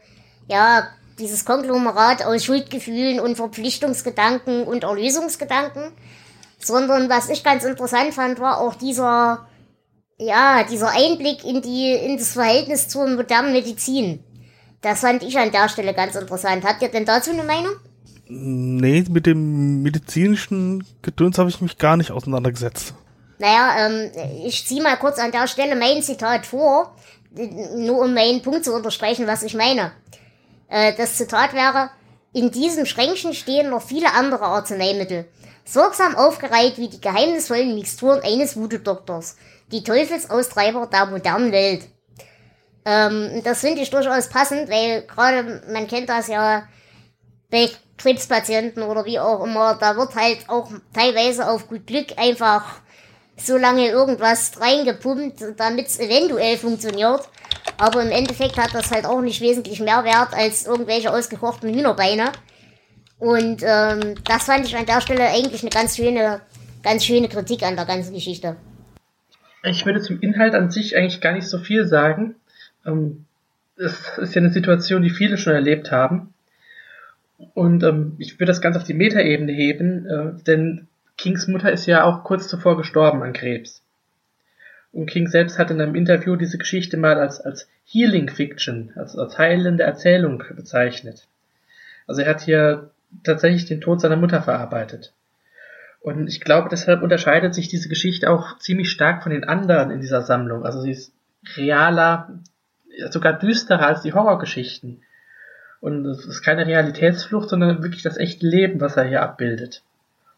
ja, 0.47 0.87
dieses 1.19 1.43
Konglomerat 1.43 2.23
aus 2.23 2.45
Schuldgefühlen 2.45 3.19
und 3.19 3.35
Verpflichtungsgedanken 3.35 4.63
und 4.63 4.83
Erlösungsgedanken, 4.83 5.91
sondern 6.57 7.09
was 7.09 7.29
ich 7.29 7.43
ganz 7.43 7.65
interessant 7.65 8.13
fand, 8.13 8.39
war 8.39 8.61
auch 8.61 8.75
dieser, 8.75 9.47
ja, 10.17 10.63
dieser 10.63 10.89
Einblick 10.89 11.43
in 11.43 11.61
die, 11.61 11.91
in 11.91 12.17
das 12.17 12.33
Verhältnis 12.33 12.87
zur 12.87 13.07
modernen 13.07 13.51
Medizin. 13.51 14.23
Das 14.81 15.01
fand 15.01 15.21
ich 15.23 15.37
an 15.37 15.51
der 15.51 15.67
Stelle 15.67 15.93
ganz 15.93 16.15
interessant. 16.15 16.63
Habt 16.63 16.81
ihr 16.81 16.89
denn 16.89 17.05
dazu 17.05 17.31
eine 17.31 17.43
Meinung? 17.43 17.73
Nee, 18.33 19.03
mit 19.09 19.25
dem 19.25 19.81
medizinischen 19.81 20.85
Gedöns 21.01 21.37
habe 21.37 21.49
ich 21.49 21.59
mich 21.59 21.77
gar 21.77 21.97
nicht 21.97 22.11
auseinandergesetzt. 22.11 22.93
Naja, 23.39 23.87
ähm, 23.87 24.09
ich 24.45 24.65
ziehe 24.65 24.81
mal 24.81 24.95
kurz 24.95 25.19
an 25.19 25.33
der 25.33 25.47
Stelle 25.47 25.75
mein 25.75 26.01
Zitat 26.01 26.45
vor, 26.45 26.95
nur 27.75 27.99
um 27.99 28.13
meinen 28.13 28.41
Punkt 28.41 28.63
zu 28.63 28.73
unterstreichen, 28.73 29.27
was 29.27 29.43
ich 29.43 29.53
meine. 29.53 29.91
Äh, 30.69 30.93
das 30.95 31.17
Zitat 31.17 31.53
wäre, 31.53 31.89
in 32.31 32.51
diesem 32.51 32.85
Schränkchen 32.85 33.33
stehen 33.33 33.69
noch 33.69 33.81
viele 33.81 34.13
andere 34.13 34.45
Arzneimittel, 34.45 35.25
sorgsam 35.65 36.15
aufgereiht 36.15 36.77
wie 36.77 36.87
die 36.87 37.01
geheimnisvollen 37.01 37.75
Mixturen 37.75 38.21
eines 38.21 38.55
Voodoo-Doktors, 38.55 39.35
die 39.73 39.83
Teufelsaustreiber 39.83 40.87
der 40.87 41.07
modernen 41.07 41.51
Welt. 41.51 41.89
Ähm, 42.85 43.41
das 43.43 43.59
finde 43.59 43.81
ich 43.81 43.89
durchaus 43.89 44.29
passend, 44.29 44.69
weil 44.69 45.01
gerade, 45.01 45.63
man 45.69 45.87
kennt 45.87 46.07
das 46.07 46.29
ja 46.29 46.63
bei 47.49 47.69
Krebspatienten 48.01 48.83
oder 48.83 49.05
wie 49.05 49.19
auch 49.19 49.43
immer, 49.43 49.75
da 49.75 49.95
wird 49.95 50.15
halt 50.15 50.49
auch 50.49 50.71
teilweise 50.93 51.47
auf 51.49 51.67
gut 51.67 51.85
Glück 51.87 52.17
einfach 52.17 52.81
so 53.37 53.57
lange 53.57 53.89
irgendwas 53.89 54.59
reingepumpt, 54.59 55.43
damit 55.57 55.87
es 55.87 55.99
eventuell 55.99 56.57
funktioniert. 56.57 57.27
Aber 57.77 58.01
im 58.01 58.11
Endeffekt 58.11 58.57
hat 58.57 58.73
das 58.73 58.91
halt 58.91 59.05
auch 59.05 59.21
nicht 59.21 59.41
wesentlich 59.41 59.79
mehr 59.79 60.03
Wert 60.03 60.33
als 60.33 60.65
irgendwelche 60.65 61.11
ausgekochten 61.11 61.73
Hühnerbeine. 61.73 62.31
Und 63.17 63.63
ähm, 63.63 64.15
das 64.23 64.45
fand 64.45 64.65
ich 64.65 64.75
an 64.75 64.85
der 64.85 65.01
Stelle 65.01 65.27
eigentlich 65.29 65.61
eine 65.61 65.69
ganz 65.69 65.95
schöne, 65.95 66.41
ganz 66.83 67.05
schöne 67.05 67.29
Kritik 67.29 67.63
an 67.63 67.75
der 67.75 67.85
ganzen 67.85 68.13
Geschichte. 68.13 68.55
Ich 69.63 69.85
würde 69.85 70.01
zum 70.01 70.19
Inhalt 70.21 70.55
an 70.55 70.71
sich 70.71 70.97
eigentlich 70.97 71.21
gar 71.21 71.33
nicht 71.33 71.47
so 71.47 71.59
viel 71.59 71.85
sagen. 71.85 72.35
Ähm, 72.85 73.25
es 73.77 74.17
ist 74.17 74.35
ja 74.35 74.41
eine 74.41 74.51
Situation, 74.51 75.03
die 75.03 75.09
viele 75.09 75.37
schon 75.37 75.53
erlebt 75.53 75.91
haben. 75.91 76.30
Und 77.53 77.83
ähm, 77.83 78.15
ich 78.17 78.39
würde 78.39 78.51
das 78.51 78.61
ganz 78.61 78.77
auf 78.77 78.83
die 78.83 78.93
Metaebene 78.93 79.51
heben, 79.51 80.05
äh, 80.05 80.43
denn 80.43 80.87
Kings 81.17 81.47
Mutter 81.47 81.71
ist 81.71 81.85
ja 81.85 82.03
auch 82.03 82.23
kurz 82.23 82.47
zuvor 82.47 82.77
gestorben 82.77 83.23
an 83.23 83.33
Krebs. 83.33 83.83
Und 84.91 85.05
King 85.05 85.27
selbst 85.27 85.57
hat 85.57 85.71
in 85.71 85.79
einem 85.79 85.95
Interview 85.95 86.35
diese 86.35 86.57
Geschichte 86.57 86.97
mal 86.97 87.17
als, 87.17 87.39
als 87.39 87.69
Healing 87.85 88.29
Fiction, 88.29 88.91
als, 88.95 89.17
als 89.17 89.37
heilende 89.37 89.83
Erzählung 89.83 90.43
bezeichnet. 90.55 91.27
Also 92.07 92.21
er 92.21 92.29
hat 92.29 92.41
hier 92.41 92.91
tatsächlich 93.23 93.65
den 93.65 93.81
Tod 93.81 94.01
seiner 94.01 94.17
Mutter 94.17 94.41
verarbeitet. 94.41 95.13
Und 96.01 96.27
ich 96.27 96.41
glaube, 96.41 96.67
deshalb 96.69 97.03
unterscheidet 97.03 97.53
sich 97.53 97.67
diese 97.67 97.87
Geschichte 97.87 98.29
auch 98.29 98.57
ziemlich 98.57 98.89
stark 98.89 99.23
von 99.23 99.31
den 99.31 99.43
anderen 99.43 99.91
in 99.91 100.01
dieser 100.01 100.23
Sammlung. 100.23 100.65
Also 100.65 100.81
sie 100.81 100.91
ist 100.91 101.13
realer, 101.55 102.39
sogar 103.09 103.37
düsterer 103.37 103.87
als 103.87 104.01
die 104.01 104.13
Horrorgeschichten. 104.13 105.03
Und 105.81 106.05
es 106.05 106.25
ist 106.25 106.43
keine 106.43 106.67
Realitätsflucht, 106.67 107.49
sondern 107.49 107.83
wirklich 107.83 108.03
das 108.03 108.17
echte 108.17 108.47
Leben, 108.47 108.79
was 108.79 108.95
er 108.95 109.03
hier 109.03 109.23
abbildet. 109.23 109.81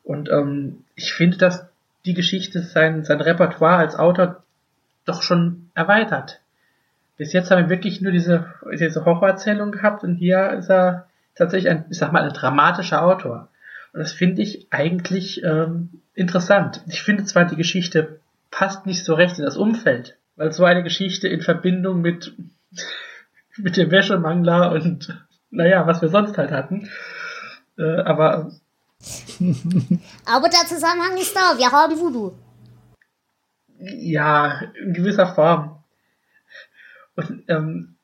Und 0.03 0.29
ähm, 0.29 0.83
ich 0.95 1.13
finde, 1.13 1.37
dass 1.37 1.67
die 2.05 2.13
Geschichte 2.13 2.61
sein, 2.61 3.03
sein 3.03 3.21
Repertoire 3.21 3.77
als 3.77 3.95
Autor 3.95 4.43
doch 5.05 5.21
schon 5.21 5.69
erweitert. 5.75 6.39
Bis 7.17 7.33
jetzt 7.33 7.51
haben 7.51 7.63
wir 7.63 7.69
wirklich 7.69 8.01
nur 8.01 8.11
diese, 8.11 8.53
diese 8.71 9.05
Horrorerzählung 9.05 9.71
gehabt 9.71 10.03
und 10.03 10.15
hier 10.15 10.51
ist 10.53 10.69
er 10.69 11.07
tatsächlich 11.35 11.69
ein, 11.71 11.85
ich 11.89 11.97
sag 11.97 12.11
mal, 12.11 12.23
ein 12.23 12.33
dramatischer 12.33 13.03
Autor. 13.03 13.49
Und 13.91 13.99
das 13.99 14.13
finde 14.13 14.41
ich 14.41 14.67
eigentlich 14.71 15.43
ähm, 15.43 15.89
interessant. 16.15 16.81
Ich 16.87 17.03
finde 17.03 17.25
zwar, 17.25 17.45
die 17.45 17.55
Geschichte 17.55 18.19
passt 18.49 18.85
nicht 18.85 19.03
so 19.03 19.13
recht 19.13 19.37
in 19.37 19.45
das 19.45 19.57
Umfeld, 19.57 20.17
weil 20.35 20.51
so 20.51 20.63
eine 20.63 20.83
Geschichte 20.83 21.27
in 21.27 21.41
Verbindung 21.41 22.01
mit, 22.01 22.33
mit 23.57 23.77
dem 23.77 23.91
Wäschemangler 23.91 24.71
und 24.71 25.23
naja, 25.53 25.87
was 25.87 26.01
wir 26.01 26.09
sonst 26.09 26.37
halt 26.37 26.51
hatten. 26.51 26.89
Äh, 27.77 28.01
aber. 28.01 28.51
aber 30.25 30.49
der 30.49 30.65
Zusammenhang 30.67 31.17
ist 31.17 31.35
da, 31.35 31.57
wir 31.57 31.71
haben 31.71 31.99
Voodoo. 31.99 32.33
Ja, 33.79 34.61
in 34.81 34.93
gewisser 34.93 35.33
Form. 35.33 35.83
Und 37.15 37.43
ähm, 37.47 37.95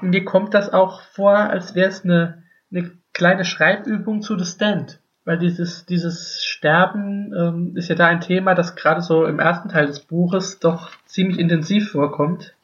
mir 0.00 0.24
kommt 0.24 0.54
das 0.54 0.72
auch 0.72 1.02
vor, 1.14 1.36
als 1.36 1.74
wäre 1.74 1.88
es 1.88 2.04
eine, 2.04 2.42
eine 2.70 2.92
kleine 3.12 3.44
Schreibübung 3.44 4.22
zu 4.22 4.38
The 4.38 4.44
Stand. 4.44 5.00
Weil 5.24 5.38
dieses, 5.38 5.84
dieses 5.84 6.42
Sterben 6.42 7.34
ähm, 7.34 7.76
ist 7.76 7.88
ja 7.88 7.94
da 7.94 8.06
ein 8.06 8.22
Thema, 8.22 8.54
das 8.54 8.76
gerade 8.76 9.02
so 9.02 9.26
im 9.26 9.38
ersten 9.38 9.68
Teil 9.68 9.86
des 9.86 10.00
Buches 10.00 10.58
doch 10.58 10.90
ziemlich 11.04 11.38
intensiv 11.38 11.90
vorkommt. 11.90 12.54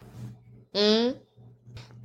Mhm. 0.73 1.13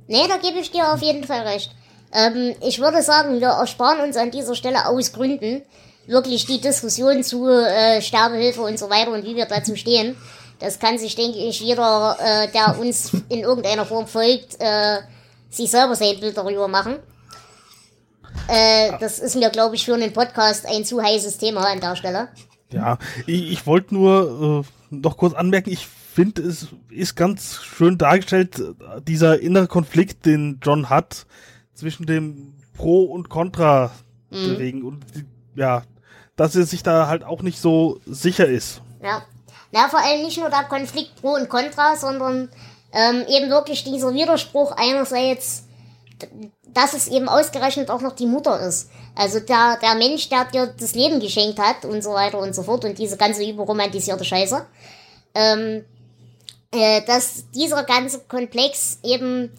Nee, 0.06 0.28
da 0.28 0.36
gebe 0.36 0.58
ich 0.58 0.70
dir 0.70 0.92
auf 0.92 1.00
jeden 1.00 1.24
Fall 1.24 1.46
recht. 1.46 1.74
Ähm, 2.12 2.54
ich 2.60 2.80
würde 2.80 3.02
sagen, 3.02 3.40
wir 3.40 3.48
ersparen 3.48 4.00
uns 4.00 4.16
an 4.16 4.30
dieser 4.30 4.54
Stelle 4.54 4.86
aus 4.86 5.12
Gründen 5.12 5.62
wirklich 6.06 6.46
die 6.46 6.60
Diskussion 6.60 7.22
zu 7.22 7.48
äh, 7.48 8.02
Sterbehilfe 8.02 8.62
und 8.62 8.78
so 8.78 8.90
weiter 8.90 9.12
und 9.12 9.24
wie 9.24 9.36
wir 9.36 9.46
dazu 9.46 9.76
stehen. 9.76 10.16
Das 10.58 10.78
kann 10.78 10.98
sich, 10.98 11.14
denke 11.14 11.38
ich, 11.38 11.60
jeder, 11.60 12.16
äh, 12.20 12.48
der 12.52 12.78
uns 12.78 13.12
in 13.28 13.40
irgendeiner 13.40 13.86
Form 13.86 14.06
folgt, 14.06 14.60
äh, 14.60 14.98
sich 15.48 15.70
selber 15.70 15.94
sein 15.94 16.18
Bild 16.20 16.36
darüber 16.36 16.68
machen. 16.68 16.96
Äh, 18.48 18.92
das 19.00 19.18
ist 19.18 19.36
mir, 19.36 19.50
glaube 19.50 19.76
ich, 19.76 19.84
für 19.84 19.94
einen 19.94 20.12
Podcast 20.12 20.66
ein 20.66 20.84
zu 20.84 21.02
heißes 21.02 21.38
Thema 21.38 21.62
an 21.62 21.80
der 21.80 21.96
Stelle. 21.96 22.28
Ja, 22.72 22.98
ich, 23.26 23.52
ich 23.52 23.66
wollte 23.66 23.94
nur 23.94 24.64
äh, 24.64 24.94
noch 24.94 25.16
kurz 25.16 25.34
anmerken, 25.34 25.70
ich 25.70 25.86
finde, 25.86 26.42
es 26.42 26.68
ist 26.90 27.14
ganz 27.14 27.62
schön 27.62 27.96
dargestellt, 27.96 28.60
dieser 29.06 29.40
innere 29.40 29.68
Konflikt, 29.68 30.26
den 30.26 30.58
John 30.62 30.90
hat 30.90 31.26
zwischen 31.80 32.06
dem 32.06 32.54
Pro 32.76 33.04
und 33.04 33.28
Contra 33.28 33.90
mhm. 34.30 34.54
bewegen 34.54 34.82
und 34.84 35.04
ja, 35.54 35.82
dass 36.36 36.54
er 36.54 36.64
sich 36.64 36.82
da 36.82 37.08
halt 37.08 37.24
auch 37.24 37.42
nicht 37.42 37.60
so 37.60 38.00
sicher 38.06 38.46
ist. 38.46 38.82
Ja. 39.02 39.22
Na, 39.72 39.88
vor 39.88 40.00
allem 40.00 40.22
nicht 40.22 40.38
nur 40.38 40.50
der 40.50 40.64
Konflikt 40.64 41.20
Pro 41.20 41.34
und 41.34 41.48
Contra, 41.48 41.96
sondern 41.96 42.48
ähm, 42.92 43.24
eben 43.28 43.50
wirklich 43.50 43.84
dieser 43.84 44.12
Widerspruch 44.12 44.72
einerseits, 44.76 45.64
dass 46.68 46.92
es 46.92 47.08
eben 47.08 47.28
ausgerechnet 47.28 47.90
auch 47.90 48.00
noch 48.00 48.14
die 48.14 48.26
Mutter 48.26 48.60
ist. 48.60 48.90
Also 49.14 49.40
der, 49.40 49.78
der 49.80 49.94
Mensch, 49.94 50.28
der 50.28 50.44
dir 50.46 50.66
das 50.66 50.94
Leben 50.94 51.20
geschenkt 51.20 51.58
hat 51.58 51.84
und 51.84 52.02
so 52.02 52.10
weiter 52.10 52.38
und 52.38 52.54
so 52.54 52.62
fort 52.62 52.84
und 52.84 52.98
diese 52.98 53.16
ganze 53.16 53.44
überromantisierte 53.48 54.24
Scheiße. 54.24 54.66
Ähm, 55.34 55.84
äh, 56.72 57.02
dass 57.02 57.50
dieser 57.50 57.84
ganze 57.84 58.20
Komplex 58.20 58.98
eben 59.02 59.50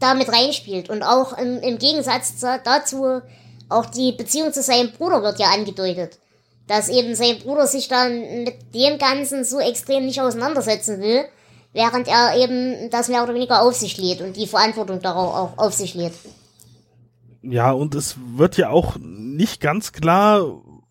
damit 0.00 0.28
reinspielt. 0.28 0.90
Und 0.90 1.02
auch 1.02 1.36
im, 1.36 1.58
im 1.60 1.78
Gegensatz 1.78 2.34
dazu, 2.40 3.20
auch 3.68 3.86
die 3.86 4.12
Beziehung 4.12 4.52
zu 4.52 4.62
seinem 4.62 4.92
Bruder 4.92 5.22
wird 5.22 5.38
ja 5.38 5.50
angedeutet. 5.50 6.18
Dass 6.66 6.88
eben 6.88 7.14
sein 7.14 7.38
Bruder 7.38 7.66
sich 7.66 7.88
dann 7.88 8.44
mit 8.44 8.74
dem 8.74 8.98
Ganzen 8.98 9.44
so 9.44 9.58
extrem 9.58 10.04
nicht 10.04 10.20
auseinandersetzen 10.20 11.00
will, 11.00 11.24
während 11.72 12.08
er 12.08 12.36
eben 12.36 12.90
das 12.90 13.08
mehr 13.08 13.22
oder 13.22 13.34
weniger 13.34 13.62
auf 13.62 13.74
sich 13.74 13.96
lädt 13.98 14.20
und 14.20 14.36
die 14.36 14.46
Verantwortung 14.46 15.00
darauf 15.00 15.34
auch 15.34 15.64
auf 15.64 15.74
sich 15.74 15.94
lädt. 15.94 16.12
Ja, 17.42 17.72
und 17.72 17.94
es 17.94 18.16
wird 18.36 18.56
ja 18.56 18.70
auch 18.70 18.96
nicht 18.98 19.60
ganz 19.60 19.92
klar, 19.92 20.44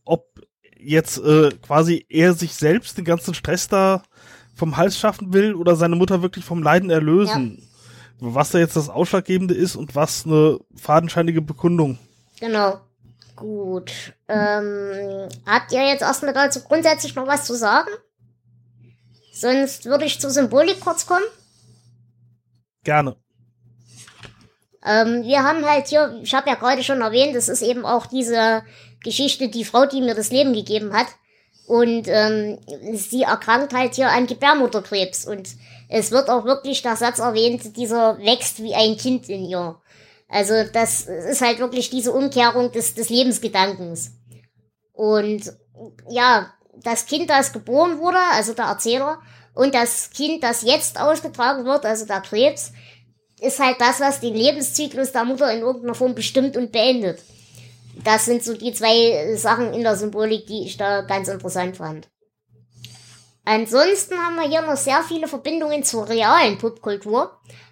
ob 0.05 0.25
jetzt 0.79 1.17
äh, 1.17 1.51
quasi 1.61 2.05
er 2.09 2.33
sich 2.33 2.53
selbst 2.53 2.97
den 2.97 3.05
ganzen 3.05 3.33
Stress 3.33 3.67
da 3.67 4.03
vom 4.55 4.77
Hals 4.77 4.97
schaffen 4.97 5.33
will 5.33 5.53
oder 5.53 5.75
seine 5.75 5.95
Mutter 5.95 6.21
wirklich 6.21 6.45
vom 6.45 6.63
Leiden 6.63 6.89
erlösen. 6.89 7.66
Was 8.19 8.49
da 8.51 8.59
jetzt 8.59 8.75
das 8.75 8.89
Ausschlaggebende 8.89 9.53
ist 9.53 9.75
und 9.75 9.95
was 9.95 10.25
eine 10.25 10.59
fadenscheinige 10.75 11.41
Bekundung. 11.41 11.99
Genau. 12.39 12.79
Gut. 13.35 14.13
Ähm, 14.27 15.29
habt 15.45 15.71
ihr 15.71 15.87
jetzt 15.87 16.01
erstmal 16.01 16.33
dazu 16.33 16.61
grundsätzlich 16.61 17.13
noch 17.15 17.27
was 17.27 17.45
zu 17.45 17.55
sagen? 17.55 17.89
Sonst 19.31 19.85
würde 19.85 20.05
ich 20.05 20.19
zur 20.19 20.31
Symbolik 20.31 20.79
kurz 20.79 21.05
kommen. 21.05 21.25
Gerne. 22.83 23.15
Ähm, 24.83 25.23
wir 25.23 25.43
haben 25.43 25.63
halt 25.65 25.87
hier, 25.87 26.19
ich 26.23 26.33
habe 26.33 26.49
ja 26.49 26.55
gerade 26.55 26.81
schon 26.81 27.01
erwähnt, 27.01 27.35
das 27.35 27.49
ist 27.49 27.61
eben 27.61 27.85
auch 27.85 28.07
diese 28.07 28.63
Geschichte, 29.03 29.49
die 29.49 29.65
Frau, 29.65 29.85
die 29.85 30.01
mir 30.01 30.15
das 30.15 30.31
Leben 30.31 30.53
gegeben 30.53 30.93
hat. 30.93 31.07
Und 31.67 32.07
ähm, 32.07 32.59
sie 32.93 33.23
erkrankt 33.23 33.73
halt 33.73 33.95
hier 33.95 34.09
an 34.09 34.25
Gebärmutterkrebs. 34.25 35.25
Und 35.25 35.49
es 35.89 36.11
wird 36.11 36.29
auch 36.29 36.45
wirklich 36.45 36.81
der 36.81 36.95
Satz 36.95 37.19
erwähnt, 37.19 37.75
dieser 37.77 38.17
wächst 38.19 38.61
wie 38.61 38.75
ein 38.75 38.97
Kind 38.97 39.29
in 39.29 39.45
ihr. 39.45 39.79
Also 40.27 40.53
das 40.73 41.01
ist 41.03 41.41
halt 41.41 41.59
wirklich 41.59 41.89
diese 41.89 42.11
Umkehrung 42.11 42.71
des, 42.71 42.93
des 42.93 43.09
Lebensgedankens. 43.09 44.11
Und 44.91 45.53
ja, 46.09 46.51
das 46.83 47.05
Kind, 47.05 47.29
das 47.29 47.53
geboren 47.53 47.99
wurde, 47.99 48.17
also 48.33 48.53
der 48.53 48.65
Erzähler, 48.65 49.19
und 49.53 49.73
das 49.73 50.11
Kind, 50.11 50.43
das 50.43 50.61
jetzt 50.61 50.99
ausgetragen 50.99 51.65
wird, 51.65 51.85
also 51.85 52.05
der 52.05 52.21
Krebs, 52.21 52.73
ist 53.39 53.59
halt 53.59 53.79
das, 53.79 53.99
was 53.99 54.19
den 54.19 54.35
Lebenszyklus 54.35 55.11
der 55.11 55.25
Mutter 55.25 55.51
in 55.51 55.61
irgendeiner 55.61 55.95
Form 55.95 56.13
bestimmt 56.13 56.57
und 56.57 56.71
beendet. 56.71 57.19
Das 58.03 58.25
sind 58.25 58.43
so 58.43 58.53
die 58.53 58.73
zwei 58.73 59.35
Sachen 59.35 59.73
in 59.73 59.83
der 59.83 59.95
Symbolik, 59.95 60.45
die 60.47 60.65
ich 60.65 60.77
da 60.77 61.01
ganz 61.01 61.27
interessant 61.27 61.77
fand. 61.77 62.07
Ansonsten 63.49 64.17
haben 64.17 64.35
wir 64.35 64.49
hier 64.49 64.61
noch 64.61 64.75
sehr 64.75 65.01
viele 65.03 65.29
Verbindungen 65.29 65.81
zur 65.81 66.09
realen 66.09 66.57
Popkultur. 66.57 67.31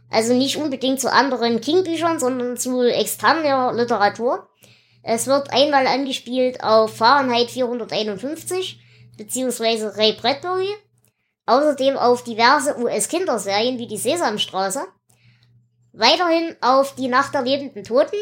Also 0.09 0.33
nicht 0.33 0.55
unbedingt 0.55 1.01
zu 1.01 1.11
anderen 1.11 1.59
King-Büchern, 1.59 2.17
sondern 2.17 2.55
zu 2.55 2.81
externer 2.83 3.73
Literatur. 3.73 4.47
Es 5.03 5.27
wird 5.27 5.51
einmal 5.51 5.85
angespielt 5.85 6.63
auf 6.63 6.95
Fahrenheit 6.95 7.51
451, 7.51 8.79
beziehungsweise 9.17 9.97
Ray 9.97 10.13
Bradbury. 10.13 10.69
Außerdem 11.45 11.97
auf 11.97 12.23
diverse 12.23 12.79
US-Kinderserien 12.79 13.77
wie 13.77 13.87
die 13.87 13.97
Sesamstraße. 13.97 14.79
Weiterhin 15.91 16.55
auf 16.61 16.95
die 16.95 17.09
Nacht 17.09 17.33
der 17.33 17.41
lebenden 17.41 17.83
Toten. 17.83 18.15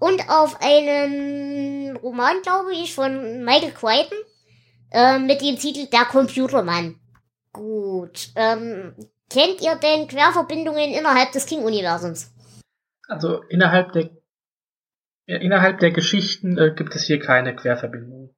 Und 0.00 0.28
auf 0.28 0.60
einen 0.60 1.96
Roman, 1.98 2.42
glaube 2.42 2.72
ich, 2.72 2.92
von 2.92 3.44
Michael 3.44 3.70
Crichton. 3.70 4.18
Äh, 4.90 5.18
mit 5.18 5.40
dem 5.40 5.56
Titel 5.56 5.86
Der 5.90 6.04
Computermann. 6.04 6.96
Gut. 7.52 8.30
Ähm, 8.36 8.94
Kennt 9.28 9.60
ihr 9.60 9.74
denn 9.74 10.06
Querverbindungen 10.06 10.92
innerhalb 10.92 11.32
des 11.32 11.46
King-Universums? 11.46 12.32
Also 13.08 13.42
innerhalb 13.48 13.92
der 13.92 14.10
ja, 15.28 15.38
innerhalb 15.38 15.80
der 15.80 15.90
Geschichten 15.90 16.56
äh, 16.56 16.72
gibt 16.72 16.94
es 16.94 17.02
hier 17.02 17.18
keine 17.18 17.56
Querverbindungen. 17.56 18.30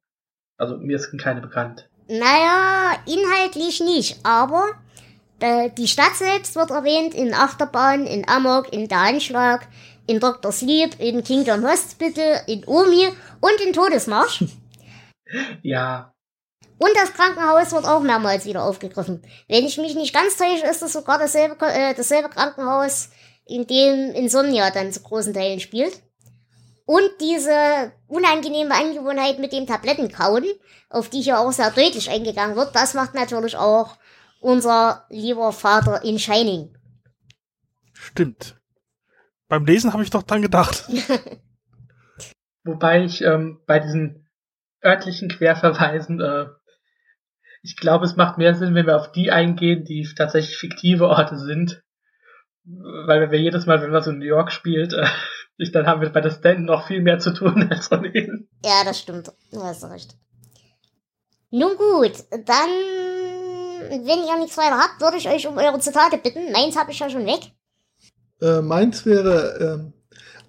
Also 0.57 0.79
mir 0.79 0.97
ist 0.97 1.17
keine 1.19 1.43
bekannt. 1.43 1.91
Naja, 2.09 2.95
inhaltlich 3.05 3.81
nicht, 3.81 4.25
aber 4.25 4.71
äh, 5.41 5.69
die 5.77 5.87
Stadt 5.87 6.15
selbst 6.15 6.57
wird 6.57 6.71
erwähnt 6.71 7.15
in 7.15 7.35
Achterbahn, 7.35 8.07
in 8.07 8.27
Amok, 8.27 8.73
in 8.73 8.89
Der 8.89 9.01
Anschlag, 9.01 9.69
in 10.07 10.19
Dr. 10.19 10.51
Sleep, 10.51 10.99
in 10.99 11.23
Kingdom 11.23 11.63
Hospital, 11.63 12.41
in 12.47 12.65
Omi 12.67 13.09
und 13.41 13.61
in 13.67 13.75
Todesmarsch. 13.75 14.45
ja, 15.63 16.15
und 16.79 16.91
das 16.95 17.13
Krankenhaus 17.13 17.73
wird 17.73 17.85
auch 17.85 18.01
mehrmals 18.01 18.47
wieder 18.47 18.65
aufgegriffen. 18.65 19.23
Wenn 19.49 19.65
ich 19.65 19.79
mich 19.79 19.95
nicht 19.95 20.15
ganz 20.15 20.37
täusche, 20.37 20.67
ist 20.67 20.83
das 20.83 20.93
sogar 20.93 21.19
dasselbe, 21.19 21.57
äh, 21.67 21.95
dasselbe 21.95 22.29
Krankenhaus, 22.29 23.11
in 23.47 23.67
dem 23.67 24.13
Insomnia 24.15 24.71
dann 24.71 24.93
zu 24.93 25.03
großen 25.03 25.35
Teilen 25.35 25.59
spielt. 25.59 26.03
Und 26.85 27.11
diese 27.21 27.93
unangenehme 28.07 28.75
Angewohnheit 28.75 29.39
mit 29.39 29.53
dem 29.53 29.67
Tablettenkauen, 29.67 30.45
auf 30.89 31.11
die 31.11 31.21
hier 31.21 31.39
auch 31.41 31.53
sehr 31.53 31.71
deutlich 31.71 32.11
eingegangen 32.11 32.57
wird, 32.57 32.75
das 32.75 32.95
macht 32.95 33.15
natürlich 33.15 33.57
auch 33.57 33.97
unser 34.41 35.05
lieber 35.11 35.53
Vater 35.53 36.03
in 36.05 36.19
Shining. 36.19 36.75
Stimmt. 37.93 38.57
Beim 39.49 39.65
Lesen 39.65 39.93
habe 39.93 40.03
ich 40.03 40.11
doch 40.11 40.23
dran 40.23 40.43
gedacht. 40.43 40.89
Wobei 42.65 43.05
ich 43.05 43.23
ähm, 43.23 43.61
bei 43.67 43.81
diesen 43.81 44.29
örtlichen 44.85 45.29
Querverweisen 45.29 46.21
äh, 46.21 46.47
ich 47.63 47.77
glaube, 47.77 48.05
es 48.05 48.17
macht 48.17 48.39
mehr 48.39 48.55
Sinn, 48.55 48.75
wenn 48.75 48.87
wir 48.87 48.97
auf 48.97 49.13
die 49.13 49.31
eingehen, 49.31 49.85
die 49.85 50.09
tatsächlich 50.17 50.57
fiktive 50.57 51.09
Orte 51.09 51.39
sind. 51.39 51.83
Weil 52.65 53.31
wir 53.31 53.41
jedes 53.41 53.67
Mal, 53.67 53.81
wenn 53.81 53.91
man 53.91 54.03
so 54.03 54.11
in 54.11 54.19
New 54.19 54.27
York 54.27 54.53
spielt, 54.53 54.93
äh, 54.93 55.07
dann 55.73 55.87
haben 55.87 56.01
wir 56.01 56.11
bei 56.11 56.21
der 56.21 56.31
Stand 56.31 56.65
noch 56.65 56.87
viel 56.87 57.01
mehr 57.01 57.19
zu 57.19 57.33
tun 57.33 57.69
als 57.71 57.89
von 57.89 58.05
ihnen. 58.05 58.49
Ja, 58.65 58.85
das 58.85 59.01
stimmt. 59.01 59.33
Du 59.51 59.63
hast 59.63 59.85
recht. 59.85 60.17
Nun 61.51 61.77
gut, 61.77 62.13
dann, 62.31 62.69
wenn 63.91 64.27
ihr 64.27 64.39
nichts 64.39 64.59
weiter 64.59 64.79
habt, 64.79 65.01
würde 65.01 65.17
ich 65.17 65.29
euch 65.29 65.47
um 65.47 65.57
eure 65.57 65.79
Zitate 65.81 66.19
bitten. 66.19 66.53
Meins 66.53 66.77
habe 66.77 66.91
ich 66.91 66.99
ja 66.99 67.09
schon 67.09 67.25
weg. 67.25 67.53
Äh, 68.43 68.61
meins 68.61 69.07
wäre, 69.07 69.91
äh, 69.91 69.98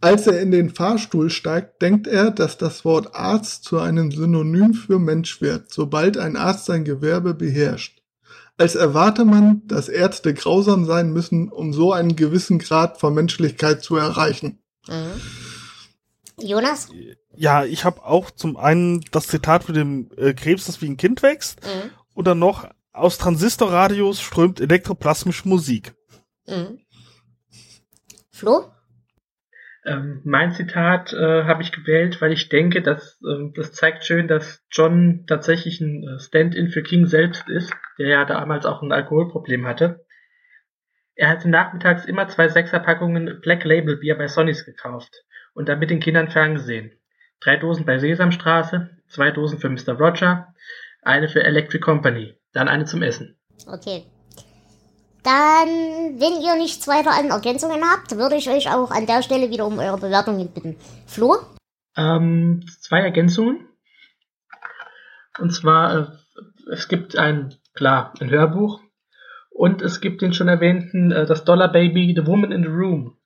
als 0.02 0.28
er 0.28 0.40
in 0.42 0.52
den 0.52 0.70
Fahrstuhl 0.70 1.30
steigt, 1.30 1.82
denkt 1.82 2.08
er, 2.08 2.32
dass 2.32 2.58
das 2.58 2.86
Wort 2.86 3.16
Arzt 3.16 3.64
zu 3.64 3.80
einem 3.80 4.12
Synonym 4.12 4.74
für 4.74 5.00
Mensch 5.00 5.42
wird, 5.42 5.72
sobald 5.72 6.18
ein 6.18 6.36
Arzt 6.36 6.66
sein 6.66 6.86
Gewerbe 6.86 7.34
beherrscht. 7.34 8.02
Als 8.58 8.76
erwarte 8.76 9.24
man, 9.26 9.62
dass 9.68 9.88
Ärzte 9.88 10.34
grausam 10.34 10.86
sein 10.86 11.12
müssen, 11.12 11.50
um 11.50 11.72
so 11.74 11.94
einen 11.94 12.16
gewissen 12.16 12.60
Grad 12.60 13.00
von 13.00 13.14
Menschlichkeit 13.14 13.84
zu 13.84 13.96
erreichen. 13.96 14.60
Mhm. 14.88 15.22
Jonas? 16.42 16.90
Ja, 17.36 17.64
ich 17.64 17.86
habe 17.86 18.04
auch 18.04 18.32
zum 18.32 18.58
einen 18.58 19.02
das 19.12 19.28
Zitat 19.28 19.68
mit 19.68 19.78
dem 19.78 20.10
äh, 20.18 20.34
Krebs, 20.34 20.66
das 20.66 20.82
wie 20.82 20.90
ein 20.90 20.98
Kind 20.98 21.24
wächst, 21.24 21.62
mhm. 21.64 21.92
und 22.14 22.28
dann 22.28 22.40
noch 22.40 22.70
aus 22.92 23.18
Transistorradios 23.18 24.20
strömt 24.20 24.60
elektroplasmische 24.60 25.48
Musik. 25.48 25.94
Mhm. 26.48 26.80
Flo? 28.30 28.72
Ähm, 29.86 30.22
mein 30.26 30.52
Zitat 30.52 31.14
äh, 31.14 31.44
habe 31.46 31.62
ich 31.62 31.72
gewählt, 31.72 32.22
weil 32.22 32.34
ich 32.34 32.50
denke, 32.50 32.82
dass 32.82 33.20
ähm, 33.28 33.54
das 33.56 33.72
zeigt 33.72 34.04
schön, 34.04 34.28
dass 34.28 34.66
John 34.72 35.26
tatsächlich 35.26 35.80
ein 35.80 36.04
äh, 36.04 36.20
Stand-in 36.20 36.70
für 36.70 36.84
King 36.84 37.06
selbst 37.06 37.48
ist, 37.48 37.74
der 37.98 38.08
ja 38.08 38.26
damals 38.26 38.66
auch 38.66 38.82
ein 38.82 38.92
Alkoholproblem 38.92 39.66
hatte. 39.66 40.06
Er 41.16 41.30
hatte 41.30 41.50
nachmittags 41.50 42.06
immer 42.06 42.28
zwei 42.28 42.50
Sechserpackungen 42.50 43.40
Black 43.42 43.64
Label 43.64 43.98
Bier 43.98 44.18
bei 44.18 44.28
Sonnys 44.28 44.66
gekauft 44.66 45.24
und 45.54 45.70
dann 45.70 45.80
mit 45.80 45.90
den 45.90 46.00
Kindern 46.00 46.30
ferngesehen. 46.30 46.92
Drei 47.40 47.56
Dosen 47.56 47.86
bei 47.86 48.00
Sesamstraße, 48.00 48.90
zwei 49.08 49.32
Dosen 49.32 49.60
für 49.60 49.70
Mr. 49.70 49.94
Roger, 49.94 50.54
eine 51.02 51.30
für 51.30 51.44
Electric 51.44 51.80
Company. 51.82 52.36
dann 52.52 52.68
eine 52.68 52.86
zum 52.86 53.02
Essen. 53.02 53.38
Okay. 53.68 54.06
Dann, 55.24 55.68
wenn 56.20 56.42
ihr 56.42 56.56
nichts 56.56 56.88
weiter 56.88 57.12
an 57.12 57.30
Ergänzungen 57.30 57.84
habt, 57.84 58.16
würde 58.16 58.36
ich 58.36 58.50
euch 58.50 58.72
auch 58.72 58.92
an 58.92 59.06
der 59.06 59.22
Stelle 59.22 59.50
wieder 59.50 59.66
um 59.66 59.78
eure 59.80 59.98
Bewertungen 59.98 60.50
bitten. 60.50 60.78
Flo? 61.06 61.38
Ähm, 61.98 62.66
zwei 62.82 63.02
Ergänzungen. 63.02 63.68
Und 65.40 65.52
zwar, 65.54 65.98
äh, 65.98 66.06
es 66.72 66.88
gibt 66.88 67.18
ein, 67.18 67.56
klar, 67.74 68.14
ein 68.20 68.30
Hörbuch. 68.30 68.82
Und 69.50 69.82
es 69.82 70.00
gibt 70.00 70.22
den 70.22 70.34
schon 70.34 70.48
erwähnten, 70.48 71.12
äh, 71.12 71.26
das 71.26 71.44
Dollar 71.44 71.72
Baby, 71.72 72.14
The 72.16 72.26
Woman 72.26 72.52
in 72.52 72.64
the 72.64 72.70
Room. 72.70 73.18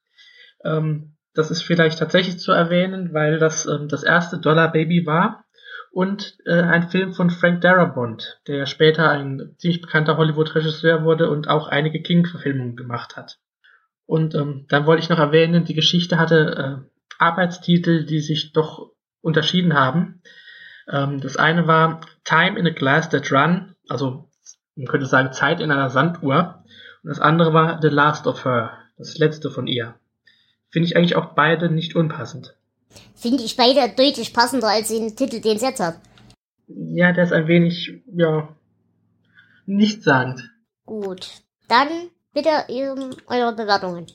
Ähm, 0.65 1.15
das 1.35 1.51
ist 1.51 1.63
vielleicht 1.63 1.99
tatsächlich 1.99 2.39
zu 2.39 2.51
erwähnen, 2.51 3.13
weil 3.13 3.37
das 3.37 3.65
ähm, 3.65 3.87
das 3.87 4.03
erste 4.03 4.39
Dollar 4.39 4.71
Baby 4.71 5.05
war 5.05 5.42
und 5.93 6.39
äh, 6.45 6.59
ein 6.59 6.89
Film 6.89 7.13
von 7.13 7.29
Frank 7.29 7.61
Darabont, 7.61 8.41
der 8.47 8.65
später 8.65 9.11
ein 9.11 9.53
ziemlich 9.59 9.79
bekannter 9.79 10.17
Hollywood-Regisseur 10.17 11.03
wurde 11.03 11.29
und 11.29 11.47
auch 11.47 11.67
einige 11.67 12.01
King-Verfilmungen 12.01 12.75
gemacht 12.75 13.15
hat. 13.15 13.37
Und 14.07 14.33
ähm, 14.33 14.65
dann 14.69 14.87
wollte 14.87 15.03
ich 15.03 15.09
noch 15.09 15.19
erwähnen, 15.19 15.65
die 15.65 15.75
Geschichte 15.75 16.17
hatte 16.17 16.83
äh, 16.83 17.03
Arbeitstitel, 17.19 18.05
die 18.05 18.21
sich 18.21 18.53
doch 18.53 18.91
unterschieden 19.21 19.75
haben. 19.75 20.23
Ähm, 20.91 21.21
das 21.21 21.37
eine 21.37 21.67
war 21.67 22.01
Time 22.23 22.57
in 22.57 22.65
a 22.65 22.71
Glass 22.71 23.09
That 23.09 23.31
Run, 23.31 23.75
also 23.87 24.31
man 24.75 24.87
könnte 24.87 25.05
sagen 25.05 25.31
Zeit 25.31 25.61
in 25.61 25.69
einer 25.69 25.91
Sanduhr. 25.91 26.63
Und 27.03 27.09
das 27.09 27.19
andere 27.19 27.53
war 27.53 27.79
The 27.83 27.89
Last 27.89 28.25
of 28.25 28.45
Her, 28.45 28.79
das 28.97 29.19
letzte 29.19 29.51
von 29.51 29.67
ihr. 29.67 29.93
Finde 30.71 30.87
ich 30.87 30.97
eigentlich 30.97 31.15
auch 31.15 31.35
beide 31.35 31.69
nicht 31.69 31.95
unpassend. 31.95 32.55
Finde 33.15 33.43
ich 33.43 33.55
beide 33.55 33.93
deutlich 33.95 34.33
passender 34.33 34.67
als 34.67 34.89
den 34.89 35.15
Titel, 35.15 35.39
den 35.39 35.57
es 35.57 35.61
jetzt 35.61 35.79
hat. 35.79 35.99
Ja, 36.67 37.11
der 37.11 37.23
ist 37.23 37.33
ein 37.33 37.47
wenig, 37.47 38.03
ja, 38.13 38.55
nichtssagend. 39.65 40.49
Gut. 40.85 41.43
Dann 41.67 41.89
bitte 42.33 42.49
ähm, 42.69 43.15
eure 43.27 43.55
Bewertungen. 43.55 44.07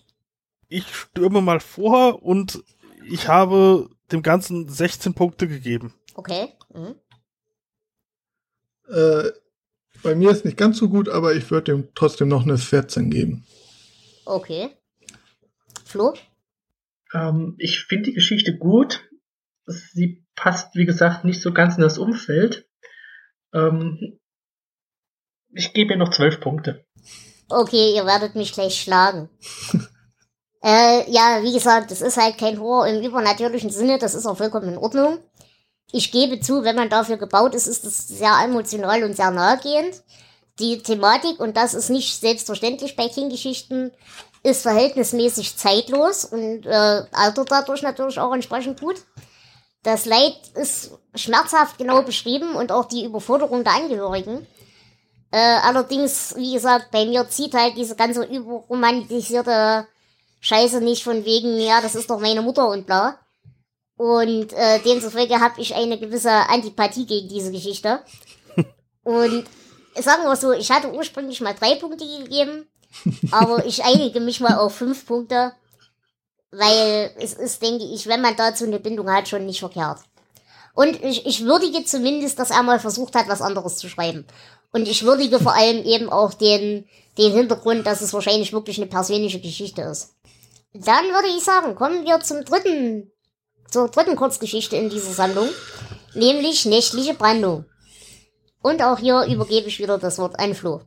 Ich 0.69 0.87
stürme 0.95 1.41
mal 1.41 1.61
vor 1.61 2.23
und 2.23 2.63
ich 3.11 3.29
habe 3.29 3.89
dem 4.13 4.23
Ganzen 4.23 4.69
16 4.69 5.15
Punkte 5.15 5.49
gegeben. 5.49 5.95
Okay. 6.15 6.53
Mhm. 6.75 6.95
Äh, 8.89 9.31
bei 10.03 10.15
mir 10.15 10.31
ist 10.31 10.45
nicht 10.45 10.57
ganz 10.57 10.79
so 10.79 10.89
gut, 10.89 11.09
aber 11.09 11.35
ich 11.35 11.51
würde 11.51 11.73
dem 11.73 11.89
trotzdem 11.95 12.29
noch 12.29 12.43
eine 12.43 12.59
14 12.59 13.11
geben. 13.11 13.45
Okay. 14.25 14.71
Flo? 15.85 16.15
Ähm, 17.13 17.55
ich 17.59 17.85
finde 17.85 18.05
die 18.05 18.15
Geschichte 18.15 18.57
gut. 18.57 19.09
Sie 19.67 20.25
passt, 20.35 20.75
wie 20.75 20.87
gesagt, 20.87 21.25
nicht 21.25 21.43
so 21.43 21.53
ganz 21.53 21.77
in 21.77 21.83
das 21.83 21.99
Umfeld. 21.99 22.67
Ähm, 23.53 24.19
ich 25.53 25.73
gebe 25.73 25.95
ihr 25.95 25.99
noch 25.99 26.11
zwölf 26.11 26.41
Punkte. 26.41 26.85
Okay, 27.49 27.95
ihr 27.95 28.05
werdet 28.05 28.35
mich 28.35 28.53
gleich 28.53 28.81
schlagen. 28.81 29.31
äh, 30.63 31.11
ja, 31.11 31.41
wie 31.43 31.53
gesagt, 31.53 31.91
das 31.91 32.03
ist 32.03 32.19
halt 32.19 32.39
kein 32.39 32.61
Horror 32.61 32.89
im 32.89 33.03
übernatürlichen 33.03 33.71
Sinne, 33.71 33.99
das 33.99 34.15
ist 34.15 34.27
auch 34.27 34.37
vollkommen 34.37 34.69
in 34.69 34.79
Ordnung. 34.79 35.19
Ich 35.91 36.13
gebe 36.13 36.41
zu, 36.41 36.65
wenn 36.65 36.77
man 36.77 36.91
dafür 36.91 37.17
gebaut 37.17 37.55
ist, 37.55 37.67
ist 37.67 37.85
es 37.85 38.07
sehr 38.07 38.37
emotional 38.45 39.05
und 39.05 39.17
sehr 39.17 39.31
nahegehend. 39.31 40.03
Die 40.59 40.83
Thematik, 40.83 41.41
und 41.41 41.57
das 41.57 41.73
ist 41.73 41.89
nicht 41.89 42.21
selbstverständlich 42.21 42.95
bei 42.95 43.09
King-Geschichten, 43.09 43.93
ist 44.43 44.63
verhältnismäßig 44.63 45.57
zeitlos 45.57 46.25
und 46.25 46.67
äh, 46.67 47.03
altert 47.13 47.51
dadurch 47.51 47.83
natürlich 47.83 48.19
auch 48.19 48.33
entsprechend 48.33 48.81
gut. 48.81 48.97
Das 49.83 50.05
Leid 50.05 50.37
ist 50.55 50.93
schmerzhaft 51.15 51.79
genau 51.79 52.03
beschrieben 52.03 52.55
und 52.55 52.73
auch 52.73 52.87
die 52.87 53.05
Überforderung 53.05 53.65
der 53.65 53.75
Angehörigen. 53.75 54.47
Äh, 55.31 55.39
allerdings, 55.39 56.35
wie 56.37 56.55
gesagt, 56.55 56.91
bei 56.91 57.05
mir 57.05 57.29
zieht 57.29 57.55
halt 57.55 57.77
diese 57.77 57.97
ganze 57.97 58.25
überromantisierte 58.25 59.87
Scheiße 60.41 60.81
nicht 60.81 61.03
von 61.03 61.25
wegen, 61.25 61.59
ja, 61.59 61.81
das 61.81 61.95
ist 61.95 62.09
doch 62.09 62.21
meine 62.21 62.43
Mutter 62.43 62.69
und 62.69 62.87
bla. 62.87 63.19
Und 63.97 64.53
äh, 64.53 64.79
demzufolge 64.81 65.41
habe 65.41 65.61
ich 65.61 65.75
eine 65.75 65.99
gewisse 65.99 66.31
Antipathie 66.31 67.05
gegen 67.05 67.29
diese 67.29 67.51
Geschichte. 67.51 68.01
und 69.03 69.45
sagen 69.97 70.23
wir 70.23 70.37
so, 70.37 70.53
ich 70.53 70.71
hatte 70.71 70.93
ursprünglich 70.93 71.41
mal 71.41 71.55
drei 71.55 71.75
Punkte 71.75 72.07
gegeben, 72.07 72.69
aber 73.31 73.65
ich 73.67 73.85
einige 73.85 74.21
mich 74.21 74.41
mal 74.41 74.59
auf 74.59 74.75
fünf 74.75 75.07
Punkte, 75.07 75.53
weil 76.51 77.11
es 77.19 77.35
ist, 77.35 77.63
denke 77.63 77.85
ich, 77.85 78.07
wenn 78.07 78.21
man 78.21 78.37
dazu 78.37 78.65
eine 78.65 78.81
Bindung 78.81 79.11
hat, 79.11 79.29
schon 79.29 79.47
nicht 79.47 79.61
verkehrt. 79.61 80.01
Und 80.75 81.03
ich, 81.03 81.27
ich 81.27 81.45
würdige 81.45 81.85
zumindest, 81.85 82.39
dass 82.39 82.51
er 82.51 82.63
mal 82.63 82.79
versucht 82.79 83.15
hat, 83.15 83.29
was 83.29 83.43
anderes 83.43 83.77
zu 83.77 83.89
schreiben. 83.89 84.27
Und 84.73 84.87
ich 84.87 85.03
würdige 85.03 85.41
vor 85.41 85.55
allem 85.55 85.85
eben 85.85 86.09
auch 86.09 86.35
den, 86.35 86.87
den 87.17 87.33
Hintergrund, 87.33 87.87
dass 87.87 88.01
es 88.01 88.13
wahrscheinlich 88.13 88.53
wirklich 88.53 88.79
eine 88.79 88.87
persönliche 88.87 89.41
Geschichte 89.41 89.83
ist. 89.83 90.15
Dann 90.73 91.07
würde 91.07 91.29
ich 91.37 91.43
sagen, 91.43 91.75
kommen 91.75 92.05
wir 92.05 92.21
zum 92.21 92.45
dritten, 92.45 93.11
zur 93.71 93.89
dritten 93.89 94.15
Kurzgeschichte 94.15 94.77
in 94.77 94.91
dieser 94.91 95.13
Sammlung, 95.13 95.49
nämlich 96.15 96.65
Nächtliche 96.67 97.15
Brandung. 97.15 97.65
Und 98.63 98.83
auch 98.83 98.99
hier 98.99 99.25
übergebe 99.25 99.69
ich 99.69 99.79
wieder 99.79 99.99
das 99.99 100.19
Wort 100.19 100.39
an 100.39 100.55
Flo 100.55 100.83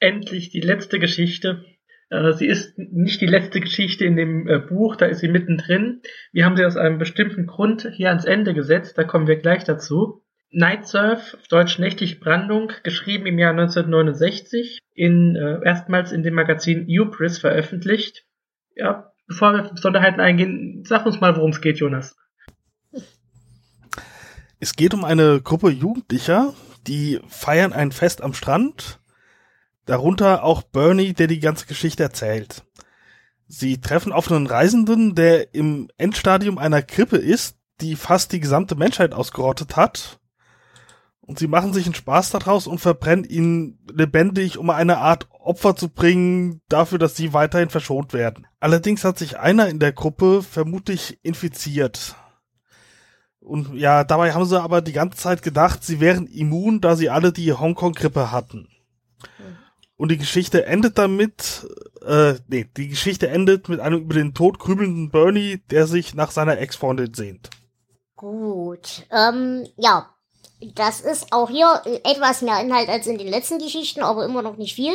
endlich 0.00 0.50
die 0.50 0.60
letzte 0.60 0.98
Geschichte. 0.98 1.64
Äh, 2.10 2.32
sie 2.32 2.46
ist 2.46 2.78
nicht 2.78 3.20
die 3.20 3.26
letzte 3.26 3.60
Geschichte 3.60 4.04
in 4.04 4.16
dem 4.16 4.48
äh, 4.48 4.58
Buch, 4.58 4.96
da 4.96 5.06
ist 5.06 5.20
sie 5.20 5.28
mittendrin. 5.28 6.02
Wir 6.32 6.44
haben 6.44 6.56
sie 6.56 6.64
aus 6.64 6.76
einem 6.76 6.98
bestimmten 6.98 7.46
Grund 7.46 7.88
hier 7.94 8.08
ans 8.08 8.24
Ende 8.24 8.54
gesetzt, 8.54 8.96
da 8.96 9.04
kommen 9.04 9.26
wir 9.26 9.36
gleich 9.36 9.64
dazu. 9.64 10.22
Night 10.50 10.86
Surf, 10.86 11.34
auf 11.34 11.48
Deutsch 11.48 11.78
Nächtliche 11.78 12.18
Brandung, 12.18 12.72
geschrieben 12.82 13.26
im 13.26 13.38
Jahr 13.38 13.50
1969, 13.50 14.78
in, 14.94 15.36
äh, 15.36 15.58
erstmals 15.62 16.10
in 16.10 16.22
dem 16.22 16.34
Magazin 16.34 16.86
Ubris 16.88 17.38
veröffentlicht. 17.38 18.24
Ja, 18.74 19.12
bevor 19.26 19.52
wir 19.52 19.64
auf 19.64 19.72
Besonderheiten 19.72 20.20
eingehen, 20.20 20.84
sag 20.86 21.04
uns 21.04 21.20
mal, 21.20 21.36
worum 21.36 21.50
es 21.50 21.60
geht, 21.60 21.78
Jonas. 21.78 22.16
Es 24.58 24.74
geht 24.74 24.94
um 24.94 25.04
eine 25.04 25.40
Gruppe 25.42 25.68
Jugendlicher, 25.68 26.54
die 26.86 27.20
feiern 27.28 27.74
ein 27.74 27.92
Fest 27.92 28.22
am 28.22 28.32
Strand 28.32 28.97
Darunter 29.88 30.44
auch 30.44 30.60
Bernie, 30.60 31.14
der 31.14 31.28
die 31.28 31.40
ganze 31.40 31.64
Geschichte 31.64 32.02
erzählt. 32.02 32.62
Sie 33.46 33.80
treffen 33.80 34.12
auf 34.12 34.30
einen 34.30 34.46
Reisenden, 34.46 35.14
der 35.14 35.54
im 35.54 35.88
Endstadium 35.96 36.58
einer 36.58 36.82
Grippe 36.82 37.16
ist, 37.16 37.56
die 37.80 37.96
fast 37.96 38.32
die 38.32 38.40
gesamte 38.40 38.74
Menschheit 38.74 39.14
ausgerottet 39.14 39.76
hat. 39.76 40.20
Und 41.22 41.38
sie 41.38 41.46
machen 41.46 41.72
sich 41.72 41.86
einen 41.86 41.94
Spaß 41.94 42.28
daraus 42.28 42.66
und 42.66 42.80
verbrennen 42.80 43.24
ihn 43.24 43.78
lebendig, 43.90 44.58
um 44.58 44.68
eine 44.68 44.98
Art 44.98 45.26
Opfer 45.30 45.74
zu 45.74 45.88
bringen, 45.88 46.60
dafür, 46.68 46.98
dass 46.98 47.16
sie 47.16 47.32
weiterhin 47.32 47.70
verschont 47.70 48.12
werden. 48.12 48.46
Allerdings 48.60 49.04
hat 49.04 49.18
sich 49.18 49.38
einer 49.38 49.70
in 49.70 49.78
der 49.78 49.92
Gruppe 49.92 50.42
vermutlich 50.42 51.18
infiziert. 51.22 52.14
Und 53.40 53.72
ja, 53.72 54.04
dabei 54.04 54.34
haben 54.34 54.44
sie 54.44 54.60
aber 54.60 54.82
die 54.82 54.92
ganze 54.92 55.16
Zeit 55.16 55.40
gedacht, 55.40 55.82
sie 55.82 55.98
wären 55.98 56.26
immun, 56.26 56.82
da 56.82 56.94
sie 56.94 57.08
alle 57.08 57.32
die 57.32 57.54
Hongkong-Grippe 57.54 58.30
hatten. 58.30 58.68
Und 59.98 60.12
die 60.12 60.16
Geschichte 60.16 60.64
endet 60.64 60.96
damit, 60.96 61.66
äh, 62.06 62.34
nee, 62.46 62.70
die 62.76 62.88
Geschichte 62.88 63.28
endet 63.28 63.68
mit 63.68 63.80
einem 63.80 64.02
über 64.02 64.14
den 64.14 64.32
Tod 64.32 64.60
grübelnden 64.60 65.10
Bernie, 65.10 65.60
der 65.70 65.88
sich 65.88 66.14
nach 66.14 66.30
seiner 66.30 66.56
Ex-Freundin 66.58 67.12
sehnt. 67.12 67.50
Gut, 68.16 69.06
ähm, 69.10 69.66
ja. 69.76 70.14
Das 70.74 71.00
ist 71.00 71.32
auch 71.32 71.50
hier 71.50 71.82
etwas 72.04 72.42
mehr 72.42 72.60
Inhalt 72.60 72.88
als 72.88 73.06
in 73.06 73.18
den 73.18 73.28
letzten 73.28 73.58
Geschichten, 73.58 74.00
aber 74.02 74.24
immer 74.24 74.42
noch 74.42 74.56
nicht 74.56 74.74
viel. 74.74 74.92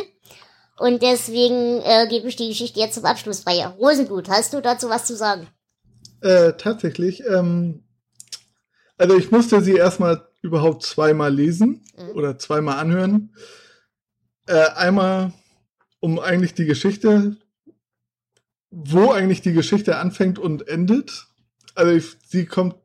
Und 0.77 1.01
deswegen 1.01 1.81
äh, 1.81 2.07
gebe 2.09 2.27
ich 2.27 2.35
die 2.35 2.49
Geschichte 2.49 2.79
jetzt 2.79 2.95
zum 2.95 3.05
Abschluss 3.05 3.41
frei. 3.41 3.65
Rosenblut, 3.65 4.29
hast 4.29 4.53
du 4.53 4.61
dazu 4.61 4.89
was 4.89 5.05
zu 5.05 5.15
sagen? 5.15 5.47
Äh, 6.21 6.53
tatsächlich, 6.53 7.23
ähm, 7.25 7.83
also 8.97 9.17
ich 9.17 9.31
musste 9.31 9.61
sie 9.61 9.75
erstmal 9.75 10.27
überhaupt 10.41 10.83
zweimal 10.83 11.33
lesen 11.33 11.85
mhm. 11.97 12.17
oder 12.17 12.37
zweimal 12.37 12.77
anhören. 12.79 13.33
Äh, 14.45 14.69
einmal, 14.75 15.33
um 15.99 16.19
eigentlich 16.19 16.53
die 16.53 16.65
Geschichte, 16.65 17.37
wo 18.69 19.11
eigentlich 19.11 19.41
die 19.41 19.53
Geschichte 19.53 19.97
anfängt 19.97 20.39
und 20.39 20.67
endet. 20.67 21.27
Also 21.75 21.91
ich, 21.91 22.17
sie 22.27 22.45
kommt 22.45 22.75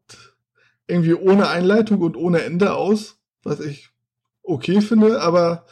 irgendwie 0.87 1.15
ohne 1.15 1.49
Einleitung 1.49 2.01
und 2.01 2.17
ohne 2.17 2.43
Ende 2.43 2.75
aus, 2.75 3.17
was 3.43 3.61
ich 3.61 3.91
okay 4.43 4.81
finde, 4.81 5.21
aber 5.21 5.67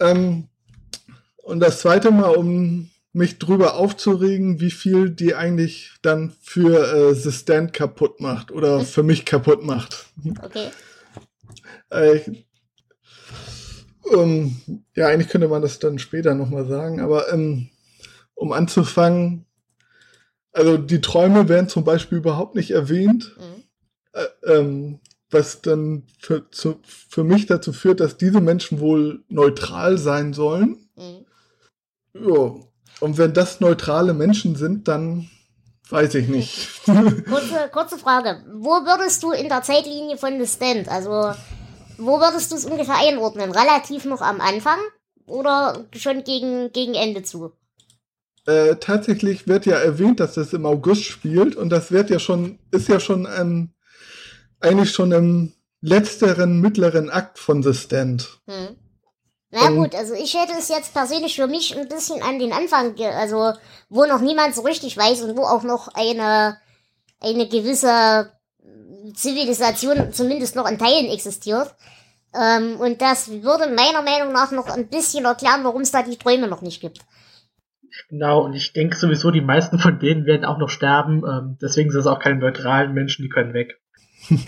ähm, 0.00 0.48
und 1.36 1.60
das 1.60 1.80
zweite 1.80 2.10
Mal, 2.10 2.30
um 2.30 2.90
mich 3.12 3.38
drüber 3.38 3.74
aufzuregen, 3.74 4.60
wie 4.60 4.72
viel 4.72 5.10
die 5.10 5.34
eigentlich 5.34 5.92
dann 6.02 6.32
für 6.42 7.10
äh, 7.10 7.14
The 7.14 7.30
Stand 7.30 7.72
kaputt 7.72 8.20
macht 8.20 8.50
oder 8.50 8.80
für 8.80 9.02
mich 9.04 9.24
kaputt 9.24 9.62
macht. 9.62 10.06
Okay. 10.42 10.70
Äh, 11.90 12.20
ähm, 14.12 14.56
ja, 14.94 15.08
eigentlich 15.08 15.28
könnte 15.28 15.48
man 15.48 15.62
das 15.62 15.78
dann 15.78 15.98
später 15.98 16.34
nochmal 16.34 16.66
sagen, 16.66 17.00
aber 17.00 17.32
ähm, 17.32 17.68
um 18.34 18.52
anzufangen, 18.52 19.46
also 20.52 20.76
die 20.76 21.00
Träume 21.00 21.48
werden 21.48 21.68
zum 21.68 21.84
Beispiel 21.84 22.18
überhaupt 22.18 22.54
nicht 22.54 22.70
erwähnt. 22.70 23.36
Mhm. 23.38 23.64
Äh, 24.12 24.52
ähm, 24.52 25.00
was 25.30 25.60
dann 25.60 26.04
für, 26.20 26.48
zu, 26.50 26.80
für 26.84 27.24
mich 27.24 27.46
dazu 27.46 27.72
führt, 27.72 28.00
dass 28.00 28.16
diese 28.16 28.40
Menschen 28.40 28.78
wohl 28.78 29.24
neutral 29.28 29.98
sein 29.98 30.32
sollen. 30.32 30.88
Mhm. 30.96 31.26
Ja. 32.14 32.54
Und 33.00 33.18
wenn 33.18 33.34
das 33.34 33.60
neutrale 33.60 34.14
Menschen 34.14 34.54
sind, 34.54 34.86
dann 34.86 35.28
weiß 35.90 36.14
ich 36.14 36.28
nicht. 36.28 36.84
Kurze, 36.84 37.68
kurze 37.72 37.98
Frage. 37.98 38.44
Wo 38.54 38.70
würdest 38.70 39.22
du 39.24 39.32
in 39.32 39.48
der 39.48 39.62
Zeitlinie 39.62 40.16
von 40.16 40.38
The 40.38 40.46
Stand, 40.46 40.88
also 40.88 41.34
wo 41.98 42.20
würdest 42.20 42.52
du 42.52 42.56
es 42.56 42.64
ungefähr 42.64 42.96
einordnen? 42.96 43.50
Relativ 43.50 44.04
noch 44.04 44.20
am 44.20 44.40
Anfang 44.40 44.78
oder 45.26 45.84
schon 45.96 46.24
gegen, 46.24 46.72
gegen 46.72 46.94
Ende 46.94 47.22
zu? 47.22 47.52
äh, 48.46 48.76
tatsächlich 48.76 49.46
wird 49.46 49.66
ja 49.66 49.76
erwähnt, 49.76 50.20
dass 50.20 50.34
das 50.34 50.52
im 50.52 50.66
August 50.66 51.04
spielt 51.04 51.56
und 51.56 51.70
das 51.70 51.90
wird 51.90 52.10
ja 52.10 52.18
schon, 52.18 52.58
ist 52.70 52.88
ja 52.88 53.00
schon 53.00 53.26
ähm, 53.38 53.70
eigentlich 54.60 54.92
schon 54.92 55.12
im 55.12 55.52
letzteren, 55.80 56.60
mittleren 56.60 57.10
Akt 57.10 57.38
von 57.38 57.62
The 57.62 57.74
Stand. 57.74 58.40
Hm. 58.46 58.76
Na 59.50 59.68
Ähm, 59.68 59.76
gut, 59.76 59.94
also 59.94 60.14
ich 60.14 60.34
hätte 60.34 60.52
es 60.58 60.68
jetzt 60.68 60.92
persönlich 60.92 61.36
für 61.36 61.46
mich 61.46 61.76
ein 61.76 61.88
bisschen 61.88 62.22
an 62.22 62.38
den 62.38 62.52
Anfang, 62.52 62.94
also 63.00 63.52
wo 63.88 64.04
noch 64.04 64.20
niemand 64.20 64.54
so 64.54 64.62
richtig 64.62 64.96
weiß 64.96 65.22
und 65.22 65.36
wo 65.36 65.42
auch 65.42 65.62
noch 65.62 65.88
eine, 65.88 66.58
eine 67.20 67.48
gewisse 67.48 68.32
Zivilisation 69.12 70.12
zumindest 70.12 70.56
noch 70.56 70.68
in 70.68 70.78
Teilen 70.78 71.06
existiert. 71.06 71.74
Ähm, 72.34 72.76
und 72.80 73.00
das 73.00 73.30
würde 73.30 73.68
meiner 73.68 74.02
Meinung 74.02 74.32
nach 74.32 74.50
noch 74.50 74.68
ein 74.68 74.88
bisschen 74.88 75.24
erklären, 75.24 75.64
warum 75.64 75.82
es 75.82 75.92
da 75.92 76.02
die 76.02 76.16
Träume 76.16 76.48
noch 76.48 76.62
nicht 76.62 76.80
gibt. 76.80 77.00
Genau, 78.08 78.42
und 78.44 78.54
ich 78.54 78.72
denke 78.72 78.96
sowieso, 78.96 79.30
die 79.30 79.40
meisten 79.40 79.78
von 79.78 80.00
denen 80.00 80.26
werden 80.26 80.44
auch 80.44 80.58
noch 80.58 80.68
sterben. 80.68 81.22
Ähm, 81.24 81.58
deswegen 81.62 81.90
sind 81.90 82.00
es 82.00 82.06
auch 82.06 82.18
keine 82.18 82.40
neutralen 82.40 82.92
Menschen, 82.92 83.22
die 83.22 83.28
können 83.28 83.54
weg. 83.54 83.80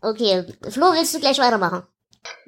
Okay, 0.00 0.44
Flo, 0.68 0.86
willst 0.92 1.14
du 1.14 1.20
gleich 1.20 1.38
weitermachen? 1.38 1.82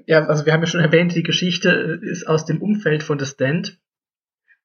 Ja, 0.07 0.27
also 0.27 0.45
wir 0.45 0.53
haben 0.53 0.63
ja 0.63 0.67
schon 0.67 0.81
erwähnt, 0.81 1.15
die 1.15 1.23
Geschichte 1.23 2.01
ist 2.03 2.27
aus 2.27 2.45
dem 2.45 2.61
Umfeld 2.61 3.03
von 3.03 3.19
The 3.19 3.27
Stand. 3.27 3.79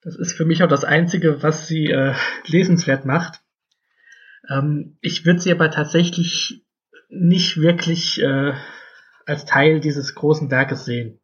Das 0.02 0.16
ist 0.16 0.34
für 0.34 0.46
mich 0.46 0.64
auch 0.64 0.68
das 0.68 0.84
Einzige, 0.84 1.44
was 1.44 1.68
sie 1.68 1.88
äh, 1.88 2.14
lesenswert 2.46 3.06
macht. 3.06 3.42
Ähm, 4.50 4.98
ich 5.02 5.26
würde 5.26 5.40
sie 5.40 5.52
aber 5.52 5.72
tatsächlich 5.72 6.64
nicht 7.10 7.58
wirklich 7.58 8.22
äh, 8.22 8.54
als 9.26 9.46
Teil 9.46 9.80
dieses 9.80 10.16
großen 10.16 10.50
Werkes 10.52 10.86
sehen. 10.86 11.20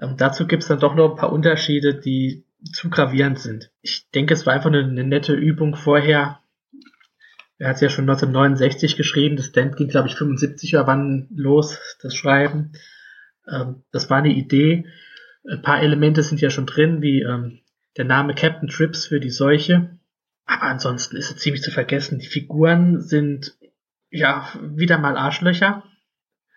Ähm, 0.00 0.16
dazu 0.16 0.46
gibt 0.46 0.62
es 0.62 0.68
dann 0.68 0.80
doch 0.80 0.94
noch 0.94 1.10
ein 1.10 1.16
paar 1.16 1.32
Unterschiede, 1.32 1.94
die 1.94 2.44
zu 2.72 2.90
gravierend 2.90 3.38
sind. 3.38 3.70
Ich 3.82 4.10
denke, 4.10 4.34
es 4.34 4.46
war 4.46 4.54
einfach 4.54 4.70
eine, 4.70 4.84
eine 4.84 5.04
nette 5.04 5.34
Übung 5.34 5.74
vorher. 5.74 6.40
Er 7.58 7.68
hat 7.68 7.76
es 7.76 7.82
ja 7.82 7.90
schon 7.90 8.08
1969 8.08 8.96
geschrieben, 8.96 9.36
das 9.36 9.46
Stand 9.46 9.76
ging, 9.76 9.88
glaube 9.88 10.08
ich, 10.08 10.14
75 10.14 10.74
oder 10.74 10.86
wann 10.86 11.28
los, 11.34 11.78
das 12.00 12.14
Schreiben. 12.14 12.72
Ähm, 13.48 13.82
das 13.92 14.08
war 14.08 14.18
eine 14.18 14.32
Idee. 14.32 14.86
Ein 15.48 15.62
paar 15.62 15.82
Elemente 15.82 16.22
sind 16.22 16.40
ja 16.40 16.50
schon 16.50 16.66
drin, 16.66 17.02
wie 17.02 17.22
ähm, 17.22 17.60
der 17.96 18.04
Name 18.04 18.34
Captain 18.34 18.68
Trips 18.68 19.06
für 19.06 19.20
die 19.20 19.30
Seuche. 19.30 19.98
Aber 20.50 20.64
ansonsten 20.64 21.16
ist 21.16 21.30
es 21.30 21.36
ziemlich 21.36 21.62
zu 21.62 21.70
vergessen. 21.70 22.18
Die 22.18 22.26
Figuren 22.26 23.00
sind 23.00 23.56
ja 24.10 24.48
wieder 24.60 24.98
mal 24.98 25.16
Arschlöcher. 25.16 25.84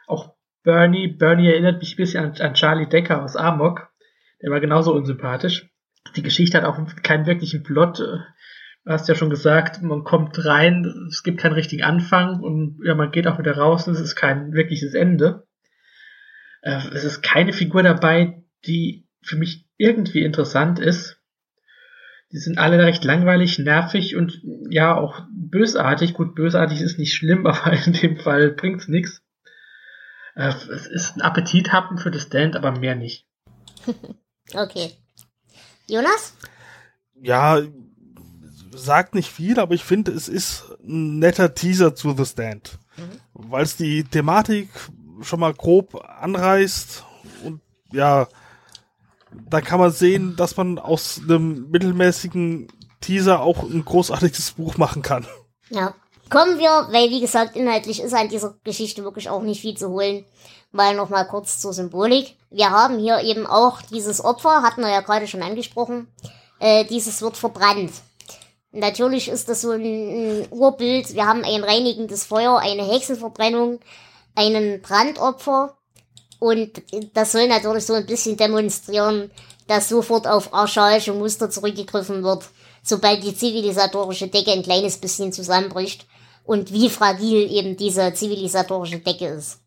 Auch 0.08 0.34
Bernie, 0.64 1.10
Bernie 1.10 1.50
erinnert 1.50 1.80
mich 1.80 1.94
ein 1.94 1.98
bisschen 1.98 2.26
an, 2.26 2.42
an 2.42 2.56
Charlie 2.56 2.90
Decker 2.90 3.22
aus 3.22 3.36
Amok. 3.36 3.92
Der 4.42 4.50
war 4.50 4.60
genauso 4.60 4.96
unsympathisch. 4.96 5.70
Die 6.16 6.24
Geschichte 6.24 6.58
hat 6.58 6.66
auch 6.66 6.80
keinen 7.04 7.28
wirklichen 7.28 7.62
Plot. 7.62 8.00
Du 8.00 8.20
hast 8.88 9.08
ja 9.08 9.14
schon 9.14 9.30
gesagt, 9.30 9.84
man 9.84 10.04
kommt 10.04 10.44
rein, 10.44 11.08
es 11.08 11.22
gibt 11.22 11.40
keinen 11.40 11.54
richtigen 11.54 11.84
Anfang 11.84 12.40
und 12.40 12.80
ja, 12.84 12.96
man 12.96 13.12
geht 13.12 13.28
auch 13.28 13.38
wieder 13.38 13.56
raus 13.56 13.88
und 13.88 13.94
es 13.94 14.02
ist 14.02 14.16
kein 14.16 14.54
wirkliches 14.54 14.96
Ende. 14.96 15.46
Äh, 16.64 16.82
es 16.94 17.04
ist 17.04 17.22
keine 17.22 17.54
Figur 17.54 17.84
dabei, 17.84 18.44
die 18.66 19.08
für 19.22 19.36
mich 19.36 19.68
irgendwie 19.78 20.24
interessant 20.24 20.80
ist. 20.80 21.23
Die 22.34 22.40
sind 22.40 22.58
alle 22.58 22.80
recht 22.80 23.04
langweilig, 23.04 23.60
nervig 23.60 24.16
und 24.16 24.42
ja 24.70 24.96
auch 24.96 25.22
bösartig. 25.30 26.16
Gut, 26.16 26.34
bösartig 26.34 26.82
ist 26.82 26.98
nicht 26.98 27.14
schlimm, 27.14 27.46
aber 27.48 27.74
in 27.86 27.94
dem 27.94 28.18
Fall 28.18 28.50
bringt's 28.52 28.88
nichts. 28.88 29.22
Äh, 30.36 30.52
es 30.74 30.88
ist 30.88 31.16
ein 31.16 31.22
Appetithappen 31.22 32.00
für 32.00 32.10
das 32.10 32.24
Stand, 32.24 32.56
aber 32.56 32.72
mehr 32.78 32.96
nicht. 32.96 33.28
Okay. 34.54 34.92
Jonas? 35.88 36.36
Ja, 37.16 37.62
sagt 38.76 39.16
nicht 39.16 39.32
viel, 39.32 39.58
aber 39.58 39.74
ich 39.74 39.86
finde, 39.86 40.12
es 40.12 40.28
ist 40.28 40.66
ein 40.84 41.18
netter 41.18 41.56
Teaser 41.56 41.96
zu 41.96 42.14
The 42.16 42.26
Stand. 42.26 42.78
Weil 43.34 43.64
es 43.64 43.78
die 43.78 44.04
Thematik 44.04 44.70
schon 45.22 45.40
mal 45.40 45.54
grob 45.54 45.96
anreißt 45.96 47.06
und 47.46 47.62
ja, 47.94 48.28
da 49.50 49.62
kann 49.62 49.80
man 49.80 49.92
sehen, 49.92 50.36
dass 50.36 50.58
man 50.58 50.80
aus 50.80 51.22
einem 51.24 51.70
mittelmäßigen 51.70 52.68
Teaser 53.02 53.42
auch 53.42 53.64
ein 53.64 53.84
großartiges 53.86 54.52
Buch 54.52 54.78
machen 54.78 55.02
kann. 55.02 55.28
Ja. 55.70 55.94
Kommen 56.30 56.58
wir, 56.58 56.88
weil 56.92 57.12
wie 57.12 57.20
gesagt, 57.20 57.56
inhaltlich 57.56 58.02
ist 58.02 58.14
an 58.14 58.30
dieser 58.30 58.56
Geschichte 58.64 59.04
wirklich 59.04 59.30
auch 59.30 59.44
nicht 59.44 59.62
viel 59.62 59.78
zu 59.78 59.90
holen. 59.90 60.26
Mal 60.72 60.96
noch 60.96 61.10
mal 61.10 61.26
kurz 61.26 61.60
zur 61.60 61.74
Symbolik. 61.74 62.38
Wir 62.50 62.72
haben 62.72 62.98
hier 62.98 63.20
eben 63.20 63.46
auch 63.46 63.82
dieses 63.84 64.24
Opfer, 64.24 64.64
hatten 64.64 64.82
wir 64.82 64.90
ja 64.90 65.02
gerade 65.02 65.28
schon 65.28 65.44
angesprochen. 65.44 66.08
Äh, 66.60 66.86
dieses 66.86 67.22
wird 67.22 67.38
verbrannt. 67.38 67.92
Natürlich 68.72 69.28
ist 69.28 69.50
das 69.50 69.62
so 69.62 69.72
ein, 69.72 69.84
ein 69.84 70.48
Urbild. 70.50 71.14
Wir 71.14 71.28
haben 71.28 71.44
ein 71.44 71.64
reinigendes 71.64 72.24
Feuer, 72.24 72.58
eine 72.58 72.84
Hexenverbrennung, 72.84 73.80
einen 74.34 74.82
Brandopfer. 74.82 75.78
Und 76.44 76.84
das 77.14 77.32
soll 77.32 77.48
natürlich 77.48 77.86
so 77.86 77.94
ein 77.94 78.06
bisschen 78.06 78.36
demonstrieren, 78.36 79.32
dass 79.70 79.88
sofort 79.88 80.28
auf 80.28 80.54
archaische 80.54 81.14
Muster 81.14 81.50
zurückgegriffen 81.50 82.22
wird, 82.22 82.50
sobald 82.82 83.24
die 83.24 83.34
zivilisatorische 83.34 84.28
Decke 84.28 84.52
ein 84.52 84.62
kleines 84.62 84.98
bisschen 84.98 85.32
zusammenbricht. 85.32 86.06
Und 86.44 86.74
wie 86.74 86.90
fragil 86.90 87.50
eben 87.50 87.78
diese 87.78 88.14
zivilisatorische 88.14 89.00
Decke 89.00 89.28
ist. 89.28 89.62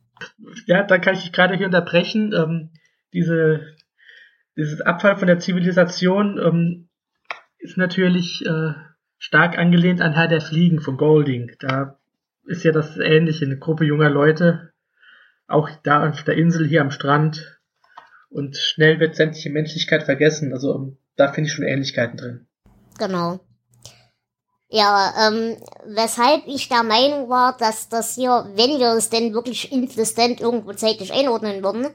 Ja, 0.66 0.82
da 0.82 0.98
kann 0.98 1.14
ich 1.14 1.22
dich 1.22 1.32
gerade 1.32 1.56
hier 1.56 1.64
unterbrechen. 1.64 2.34
Ähm, 2.34 2.68
diese, 3.14 3.74
dieses 4.54 4.82
Abfall 4.82 5.16
von 5.16 5.28
der 5.28 5.38
Zivilisation 5.38 6.38
ähm, 6.38 6.90
ist 7.56 7.78
natürlich 7.78 8.44
äh, 8.44 8.74
stark 9.16 9.56
angelehnt 9.56 10.02
an 10.02 10.12
Herr 10.12 10.28
der 10.28 10.42
Fliegen 10.42 10.82
von 10.82 10.98
Golding. 10.98 11.52
Da 11.58 11.98
ist 12.44 12.64
ja 12.64 12.72
das 12.72 12.98
ähnliche, 12.98 13.46
eine 13.46 13.58
Gruppe 13.58 13.86
junger 13.86 14.10
Leute, 14.10 14.74
auch 15.48 15.68
da 15.82 16.08
auf 16.08 16.22
der 16.24 16.36
Insel 16.36 16.66
hier 16.66 16.80
am 16.80 16.90
Strand. 16.90 17.60
Und 18.28 18.56
schnell 18.56 19.00
wird 19.00 19.16
sämtliche 19.16 19.50
Menschlichkeit 19.50 20.02
vergessen. 20.02 20.52
Also 20.52 20.74
ähm, 20.74 20.98
da 21.16 21.32
finde 21.32 21.48
ich 21.48 21.54
schon 21.54 21.64
Ähnlichkeiten 21.64 22.16
drin. 22.16 22.46
Genau. 22.98 23.40
Ja, 24.68 25.14
ähm, 25.28 25.56
weshalb 25.86 26.42
ich 26.46 26.68
der 26.68 26.82
Meinung 26.82 27.28
war, 27.28 27.56
dass 27.56 27.88
das 27.88 28.16
hier, 28.16 28.50
wenn 28.54 28.80
wir 28.80 28.94
es 28.94 29.10
denn 29.10 29.32
wirklich 29.32 29.70
insistent 29.70 30.40
irgendwo 30.40 30.72
zeitlich 30.72 31.12
einordnen 31.12 31.62
würden, 31.62 31.86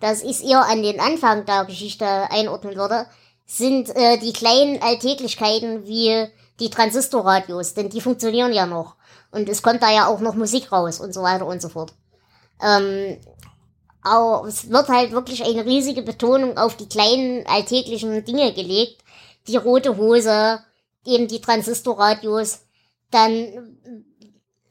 dass 0.00 0.22
ich 0.22 0.30
es 0.30 0.40
eher 0.42 0.64
an 0.64 0.82
den 0.82 1.00
Anfang 1.00 1.44
der 1.44 1.64
Geschichte 1.64 2.06
einordnen 2.06 2.76
würde, 2.76 3.06
sind 3.46 3.94
äh, 3.96 4.18
die 4.18 4.32
kleinen 4.32 4.80
Alltäglichkeiten 4.80 5.86
wie 5.86 6.28
die 6.60 6.70
Transistorradios, 6.70 7.74
denn 7.74 7.90
die 7.90 8.00
funktionieren 8.00 8.52
ja 8.52 8.66
noch. 8.66 8.94
Und 9.32 9.48
es 9.48 9.62
kommt 9.62 9.82
da 9.82 9.90
ja 9.90 10.06
auch 10.06 10.20
noch 10.20 10.34
Musik 10.34 10.70
raus 10.70 11.00
und 11.00 11.12
so 11.12 11.22
weiter 11.22 11.46
und 11.46 11.60
so 11.60 11.68
fort. 11.68 11.92
Ähm, 12.64 13.18
aber 14.02 14.46
es 14.48 14.70
wird 14.70 14.88
halt 14.88 15.12
wirklich 15.12 15.44
eine 15.44 15.64
riesige 15.64 16.02
Betonung 16.02 16.56
auf 16.58 16.76
die 16.76 16.88
kleinen 16.88 17.46
alltäglichen 17.46 18.24
Dinge 18.24 18.52
gelegt. 18.52 19.02
Die 19.48 19.56
rote 19.56 19.96
Hose, 19.96 20.60
eben 21.04 21.28
die 21.28 21.40
Transistorradios, 21.40 22.60
dann 23.10 23.78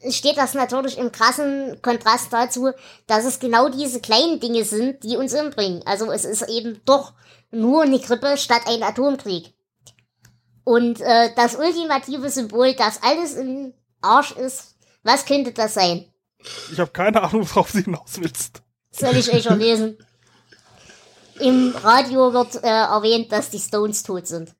steht 0.10 0.38
das 0.38 0.54
natürlich 0.54 0.98
im 0.98 1.12
krassen 1.12 1.82
Kontrast 1.82 2.34
dazu, 2.34 2.72
dass 3.08 3.26
es 3.26 3.40
genau 3.40 3.70
diese 3.70 4.02
kleinen 4.02 4.40
Dinge 4.40 4.66
sind, 4.66 5.04
die 5.04 5.18
uns 5.18 5.34
umbringen. 5.34 5.82
Also 5.86 6.12
es 6.12 6.26
ist 6.26 6.50
eben 6.50 6.82
doch 6.86 7.14
nur 7.52 7.84
eine 7.84 8.00
Grippe 8.00 8.38
statt 8.38 8.64
ein 8.66 8.84
Atomkrieg. 8.84 9.54
Und 10.64 11.02
äh, 11.02 11.30
das 11.36 11.56
ultimative 11.56 12.30
Symbol, 12.30 12.74
das 12.74 13.02
alles 13.04 13.36
im 13.36 13.74
Arsch 14.02 14.32
ist, 14.32 14.76
was 15.04 15.26
könnte 15.26 15.52
das 15.52 15.74
sein? 15.74 16.13
Ich 16.72 16.80
habe 16.80 16.92
keine 16.92 17.22
Ahnung, 17.22 17.48
worauf 17.50 17.72
du 17.72 17.80
hinaus 17.80 18.20
willst. 18.20 18.62
Soll 18.92 19.16
ich 19.16 19.32
euch 19.34 19.46
erlesen? 19.46 19.98
Im 21.40 21.74
Radio 21.76 22.34
wird 22.34 22.64
äh, 22.64 22.68
erwähnt, 22.68 23.32
dass 23.32 23.50
die 23.50 23.60
Stones 23.60 24.04
tot 24.04 24.28
sind. 24.28 24.54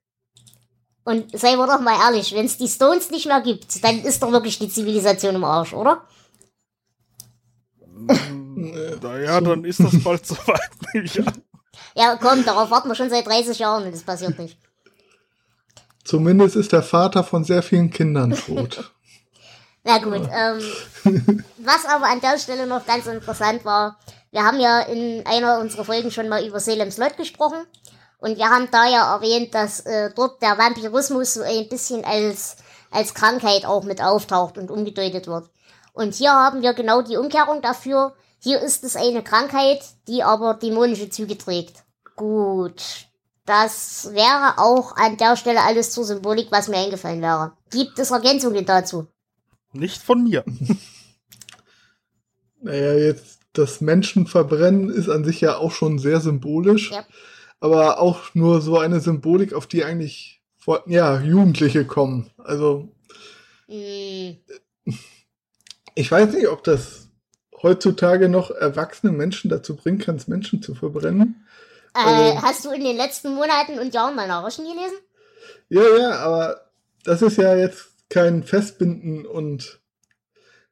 Und 1.04 1.38
seien 1.38 1.58
wir 1.58 1.66
doch 1.66 1.80
mal 1.80 2.00
ehrlich, 2.00 2.34
wenn 2.34 2.46
es 2.46 2.56
die 2.56 2.68
Stones 2.68 3.10
nicht 3.10 3.26
mehr 3.26 3.42
gibt, 3.42 3.84
dann 3.84 4.00
ist 4.02 4.22
doch 4.22 4.32
wirklich 4.32 4.58
die 4.58 4.70
Zivilisation 4.70 5.34
im 5.34 5.44
Arsch, 5.44 5.72
oder? 5.72 6.02
Naja, 8.56 9.40
dann 9.40 9.64
ist 9.64 9.80
das 9.80 10.02
bald 10.02 10.24
soweit, 10.26 10.70
nehme 10.94 11.06
ich 11.06 11.18
an. 11.18 11.42
Ja, 11.96 12.16
komm, 12.16 12.44
darauf 12.44 12.70
warten 12.70 12.88
wir 12.88 12.94
schon 12.94 13.10
seit 13.10 13.26
30 13.26 13.58
Jahren 13.58 13.84
und 13.84 13.92
das 13.92 14.02
passiert 14.02 14.38
nicht. 14.38 14.56
Zumindest 16.04 16.56
ist 16.56 16.72
der 16.72 16.82
Vater 16.82 17.24
von 17.24 17.44
sehr 17.44 17.62
vielen 17.62 17.90
Kindern 17.90 18.32
tot. 18.32 18.92
Na 19.84 19.98
gut, 19.98 20.28
ähm, 20.32 20.60
was 21.58 21.84
aber 21.86 22.06
an 22.06 22.20
der 22.20 22.38
Stelle 22.38 22.66
noch 22.66 22.86
ganz 22.86 23.06
interessant 23.06 23.64
war, 23.66 23.98
wir 24.30 24.42
haben 24.42 24.58
ja 24.58 24.80
in 24.80 25.24
einer 25.26 25.60
unserer 25.60 25.84
Folgen 25.84 26.10
schon 26.10 26.28
mal 26.28 26.44
über 26.44 26.58
Salem's 26.58 26.96
Lot 26.96 27.16
gesprochen. 27.16 27.66
Und 28.18 28.38
wir 28.38 28.48
haben 28.48 28.68
da 28.70 28.88
ja 28.88 29.14
erwähnt, 29.14 29.54
dass 29.54 29.80
äh, 29.80 30.10
dort 30.16 30.40
der 30.40 30.56
Vampirismus 30.56 31.34
so 31.34 31.42
ein 31.42 31.68
bisschen 31.68 32.04
als, 32.06 32.56
als 32.90 33.12
Krankheit 33.12 33.66
auch 33.66 33.84
mit 33.84 34.02
auftaucht 34.02 34.56
und 34.56 34.70
umgedeutet 34.70 35.26
wird. 35.26 35.50
Und 35.92 36.14
hier 36.14 36.32
haben 36.32 36.62
wir 36.62 36.72
genau 36.72 37.02
die 37.02 37.18
Umkehrung 37.18 37.60
dafür. 37.60 38.14
Hier 38.38 38.60
ist 38.60 38.82
es 38.84 38.96
eine 38.96 39.22
Krankheit, 39.22 39.84
die 40.08 40.22
aber 40.22 40.54
dämonische 40.54 41.10
Züge 41.10 41.36
trägt. 41.36 41.84
Gut. 42.16 42.82
Das 43.44 44.08
wäre 44.12 44.54
auch 44.56 44.96
an 44.96 45.18
der 45.18 45.36
Stelle 45.36 45.60
alles 45.60 45.92
zur 45.92 46.04
Symbolik, 46.04 46.50
was 46.50 46.68
mir 46.68 46.78
eingefallen 46.78 47.20
wäre. 47.20 47.52
Gibt 47.70 47.98
es 47.98 48.10
Ergänzungen 48.10 48.64
dazu? 48.64 49.06
Nicht 49.74 50.02
von 50.02 50.24
mir. 50.24 50.44
naja, 52.62 52.94
jetzt 52.94 53.40
das 53.52 53.80
Menschenverbrennen 53.80 54.90
ist 54.90 55.08
an 55.08 55.24
sich 55.24 55.40
ja 55.40 55.56
auch 55.56 55.72
schon 55.72 55.98
sehr 55.98 56.20
symbolisch. 56.20 56.90
Ja 56.90 57.04
aber 57.64 57.98
auch 57.98 58.34
nur 58.34 58.60
so 58.60 58.78
eine 58.78 59.00
Symbolik, 59.00 59.54
auf 59.54 59.66
die 59.66 59.84
eigentlich 59.84 60.42
ja, 60.84 61.18
Jugendliche 61.18 61.86
kommen. 61.86 62.30
Also 62.36 62.90
mm. 63.68 64.32
ich 65.94 66.10
weiß 66.10 66.34
nicht, 66.34 66.48
ob 66.48 66.62
das 66.62 67.08
heutzutage 67.62 68.28
noch 68.28 68.50
erwachsene 68.50 69.12
Menschen 69.12 69.48
dazu 69.48 69.76
bringen 69.76 69.98
kann, 69.98 70.22
Menschen 70.26 70.60
zu 70.60 70.74
verbrennen. 70.74 71.46
Äh, 71.94 72.00
also, 72.00 72.42
hast 72.42 72.64
du 72.66 72.70
in 72.70 72.84
den 72.84 72.98
letzten 72.98 73.34
Monaten 73.34 73.78
und 73.78 73.94
Jahren 73.94 74.14
mal 74.14 74.28
Nachrichten 74.28 74.64
gelesen? 74.64 74.98
Ja, 75.70 75.98
ja, 75.98 76.18
aber 76.18 76.60
das 77.04 77.22
ist 77.22 77.38
ja 77.38 77.56
jetzt 77.56 77.93
kein 78.08 78.42
Festbinden 78.42 79.26
und 79.26 79.80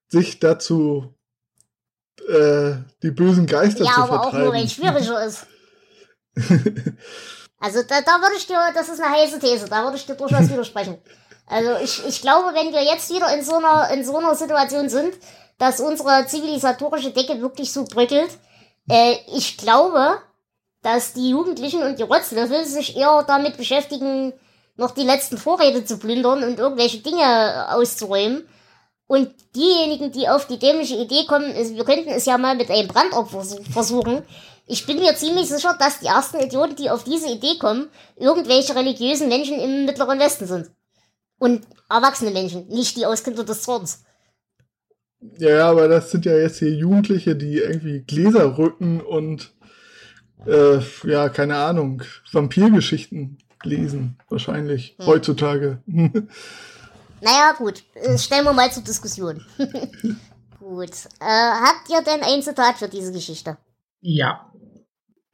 sich 0.09 0.39
dazu 0.39 1.15
äh, 2.29 2.75
die 3.03 3.11
bösen 3.11 3.47
Geister 3.47 3.85
ja, 3.85 3.93
zu 3.93 4.07
vertreiben. 4.07 4.13
Ja, 4.13 4.21
aber 4.21 4.27
auch 4.27 4.33
nur, 4.33 4.53
wenn 4.53 4.65
es 4.65 4.73
schwieriger 4.73 5.25
ist. 5.25 5.47
also 7.59 7.83
da, 7.83 8.01
da 8.01 8.21
würde 8.21 8.37
ich 8.37 8.47
dir, 8.47 8.59
das 8.75 8.89
ist 8.89 9.01
eine 9.01 9.15
heiße 9.15 9.39
These, 9.39 9.69
da 9.69 9.85
würde 9.85 9.97
ich 9.97 10.07
dir 10.07 10.15
durchaus 10.15 10.49
widersprechen. 10.49 10.99
Also 11.47 11.77
ich, 11.83 12.07
ich 12.07 12.21
glaube, 12.23 12.55
wenn 12.55 12.73
wir 12.73 12.83
jetzt 12.83 13.11
wieder 13.11 13.35
in 13.35 13.45
so 13.45 13.57
einer, 13.57 13.91
in 13.91 14.05
so 14.05 14.17
einer 14.17 14.35
Situation 14.35 14.89
sind, 14.89 15.15
dass 15.59 15.81
unsere 15.81 16.27
zivilisatorische 16.27 17.11
Decke 17.11 17.41
wirklich 17.41 17.73
so 17.73 17.85
bröckelt, 17.85 18.31
äh, 18.89 19.17
ich 19.35 19.59
glaube, 19.59 20.19
dass 20.83 21.13
die 21.13 21.31
Jugendlichen 21.31 21.83
und 21.83 21.99
die 21.99 22.03
Rotzlöffel 22.03 22.65
sich 22.65 22.97
eher 22.97 23.25
damit 23.27 23.57
beschäftigen, 23.57 24.33
noch 24.77 24.93
die 24.93 25.05
letzten 25.05 25.39
Vorräte 25.39 25.85
zu 25.85 25.99
plündern 25.99 26.43
und 26.45 26.59
irgendwelche 26.59 26.99
Dinge 26.99 27.75
auszuräumen. 27.75 28.49
Und 29.07 29.35
diejenigen, 29.55 30.13
die 30.13 30.29
auf 30.29 30.47
die 30.47 30.59
dämliche 30.59 30.97
Idee 30.97 31.27
kommen, 31.27 31.51
ist, 31.53 31.75
wir 31.75 31.85
könnten 31.85 32.09
es 32.09 32.25
ja 32.25 32.39
mal 32.39 32.57
mit 32.57 32.71
einem 32.71 32.89
Brandopfer 32.89 33.45
versuchen, 33.71 34.23
ich 34.67 34.87
bin 34.87 35.01
mir 35.01 35.15
ziemlich 35.17 35.49
sicher, 35.49 35.77
dass 35.79 36.01
die 36.01 36.07
ersten 36.07 36.41
Idioten, 36.41 36.77
die 36.77 36.89
auf 36.89 37.05
diese 37.05 37.29
Idee 37.29 37.59
kommen, 37.59 37.89
irgendwelche 38.17 38.75
religiösen 38.75 39.29
Menschen 39.29 39.59
im 39.59 39.85
Mittleren 39.85 40.19
Westen 40.19 40.47
sind. 40.47 40.71
Und 41.39 41.67
erwachsene 41.91 42.31
Menschen, 42.31 42.69
nicht 42.69 42.97
die 42.97 43.05
aus 43.05 43.25
Kinder 43.25 43.45
des 43.45 43.63
Zorns. 43.63 44.05
Ja, 45.39 45.69
aber 45.69 45.89
das 45.89 46.11
sind 46.11 46.25
ja 46.25 46.37
jetzt 46.37 46.59
hier 46.59 46.71
Jugendliche, 46.71 47.37
die 47.37 47.59
irgendwie 47.59 48.01
Gläser 48.01 48.57
rücken 48.57 49.01
und 49.01 49.53
äh, 50.47 50.79
ja, 51.05 51.29
keine 51.29 51.57
Ahnung, 51.57 52.03
Vampirgeschichten 52.31 53.39
lesen, 53.65 54.19
wahrscheinlich, 54.29 54.97
hm. 54.99 55.07
heutzutage. 55.07 55.83
naja, 55.87 57.53
gut, 57.57 57.85
äh, 57.95 58.19
stellen 58.19 58.45
wir 58.45 58.53
mal 58.53 58.71
zur 58.73 58.83
Diskussion. 58.83 59.45
gut. 60.59 60.91
Äh, 61.21 61.25
habt 61.25 61.89
ihr 61.91 62.03
denn 62.03 62.23
ein 62.23 62.43
Zitat 62.43 62.77
für 62.77 62.89
diese 62.89 63.13
Geschichte? 63.13 63.59
Ja. 64.01 64.53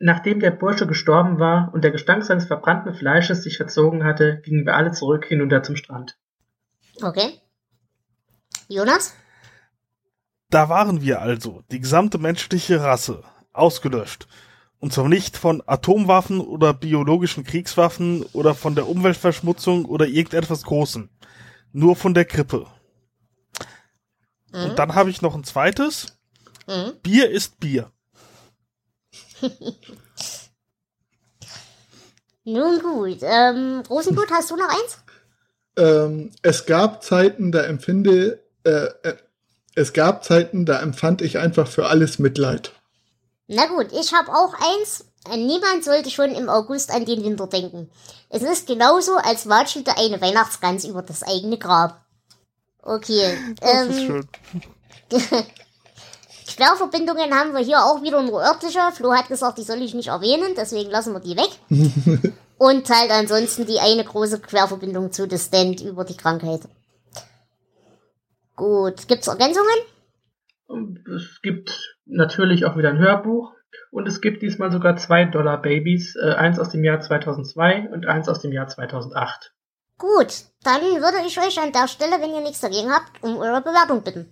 Nachdem 0.00 0.40
der 0.40 0.52
Bursche 0.52 0.86
gestorben 0.86 1.40
war 1.40 1.70
und 1.74 1.82
der 1.82 1.90
Gestank 1.90 2.24
seines 2.24 2.46
verbrannten 2.46 2.94
Fleisches 2.94 3.42
sich 3.42 3.56
verzogen 3.56 4.04
hatte, 4.04 4.40
gingen 4.44 4.64
wir 4.64 4.76
alle 4.76 4.92
zurück 4.92 5.24
hinunter 5.26 5.62
zum 5.62 5.74
Strand. 5.74 6.16
Okay. 7.02 7.40
Jonas? 8.68 9.14
Da 10.50 10.68
waren 10.68 11.02
wir 11.02 11.20
also, 11.20 11.62
die 11.70 11.80
gesamte 11.80 12.18
menschliche 12.18 12.80
Rasse, 12.80 13.22
ausgelöscht. 13.52 14.28
Und 14.80 14.92
zwar 14.92 15.08
nicht 15.08 15.36
von 15.36 15.62
Atomwaffen 15.66 16.40
oder 16.40 16.72
biologischen 16.72 17.42
Kriegswaffen 17.44 18.22
oder 18.32 18.54
von 18.54 18.74
der 18.76 18.88
Umweltverschmutzung 18.88 19.86
oder 19.86 20.06
irgendetwas 20.06 20.62
Großem. 20.62 21.08
Nur 21.72 21.96
von 21.96 22.14
der 22.14 22.24
Grippe. 22.24 22.66
Mhm. 24.52 24.70
Und 24.70 24.78
dann 24.78 24.94
habe 24.94 25.10
ich 25.10 25.20
noch 25.20 25.34
ein 25.34 25.44
zweites. 25.44 26.18
Mhm. 26.66 26.92
Bier 27.02 27.28
ist 27.30 27.58
Bier. 27.58 27.90
Nun 32.44 32.80
gut. 32.80 33.18
Ähm, 33.22 33.82
Rosenblut, 33.90 34.30
hast 34.30 34.50
du 34.50 34.56
noch 34.56 34.68
eins? 34.68 34.98
Ähm, 35.76 36.30
es 36.42 36.66
gab 36.66 37.04
Zeiten, 37.04 37.52
da 37.52 37.62
empfinde, 37.62 38.42
äh, 38.64 38.86
äh, 39.02 39.16
es 39.74 39.92
gab 39.92 40.24
Zeiten, 40.24 40.64
da 40.64 40.80
empfand 40.80 41.20
ich 41.22 41.38
einfach 41.38 41.68
für 41.68 41.86
alles 41.86 42.18
Mitleid. 42.18 42.72
Na 43.48 43.66
gut, 43.66 43.92
ich 43.92 44.12
habe 44.12 44.30
auch 44.30 44.54
eins. 44.54 45.06
Niemand 45.34 45.82
sollte 45.82 46.10
schon 46.10 46.30
im 46.30 46.48
August 46.48 46.90
an 46.90 47.04
den 47.04 47.24
Winter 47.24 47.46
denken. 47.46 47.90
Es 48.28 48.42
ist 48.42 48.66
genauso, 48.66 49.16
als 49.16 49.48
watschelte 49.48 49.96
eine 49.96 50.20
Weihnachtsgans 50.20 50.84
über 50.84 51.02
das 51.02 51.22
eigene 51.22 51.58
Grab. 51.58 52.04
Okay. 52.82 53.36
Das 53.60 53.72
ähm, 53.72 53.90
ist 53.90 54.00
schön. 54.02 54.28
Querverbindungen 56.46 57.34
haben 57.34 57.52
wir 57.52 57.60
hier 57.60 57.84
auch 57.84 58.02
wieder 58.02 58.22
nur 58.22 58.42
örtliche. 58.42 58.80
Flo 58.92 59.12
hat 59.12 59.28
gesagt, 59.28 59.58
die 59.58 59.62
soll 59.62 59.82
ich 59.82 59.94
nicht 59.94 60.08
erwähnen, 60.08 60.54
deswegen 60.56 60.90
lassen 60.90 61.12
wir 61.12 61.20
die 61.20 61.36
weg. 61.36 62.32
Und 62.58 62.90
halt 62.90 63.10
ansonsten 63.10 63.66
die 63.66 63.78
eine 63.78 64.04
große 64.04 64.40
Querverbindung 64.40 65.12
zu 65.12 65.28
The 65.28 65.38
Stand 65.38 65.80
über 65.82 66.04
die 66.04 66.16
Krankheit. 66.16 66.62
Gut, 68.56 69.06
gibt's 69.06 69.28
Ergänzungen? 69.28 69.78
Es 71.16 71.40
gibt 71.40 71.97
natürlich 72.08 72.64
auch 72.64 72.76
wieder 72.76 72.90
ein 72.90 72.98
Hörbuch. 72.98 73.52
Und 73.90 74.08
es 74.08 74.20
gibt 74.20 74.42
diesmal 74.42 74.72
sogar 74.72 74.96
zwei 74.96 75.24
Dollar 75.24 75.60
Babys, 75.60 76.16
äh, 76.16 76.32
eins 76.32 76.58
aus 76.58 76.70
dem 76.70 76.84
Jahr 76.84 77.00
2002 77.00 77.88
und 77.92 78.06
eins 78.06 78.28
aus 78.28 78.40
dem 78.40 78.52
Jahr 78.52 78.68
2008. 78.68 79.52
Gut, 79.98 80.44
dann 80.62 80.80
würde 80.80 81.26
ich 81.26 81.38
euch 81.38 81.60
an 81.60 81.72
der 81.72 81.88
Stelle, 81.88 82.20
wenn 82.20 82.34
ihr 82.34 82.40
nichts 82.40 82.60
dagegen 82.60 82.90
habt, 82.90 83.22
um 83.22 83.36
eure 83.38 83.60
Bewertung 83.60 84.02
bitten. 84.02 84.26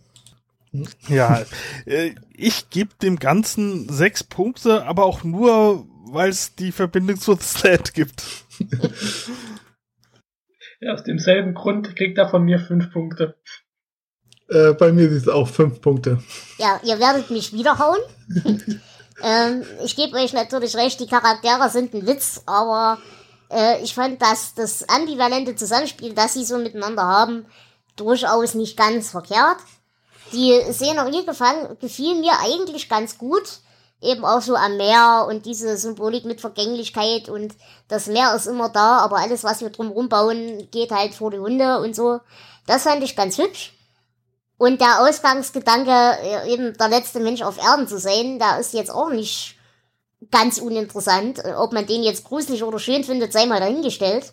Ja, 1.09 1.43
äh, 1.87 2.15
ich 2.35 2.71
gebe 2.71 2.91
dem 3.03 3.19
Ganzen 3.19 3.89
sechs 3.89 4.23
Punkte, 4.23 4.85
aber 4.85 5.05
auch 5.05 5.25
nur, 5.25 5.87
weil 6.11 6.29
es 6.29 6.55
die 6.55 6.73
Verbindung 6.73 7.17
zu 7.19 7.35
The 7.35 7.43
Sled 7.43 7.95
gibt. 7.95 8.25
Ja, 10.81 10.93
aus 10.93 11.05
demselben 11.05 11.55
Grund 11.55 11.97
kriegt 11.97 12.19
er 12.19 12.29
von 12.29 12.45
mir 12.45 12.59
fünf 12.59 12.93
Punkte. 12.93 13.37
Äh, 14.49 14.73
bei 14.75 14.93
mir 14.93 15.09
sind 15.09 15.23
es 15.23 15.29
auch 15.29 15.49
fünf 15.49 15.81
Punkte. 15.81 16.23
Ja, 16.59 16.81
ihr 16.85 16.99
werdet 17.01 17.31
mich 17.31 17.53
wiederhauen. 17.53 17.99
ähm, 19.23 19.65
ich 19.85 19.97
gebe 19.97 20.17
euch 20.17 20.33
natürlich 20.33 20.77
recht, 20.77 21.01
die 21.01 21.07
Charaktere 21.07 21.69
sind 21.71 21.95
ein 21.95 22.07
Witz, 22.07 22.43
aber 22.47 22.99
äh, 23.51 23.83
ich 23.83 23.95
fand, 23.95 24.23
dass 24.23 24.55
das 24.55 24.89
ambivalente 24.89 25.57
Zusammenspiel, 25.57 26.15
das 26.15 26.35
sie 26.35 26.45
so 26.45 26.59
miteinander 26.59 27.03
haben, 27.03 27.47
durchaus 27.97 28.55
nicht 28.55 28.77
ganz 28.77 29.11
verkehrt. 29.11 29.59
Die 30.33 30.61
Szenerie 30.73 31.25
gefallen, 31.25 31.77
gefiel 31.81 32.17
mir 32.17 32.33
eigentlich 32.41 32.89
ganz 32.89 33.19
gut. 33.19 33.61
Eben 34.03 34.25
auch 34.25 34.43
so 34.43 34.55
am 34.55 34.77
Meer 34.77 35.27
und 35.29 35.47
diese 35.47 35.77
Symbolik 35.77 36.27
mit 36.27 36.41
Vergänglichkeit 36.41 37.31
und 37.31 37.55
das 37.89 38.09
Meer 38.09 38.35
ist 38.35 38.47
immer 38.47 38.69
da, 38.69 38.99
aber 38.99 39.17
alles, 39.17 39.43
was 39.43 39.63
wir 39.63 39.71
drumherum 39.71 40.11
bauen, 40.11 40.69
geht 40.71 40.91
halt 40.91 41.15
vor 41.15 41.31
die 41.31 41.39
Hunde 41.39 41.79
und 41.81 41.97
so. 41.97 42.21
Das 42.67 42.83
fand 42.83 43.03
ich 43.03 43.17
ganz 43.17 43.39
hübsch. 43.39 43.76
Und 44.59 44.81
der 44.81 45.01
Ausgangsgedanke, 45.01 45.91
äh, 45.91 46.53
eben 46.53 46.77
der 46.77 46.89
letzte 46.89 47.21
Mensch 47.21 47.43
auf 47.43 47.59
Erden 47.59 47.87
zu 47.87 47.99
sein, 47.99 48.39
da 48.39 48.59
ist 48.59 48.73
jetzt 48.73 48.91
auch 48.91 49.11
nicht 49.11 49.57
ganz 50.31 50.59
uninteressant. 50.59 51.43
Ob 51.57 51.73
man 51.73 51.87
den 51.87 52.03
jetzt 52.03 52.25
gruselig 52.25 52.63
oder 52.63 52.79
schön 52.79 53.05
findet, 53.05 53.33
sei 53.33 53.47
mal 53.47 53.61
dahingestellt. 53.61 54.33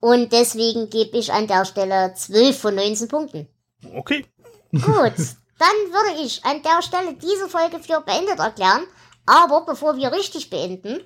Und 0.00 0.32
deswegen 0.32 0.90
gebe 0.90 1.18
ich 1.18 1.32
an 1.32 1.48
der 1.48 1.64
Stelle 1.64 2.14
12 2.14 2.58
von 2.58 2.74
19 2.74 3.08
Punkten. 3.08 3.48
Okay. 3.94 4.24
Gut, 4.72 4.84
dann 5.58 5.76
würde 5.90 6.22
ich 6.22 6.44
an 6.44 6.62
der 6.62 6.82
Stelle 6.82 7.14
diese 7.14 7.48
Folge 7.48 7.80
für 7.80 8.00
beendet 8.00 8.38
erklären. 8.38 8.82
Aber 9.24 9.66
bevor 9.66 9.96
wir 9.96 10.12
richtig 10.12 10.50
beenden, 10.50 11.00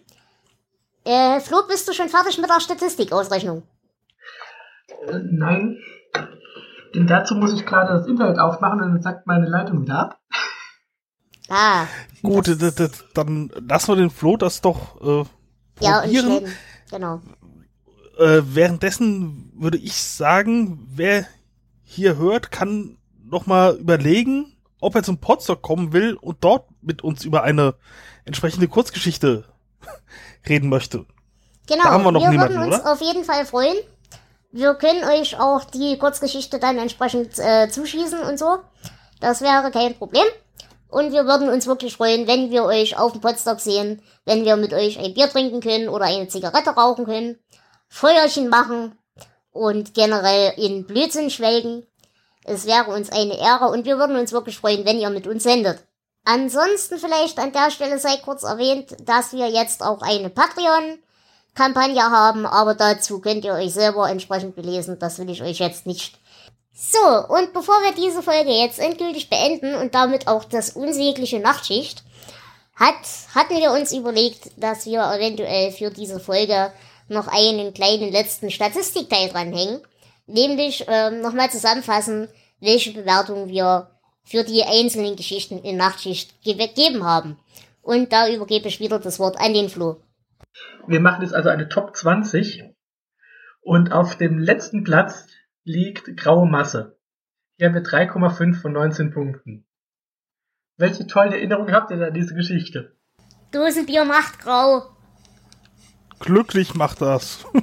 äh, 1.05 1.41
Flo, 1.41 1.62
bist 1.66 1.89
du 1.89 1.95
schon 1.95 2.11
fertig 2.11 2.37
mit 2.37 2.51
der 2.51 2.61
Statistikausrechnung? 2.61 3.62
Äh, 5.07 5.18
nein. 5.31 5.79
Denn 6.95 7.07
dazu 7.07 7.34
muss 7.34 7.55
ich 7.55 7.66
gerade 7.66 7.93
das 7.93 8.07
Internet 8.07 8.38
aufmachen 8.38 8.80
und 8.80 8.95
dann 8.95 9.03
sagt 9.03 9.26
meine 9.26 9.47
Leitung 9.49 9.82
wieder 9.82 9.99
ab. 9.99 10.20
Ah. 11.53 11.86
Gut, 12.22 12.47
dann 13.14 13.51
lassen 13.68 13.88
wir 13.88 13.97
den 13.97 14.11
Flo 14.11 14.36
das 14.36 14.61
doch 14.61 15.01
äh, 15.01 15.24
probieren. 15.74 16.11
Ja, 16.12 16.36
und 16.36 16.49
genau. 16.88 17.20
Äh, 18.20 18.43
währenddessen 18.45 19.53
würde 19.57 19.78
ich 19.78 20.01
sagen, 20.01 20.86
wer 20.95 21.26
hier 21.82 22.16
hört, 22.18 22.53
kann 22.53 22.99
nochmal 23.24 23.74
überlegen, 23.78 24.57
ob 24.80 24.95
er 24.95 25.03
zum 25.03 25.18
Podstock 25.18 25.61
kommen 25.61 25.93
will 25.93 26.14
und 26.14 26.45
dort 26.45 26.68
mit 26.82 27.03
uns 27.03 27.24
über 27.24 27.43
eine 27.43 27.74
entsprechende 28.24 28.68
Kurzgeschichte 28.68 29.45
reden 30.49 30.68
möchte. 30.68 31.05
Genau, 31.66 31.82
Da 31.82 31.91
haben 31.91 32.05
wir 32.05 32.12
noch 32.12 32.28
niemanden, 32.28 32.55
würden 32.55 32.72
uns 32.72 32.80
oder? 32.82 32.93
auf 32.93 33.01
jeden 33.01 33.24
Fall 33.24 33.45
freuen. 33.45 33.76
Wir 34.53 34.74
können 34.74 35.05
euch 35.05 35.38
auch 35.38 35.62
die 35.64 35.96
Kurzgeschichte 35.96 36.59
dann 36.59 36.78
entsprechend 36.78 37.38
äh, 37.38 37.68
zuschießen 37.68 38.20
und 38.20 38.36
so. 38.36 38.59
Das 39.20 39.42
wäre 39.42 39.70
kein 39.70 39.96
Problem. 39.96 40.26
Und 40.88 41.12
wir 41.12 41.24
würden 41.24 41.48
uns 41.48 41.68
wirklich 41.68 41.96
freuen, 41.96 42.26
wenn 42.26 42.51
wir 42.51 42.64
euch 42.64 42.98
auf 42.98 43.12
dem 43.12 43.20
Potsdok 43.20 43.61
sehen, 43.61 44.03
wenn 44.24 44.44
wir 44.44 44.57
mit 44.57 44.72
euch 44.72 44.98
ein 44.98 45.14
Bier 45.14 45.28
trinken 45.28 45.61
können 45.61 45.88
oder 45.88 46.07
eine 46.07 46.26
Zigarette 46.26 46.70
rauchen 46.70 47.05
können, 47.05 47.38
Feuerchen 47.88 48.48
machen 48.48 48.98
und 49.53 49.94
generell 49.94 50.53
in 50.57 50.84
Blödsinn 50.84 51.30
schwelgen. 51.30 51.86
Es 52.44 52.66
wäre 52.66 52.90
uns 52.90 53.12
eine 53.12 53.38
Ehre 53.38 53.68
und 53.68 53.84
wir 53.84 53.98
würden 53.98 54.16
uns 54.16 54.32
wirklich 54.32 54.59
freuen, 54.59 54.84
wenn 54.84 54.98
ihr 54.98 55.11
mit 55.11 55.28
uns 55.28 55.44
sendet. 55.44 55.78
Ansonsten 56.24 56.98
vielleicht 56.98 57.38
an 57.38 57.53
der 57.53 57.70
Stelle 57.70 58.01
sei 58.01 58.16
kurz 58.16 58.42
erwähnt, 58.42 58.96
dass 59.05 59.32
wir 59.32 59.48
jetzt 59.48 59.82
auch 59.82 60.03
eine 60.03 60.28
Patreon-Kampagne 61.55 62.03
haben, 62.03 62.46
aber 62.46 62.74
dazu 62.74 63.20
könnt 63.20 63.44
ihr 63.44 63.55
euch 63.55 63.72
selber 63.72 64.09
entsprechend 64.09 64.57
belesen. 64.57 64.98
Das 64.98 65.18
will 65.18 65.30
ich 65.30 65.42
euch 65.42 65.59
jetzt 65.59 65.86
nicht. 65.86 66.18
So, 66.72 66.98
und 67.28 67.53
bevor 67.53 67.74
wir 67.82 67.92
diese 67.92 68.22
Folge 68.22 68.53
jetzt 68.53 68.78
endgültig 68.78 69.28
beenden 69.28 69.74
und 69.74 69.94
damit 69.94 70.28
auch 70.28 70.44
das 70.44 70.70
unsägliche 70.70 71.40
Nachtschicht, 71.40 72.03
hat, 72.74 72.94
hatten 73.34 73.59
wir 73.59 73.72
uns 73.72 73.92
überlegt, 73.92 74.53
dass 74.57 74.86
wir 74.86 75.03
eventuell 75.03 75.70
für 75.72 75.90
diese 75.90 76.18
Folge 76.18 76.72
noch 77.09 77.28
einen 77.28 77.74
kleinen 77.74 78.11
letzten 78.11 78.51
Statistikteil 78.51 79.28
dranhängen. 79.28 79.80
Nämlich 80.26 80.84
ähm, 80.88 81.20
nochmal 81.20 81.51
zusammenfassen, 81.51 82.28
welche 82.61 82.92
Bewertung 82.92 83.48
wir 83.48 83.90
für 84.24 84.44
die 84.44 84.62
einzelnen 84.62 85.16
Geschichten 85.16 85.59
in 85.59 85.76
Nachtschicht 85.76 86.42
ge 86.42 86.55
gegeben 86.55 87.05
haben. 87.05 87.38
Und 87.82 88.12
da 88.12 88.28
übergebe 88.28 88.68
ich 88.68 88.80
wieder 88.80 88.98
das 88.98 89.18
Wort 89.18 89.38
an 89.38 89.53
den 89.53 89.68
Flo. 89.68 89.96
Wir 90.86 91.01
machen 91.01 91.22
jetzt 91.22 91.34
also 91.34 91.48
eine 91.48 91.68
Top 91.68 91.96
20 91.96 92.64
und 93.61 93.92
auf 93.92 94.16
dem 94.16 94.38
letzten 94.38 94.84
Platz 94.84 95.26
liegt 95.64 96.16
Graue 96.16 96.48
Masse. 96.48 96.98
Hier 97.57 97.68
haben 97.68 97.74
wir 97.74 97.82
3,5 97.82 98.61
von 98.61 98.72
19 98.72 99.11
Punkten. 99.12 99.66
Welche 100.76 101.07
tollen 101.07 101.32
Erinnerungen 101.32 101.74
habt 101.74 101.90
ihr 101.90 102.01
an 102.07 102.14
diese 102.14 102.34
Geschichte? 102.34 102.96
Dosenbier 103.53 104.05
macht 104.05 104.38
grau. 104.40 104.96
Glücklich 106.20 106.74
macht 106.74 107.03
das. 107.03 107.44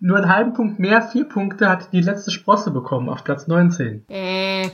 Nur 0.00 0.18
einen 0.18 0.28
halben 0.28 0.52
Punkt 0.52 0.78
mehr, 0.78 1.02
vier 1.02 1.24
Punkte 1.28 1.68
hat 1.68 1.92
die 1.92 2.02
letzte 2.02 2.30
Sprosse 2.30 2.70
bekommen 2.70 3.08
auf 3.08 3.24
Platz 3.24 3.46
19. 3.46 4.04
Äh, 4.08 4.68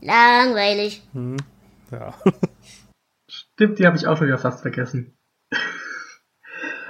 langweilig. 0.00 1.02
ja. 1.90 2.14
Stimmt, 3.54 3.78
die 3.78 3.86
habe 3.86 3.96
ich 3.96 4.06
auch 4.06 4.16
schon 4.16 4.26
wieder 4.26 4.38
fast 4.38 4.62
vergessen. 4.62 5.16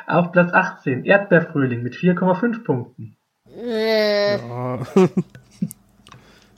auf 0.06 0.32
Platz 0.32 0.52
18 0.52 1.04
Erdbeerfrühling 1.04 1.82
mit 1.82 1.94
4,5 1.94 2.64
Punkten. 2.64 3.16
Äh, 3.54 4.38
Ja. 4.38 4.80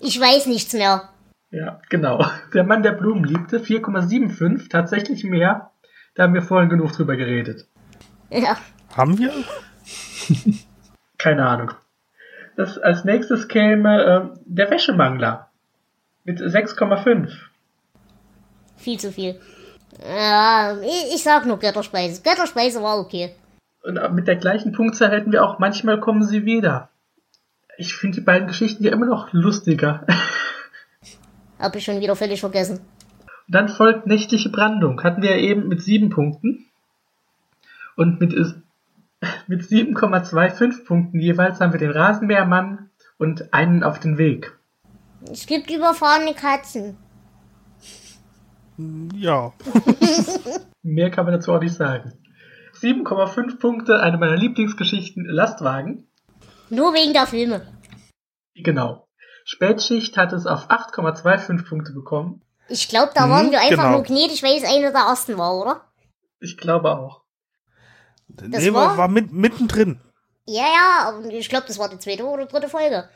ich 0.00 0.20
weiß 0.20 0.46
nichts 0.46 0.72
mehr. 0.74 1.08
Ja, 1.50 1.80
genau. 1.90 2.24
Der 2.54 2.64
Mann, 2.64 2.82
der 2.82 2.92
Blumen 2.92 3.24
liebte, 3.24 3.58
4,75, 3.60 4.68
tatsächlich 4.68 5.24
mehr. 5.24 5.70
Da 6.14 6.24
haben 6.24 6.34
wir 6.34 6.42
vorhin 6.42 6.68
genug 6.70 6.92
drüber 6.92 7.16
geredet. 7.16 7.66
Ja, 8.30 8.56
Haben 8.96 9.18
wir? 9.18 9.32
Keine 11.18 11.46
Ahnung. 11.46 11.72
Das, 12.56 12.78
als 12.78 13.04
nächstes 13.04 13.48
käme 13.48 14.02
äh, 14.34 14.38
der 14.46 14.70
Wäschemangler 14.70 15.50
mit 16.24 16.40
6,5. 16.40 17.30
viel 18.76 18.98
zu 18.98 19.12
viel. 19.12 19.38
Ja, 20.04 20.76
ich, 20.82 21.14
ich 21.14 21.22
sag 21.22 21.46
nur 21.46 21.58
Götterspeise. 21.58 22.22
Götterspeise 22.22 22.82
war 22.82 22.98
okay. 22.98 23.34
Und 23.82 23.98
mit 24.14 24.26
der 24.26 24.36
gleichen 24.36 24.72
Punktzahl 24.72 25.10
hätten 25.10 25.32
wir 25.32 25.44
auch 25.44 25.58
manchmal 25.58 26.00
kommen 26.00 26.24
sie 26.24 26.44
wieder. 26.44 26.88
Ich 27.78 27.94
finde 27.94 28.16
die 28.16 28.24
beiden 28.24 28.48
Geschichten 28.48 28.84
ja 28.84 28.92
immer 28.92 29.06
noch 29.06 29.32
lustiger. 29.32 30.06
Hab 31.58 31.76
ich 31.76 31.84
schon 31.84 32.00
wieder 32.00 32.16
völlig 32.16 32.40
vergessen. 32.40 32.80
Dann 33.48 33.68
folgt 33.68 34.06
nächtliche 34.06 34.50
Brandung. 34.50 35.02
Hatten 35.02 35.22
wir 35.22 35.30
ja 35.30 35.36
eben 35.36 35.68
mit 35.68 35.82
7 35.82 36.10
Punkten. 36.10 36.66
Und 37.96 38.20
mit, 38.20 38.32
mit 39.46 39.62
7,25 39.62 40.84
Punkten 40.84 41.20
jeweils 41.20 41.60
haben 41.60 41.72
wir 41.72 41.80
den 41.80 41.92
Rasenmähermann 41.92 42.90
und 43.18 43.54
einen 43.54 43.82
auf 43.82 44.00
den 44.00 44.18
Weg. 44.18 44.52
Es 45.30 45.46
gibt 45.46 45.70
überfahrene 45.70 46.34
Katzen. 46.34 46.96
Ja. 48.78 49.52
Mehr 50.82 51.10
kann 51.10 51.24
man 51.24 51.34
dazu 51.34 51.52
auch 51.52 51.60
nicht 51.60 51.74
sagen. 51.74 52.12
7,5 52.80 53.58
Punkte, 53.58 54.00
eine 54.00 54.18
meiner 54.18 54.36
Lieblingsgeschichten, 54.36 55.24
Lastwagen. 55.24 56.08
Nur 56.68 56.92
wegen 56.92 57.12
der 57.12 57.26
Filme. 57.26 57.66
Genau. 58.54 59.08
Spätschicht 59.44 60.16
hat 60.16 60.32
es 60.32 60.46
auf 60.46 60.68
8,25 60.70 61.68
Punkte 61.68 61.92
bekommen. 61.92 62.42
Ich 62.68 62.88
glaube, 62.88 63.12
da 63.14 63.30
waren 63.30 63.52
wir 63.52 63.60
einfach 63.60 63.84
genau. 63.84 63.92
nur 63.92 64.02
gnädig, 64.02 64.42
weil 64.42 64.56
es 64.56 64.64
eine 64.64 64.90
der 64.90 65.02
ersten 65.02 65.38
war, 65.38 65.56
oder? 65.56 65.82
Ich 66.40 66.58
glaube 66.58 66.90
auch. 66.90 67.22
nee, 68.28 68.72
war- 68.72 68.98
war, 68.98 69.08
mit, 69.08 69.32
mittendrin. 69.32 70.00
Ja, 70.46 70.62
ja, 70.64 71.08
aber 71.08 71.24
ich 71.26 71.48
glaube, 71.48 71.66
das 71.66 71.78
war 71.78 71.88
die 71.88 71.98
zweite 71.98 72.24
oder 72.24 72.46
dritte 72.46 72.68
Folge. 72.68 73.08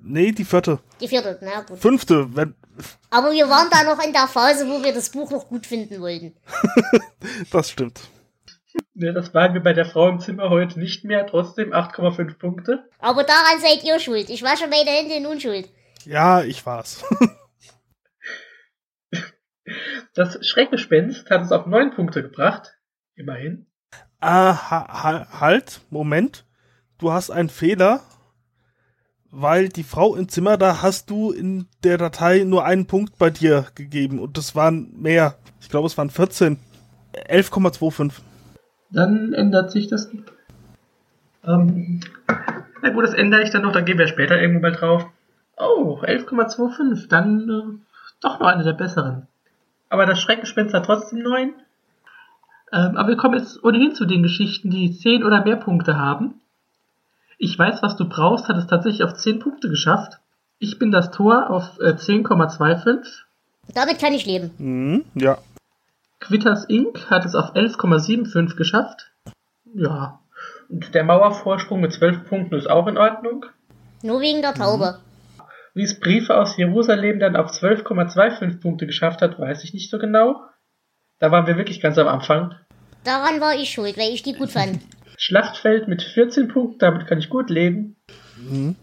Nee, 0.00 0.32
die 0.32 0.44
vierte. 0.44 0.78
Die 1.00 1.08
vierte, 1.08 1.38
na 1.42 1.62
gut. 1.62 1.78
Fünfte, 1.78 2.34
wenn. 2.36 2.54
Aber 3.10 3.32
wir 3.32 3.48
waren 3.48 3.68
da 3.70 3.84
noch 3.84 4.02
in 4.02 4.12
der 4.12 4.26
Phase, 4.26 4.66
wo 4.68 4.82
wir 4.82 4.92
das 4.94 5.10
Buch 5.10 5.30
noch 5.30 5.48
gut 5.48 5.66
finden 5.66 6.00
wollten. 6.00 6.34
Das 7.52 7.70
stimmt. 7.70 8.00
Ne, 8.94 9.12
das 9.12 9.32
waren 9.32 9.54
wir 9.54 9.62
bei 9.62 9.72
der 9.74 9.84
Frau 9.84 10.08
im 10.08 10.18
Zimmer 10.18 10.50
heute 10.50 10.80
nicht 10.80 11.04
mehr. 11.04 11.26
Trotzdem 11.26 11.72
8,5 11.72 12.38
Punkte. 12.38 12.88
Aber 12.98 13.22
daran 13.22 13.60
seid 13.60 13.84
ihr 13.84 14.00
schuld. 14.00 14.28
Ich 14.28 14.42
wasche 14.42 14.66
meine 14.66 14.90
Hände 14.90 15.14
in 15.14 15.26
Unschuld. 15.26 15.68
Ja, 16.04 16.42
ich 16.42 16.66
war's. 16.66 17.04
Das 20.14 20.46
Schreckgespenst 20.46 21.30
hat 21.30 21.42
es 21.42 21.52
auf 21.52 21.66
9 21.66 21.94
Punkte 21.94 22.22
gebracht. 22.22 22.76
Immerhin. 23.14 23.66
Ah, 24.20 24.70
ha, 24.70 25.02
ha, 25.02 25.40
halt, 25.40 25.80
Moment. 25.88 26.44
Du 26.98 27.12
hast 27.12 27.30
einen 27.30 27.48
Fehler, 27.48 28.02
weil 29.32 29.70
die 29.70 29.82
Frau 29.82 30.14
im 30.14 30.28
Zimmer, 30.28 30.58
da 30.58 30.82
hast 30.82 31.08
du 31.10 31.32
in 31.32 31.66
der 31.82 31.96
Datei 31.96 32.44
nur 32.44 32.64
einen 32.64 32.86
Punkt 32.86 33.18
bei 33.18 33.30
dir 33.30 33.66
gegeben 33.74 34.20
und 34.20 34.36
das 34.36 34.54
waren 34.54 34.92
mehr. 35.00 35.36
Ich 35.60 35.70
glaube, 35.70 35.86
es 35.86 35.96
waren 35.96 36.10
14. 36.10 36.58
11,25. 37.28 38.12
Dann 38.90 39.32
ändert 39.32 39.70
sich 39.70 39.88
das. 39.88 40.10
Ähm, 41.44 42.00
na 42.82 42.90
gut, 42.90 43.04
das 43.04 43.14
ändere 43.14 43.42
ich 43.42 43.50
dann 43.50 43.62
noch, 43.62 43.72
dann 43.72 43.86
gehen 43.86 43.98
wir 43.98 44.06
später 44.06 44.40
irgendwo 44.40 44.60
mal 44.60 44.72
drauf. 44.72 45.06
Oh, 45.56 45.98
11,25. 46.02 47.08
Dann 47.08 47.48
äh, 47.48 47.78
doch 48.20 48.38
noch 48.38 48.46
eine 48.46 48.64
der 48.64 48.74
besseren. 48.74 49.26
Aber 49.88 50.04
das 50.04 50.20
Schreckgespenst 50.20 50.74
hat 50.74 50.86
trotzdem 50.86 51.20
9. 51.20 51.54
Ähm, 52.72 52.96
aber 52.96 53.08
wir 53.08 53.16
kommen 53.16 53.38
jetzt 53.38 53.64
ohnehin 53.64 53.94
zu 53.94 54.04
den 54.04 54.22
Geschichten, 54.22 54.70
die 54.70 54.92
10 54.92 55.24
oder 55.24 55.42
mehr 55.42 55.56
Punkte 55.56 55.98
haben. 55.98 56.41
Ich 57.44 57.58
weiß, 57.58 57.82
was 57.82 57.96
du 57.96 58.08
brauchst, 58.08 58.46
hat 58.46 58.56
es 58.56 58.68
tatsächlich 58.68 59.02
auf 59.02 59.14
10 59.14 59.40
Punkte 59.40 59.68
geschafft. 59.68 60.20
Ich 60.60 60.78
bin 60.78 60.92
das 60.92 61.10
Tor 61.10 61.50
auf 61.50 61.76
äh, 61.80 61.94
10,25. 61.94 63.04
Damit 63.74 63.98
kann 63.98 64.12
ich 64.12 64.26
leben. 64.26 64.52
Mhm, 64.58 65.04
ja. 65.16 65.38
Quitters 66.20 66.66
Inc. 66.66 67.10
hat 67.10 67.24
es 67.24 67.34
auf 67.34 67.56
11,75 67.56 68.54
geschafft. 68.54 69.10
Ja. 69.74 70.20
Und 70.68 70.94
der 70.94 71.02
Mauervorsprung 71.02 71.80
mit 71.80 71.92
12 71.92 72.28
Punkten 72.28 72.54
ist 72.54 72.70
auch 72.70 72.86
in 72.86 72.96
Ordnung. 72.96 73.44
Nur 74.02 74.20
wegen 74.20 74.40
der 74.40 74.54
Taube. 74.54 75.00
Wie 75.74 75.82
es 75.82 75.98
Briefe 75.98 76.38
aus 76.38 76.56
Jerusalem 76.56 77.18
dann 77.18 77.34
auf 77.34 77.50
12,25 77.50 78.60
Punkte 78.60 78.86
geschafft 78.86 79.20
hat, 79.20 79.40
weiß 79.40 79.64
ich 79.64 79.74
nicht 79.74 79.90
so 79.90 79.98
genau. 79.98 80.42
Da 81.18 81.32
waren 81.32 81.48
wir 81.48 81.56
wirklich 81.56 81.80
ganz 81.80 81.98
am 81.98 82.06
Anfang. 82.06 82.54
Daran 83.02 83.40
war 83.40 83.56
ich 83.56 83.70
schuld, 83.70 83.98
weil 83.98 84.12
ich 84.12 84.22
die 84.22 84.34
gut 84.34 84.52
fand. 84.52 84.78
Schlachtfeld 85.22 85.86
mit 85.86 86.02
14 86.02 86.48
Punkten, 86.48 86.80
damit 86.80 87.06
kann 87.06 87.20
ich 87.20 87.28
gut 87.28 87.48
leben. 87.48 87.94
Mhm. 88.36 88.74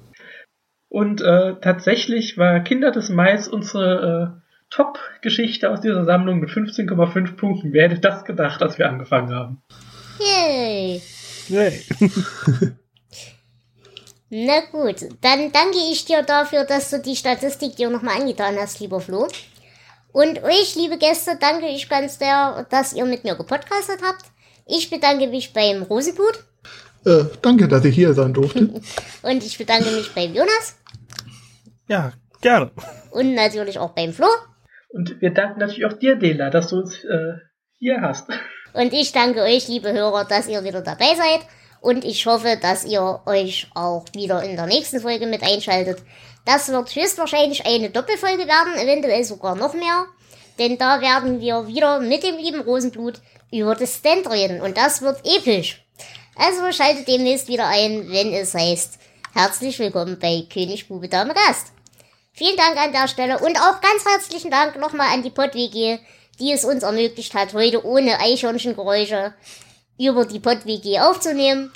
Und 0.87 1.19
äh, 1.19 1.55
tatsächlich 1.59 2.37
war 2.37 2.61
Kinder 2.61 2.91
des 2.91 3.09
Mais 3.09 3.49
unsere 3.49 4.37
äh, 4.37 4.41
Top-Geschichte 4.69 5.69
aus 5.69 5.81
dieser 5.81 6.05
Sammlung 6.05 6.39
mit 6.39 6.49
15,5 6.49 7.35
Punkten. 7.35 7.73
Wer 7.73 7.89
hätte 7.89 7.99
das 7.99 8.23
gedacht, 8.23 8.61
als 8.61 8.77
wir 8.77 8.87
angefangen 8.87 9.35
haben? 9.35 9.61
Yay. 10.19 11.01
Yay. 11.49 11.81
Na 14.29 14.61
gut, 14.71 15.09
dann 15.19 15.51
danke 15.51 15.77
ich 15.91 16.05
dir 16.05 16.23
dafür, 16.23 16.63
dass 16.63 16.89
du 16.89 17.01
die 17.01 17.17
Statistik 17.17 17.75
dir 17.75 17.89
nochmal 17.89 18.21
angetan 18.21 18.55
hast, 18.57 18.79
lieber 18.79 19.01
Flo. 19.01 19.27
Und 20.13 20.41
euch, 20.43 20.75
liebe 20.75 20.97
Gäste, 20.97 21.37
danke 21.37 21.67
ich 21.67 21.89
ganz 21.89 22.17
sehr, 22.17 22.65
dass 22.69 22.93
ihr 22.93 23.03
mit 23.03 23.25
mir 23.25 23.35
gepodcastet 23.35 23.99
habt. 24.01 24.23
Ich 24.70 24.89
bedanke 24.89 25.28
mich 25.28 25.51
beim 25.53 25.82
Rosenblut. 25.84 26.43
Äh, 27.05 27.26
danke, 27.41 27.67
dass 27.67 27.84
ich 27.86 27.95
hier 27.95 28.13
sein 28.13 28.34
durfte. 28.34 28.70
Und 29.24 29.43
ich 29.43 29.57
bedanke 29.57 29.89
mich 29.91 30.13
beim 30.13 30.34
Jonas 30.34 30.76
Ja, 31.88 32.13
gerne. 32.41 32.72
und 33.11 33.34
natürlich 33.34 33.80
auch 33.80 33.91
beim 33.91 34.13
Flo. 34.13 34.28
Und 34.89 35.20
wir 35.22 35.32
danken 35.34 35.59
natürlich 35.59 35.86
auch 35.86 35.93
dir, 35.93 36.15
Dela, 36.15 36.49
dass 36.49 36.67
du 36.70 36.78
uns 36.78 37.03
äh, 37.03 37.34
hier 37.80 38.01
hast. 38.01 38.28
Und 38.74 38.93
ich 38.93 39.11
danke 39.11 39.41
euch, 39.41 39.67
liebe 39.67 39.91
Hörer, 39.91 40.26
dass 40.26 40.47
ihr 40.47 40.63
wieder 40.63 40.82
dabei 40.82 41.15
seid. 41.15 41.41
Und 41.82 42.03
ich 42.03 42.26
hoffe, 42.26 42.57
dass 42.61 42.86
ihr 42.86 43.22
euch 43.26 43.67
auch 43.74 44.05
wieder 44.13 44.43
in 44.43 44.55
der 44.55 44.65
nächsten 44.67 44.99
Folge 44.99 45.26
mit 45.28 45.41
einschaltet. 45.43 45.99
Das 46.45 46.70
wird 46.70 46.93
höchstwahrscheinlich 46.95 47.65
eine 47.65 47.89
Doppelfolge 47.89 48.45
werden, 48.47 48.76
eventuell 48.78 49.24
sogar 49.24 49.55
noch 49.55 49.74
mehr. 49.74 50.05
Denn 50.59 50.78
da 50.78 50.99
werden 51.01 51.39
wir 51.39 51.67
wieder 51.67 51.99
mit 52.01 52.24
dem 52.24 52.36
lieben 52.38 52.61
Rosenblut 52.61 53.22
über 53.51 53.75
das 53.75 53.97
Stand 53.97 54.29
reden. 54.29 54.61
Und 54.61 54.77
das 54.77 55.01
wird 55.01 55.25
episch. 55.25 55.83
Also 56.35 56.71
schaltet 56.71 57.07
demnächst 57.07 57.47
wieder 57.47 57.67
ein, 57.67 58.09
wenn 58.09 58.33
es 58.33 58.53
heißt, 58.53 58.99
herzlich 59.33 59.77
willkommen 59.79 60.17
bei 60.19 60.45
König 60.51 60.87
Bube 60.87 61.09
Dame 61.09 61.33
Gast. 61.33 61.73
Vielen 62.31 62.55
Dank 62.55 62.77
an 62.77 62.93
der 62.93 63.07
Stelle 63.09 63.39
und 63.39 63.57
auch 63.57 63.81
ganz 63.81 64.05
herzlichen 64.05 64.49
Dank 64.49 64.77
nochmal 64.79 65.13
an 65.13 65.23
die 65.23 65.31
PodWG, 65.31 65.99
die 66.39 66.53
es 66.53 66.63
uns 66.63 66.83
ermöglicht 66.83 67.33
hat, 67.33 67.53
heute 67.53 67.85
ohne 67.85 68.19
Eichhörnchengeräusche 68.19 69.33
über 69.99 70.25
die 70.25 70.39
PodWG 70.39 70.99
aufzunehmen 71.01 71.73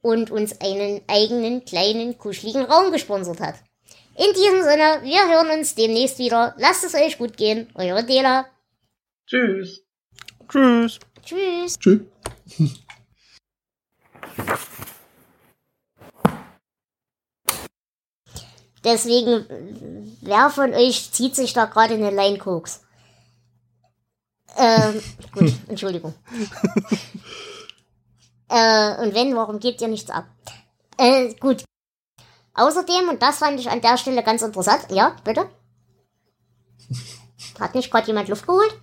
und 0.00 0.30
uns 0.30 0.58
einen 0.62 1.02
eigenen 1.06 1.64
kleinen 1.66 2.16
kuscheligen 2.16 2.64
Raum 2.64 2.90
gesponsert 2.92 3.40
hat. 3.40 3.56
In 4.16 4.32
diesem 4.32 4.62
Sinne, 4.62 5.00
wir 5.02 5.28
hören 5.28 5.58
uns 5.58 5.74
demnächst 5.74 6.18
wieder. 6.18 6.54
Lasst 6.56 6.84
es 6.84 6.94
euch 6.94 7.18
gut 7.18 7.36
gehen. 7.36 7.68
Eure 7.74 8.04
Dela. 8.04 8.46
Tschüss. 9.26 9.82
Tschüss. 10.48 10.98
Tschüss. 11.22 11.78
Tschüss. 11.78 12.00
Deswegen, 18.84 20.16
wer 20.22 20.50
von 20.50 20.72
euch 20.72 21.12
zieht 21.12 21.34
sich 21.36 21.52
da 21.52 21.66
gerade 21.66 21.94
eine 21.94 22.10
Line 22.10 22.38
Koks? 22.38 22.82
Ähm, 24.56 25.02
gut, 25.32 25.52
Entschuldigung. 25.68 26.14
äh, 28.48 29.02
und 29.02 29.14
wenn, 29.14 29.36
warum 29.36 29.58
gebt 29.58 29.80
ihr 29.80 29.88
nichts 29.88 30.10
ab? 30.10 30.26
Äh, 30.96 31.34
gut. 31.34 31.64
Außerdem, 32.54 33.08
und 33.08 33.22
das 33.22 33.38
fand 33.38 33.60
ich 33.60 33.68
an 33.70 33.80
der 33.80 33.98
Stelle 33.98 34.22
ganz 34.22 34.42
interessant, 34.42 34.86
ja, 34.90 35.14
bitte? 35.22 35.48
Hat 37.60 37.74
nicht 37.74 37.90
gerade 37.90 38.06
jemand 38.06 38.28
Luft 38.28 38.46
geholt? 38.46 38.80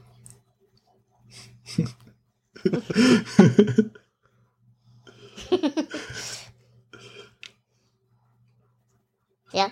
Ja. 9.51 9.67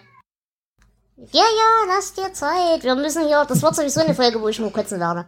Ja, 1.32 1.42
ja, 1.42 1.86
lass 1.88 2.14
dir 2.14 2.34
Zeit. 2.34 2.84
Wir 2.84 2.96
müssen 2.96 3.26
hier, 3.28 3.46
das 3.46 3.62
wird 3.62 3.76
sowieso 3.76 4.02
eine 4.02 4.16
Folge, 4.16 4.42
wo 4.42 4.48
ich 4.48 4.60
nur 4.60 4.74
kotzen 4.74 5.00
werde. 5.00 5.28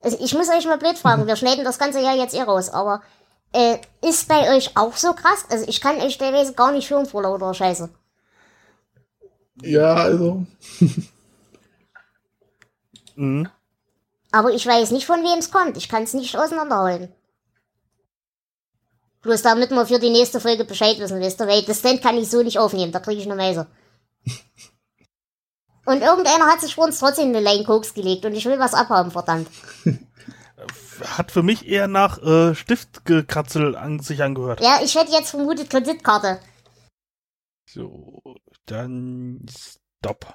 Also 0.00 0.18
ich 0.20 0.34
muss 0.34 0.48
euch 0.48 0.66
mal 0.66 0.78
blöd 0.78 0.98
fragen, 0.98 1.26
wir 1.26 1.36
schneiden 1.36 1.64
das 1.64 1.78
ganze 1.78 2.00
Jahr 2.00 2.16
jetzt 2.16 2.34
eh 2.34 2.42
raus, 2.42 2.70
aber 2.70 3.02
äh, 3.52 3.78
ist 4.02 4.28
bei 4.28 4.54
euch 4.56 4.76
auch 4.76 4.96
so 4.96 5.12
krass? 5.12 5.44
Also 5.48 5.64
ich 5.68 5.80
kann 5.80 6.00
euch 6.00 6.18
teilweise 6.18 6.54
gar 6.54 6.72
nicht 6.72 6.90
hören 6.90 7.06
vor 7.06 7.22
lauter 7.22 7.54
Scheiße. 7.54 7.88
Ja, 9.62 9.94
also. 9.94 10.46
Mhm. 13.14 13.46
Aber 14.32 14.50
ich 14.50 14.66
weiß 14.66 14.90
nicht, 14.90 15.06
von 15.06 15.20
wem 15.20 15.38
es 15.38 15.50
kommt. 15.50 15.76
Ich 15.76 15.88
kann 15.88 16.02
es 16.02 16.14
nicht 16.14 16.36
auseinanderhalten. 16.36 17.14
Bloß 19.20 19.42
damit 19.42 19.70
wir 19.70 19.86
für 19.86 20.00
die 20.00 20.10
nächste 20.10 20.40
Folge 20.40 20.64
Bescheid 20.64 20.98
wissen, 20.98 21.20
wisst 21.20 21.40
ihr, 21.40 21.46
weil 21.46 21.62
das 21.62 21.78
Stand 21.78 22.02
kann 22.02 22.18
ich 22.18 22.28
so 22.28 22.42
nicht 22.42 22.58
aufnehmen, 22.58 22.90
da 22.90 22.98
kriege 22.98 23.20
ich 23.20 23.26
eine 23.26 23.36
Meise. 23.36 23.68
Und 25.84 26.00
irgendeiner 26.00 26.46
hat 26.46 26.60
sich 26.60 26.74
vor 26.74 26.84
uns 26.84 26.98
trotzdem 26.98 27.28
eine 27.28 27.40
Line 27.40 27.64
Koks 27.64 27.92
gelegt 27.92 28.24
und 28.24 28.34
ich 28.34 28.44
will 28.44 28.58
was 28.60 28.72
abhaben, 28.72 29.10
verdammt. 29.10 29.48
Hat 31.16 31.32
für 31.32 31.42
mich 31.42 31.66
eher 31.66 31.88
nach 31.88 32.22
äh, 32.22 32.54
Stiftgekratzel 32.54 33.74
an 33.74 33.98
sich 33.98 34.22
angehört. 34.22 34.60
Ja, 34.60 34.78
ich 34.84 34.94
hätte 34.94 35.10
jetzt 35.10 35.30
vermutet 35.30 35.70
Kreditkarte. 35.70 36.38
So, 37.68 38.22
dann 38.66 39.44
stopp. 39.50 40.26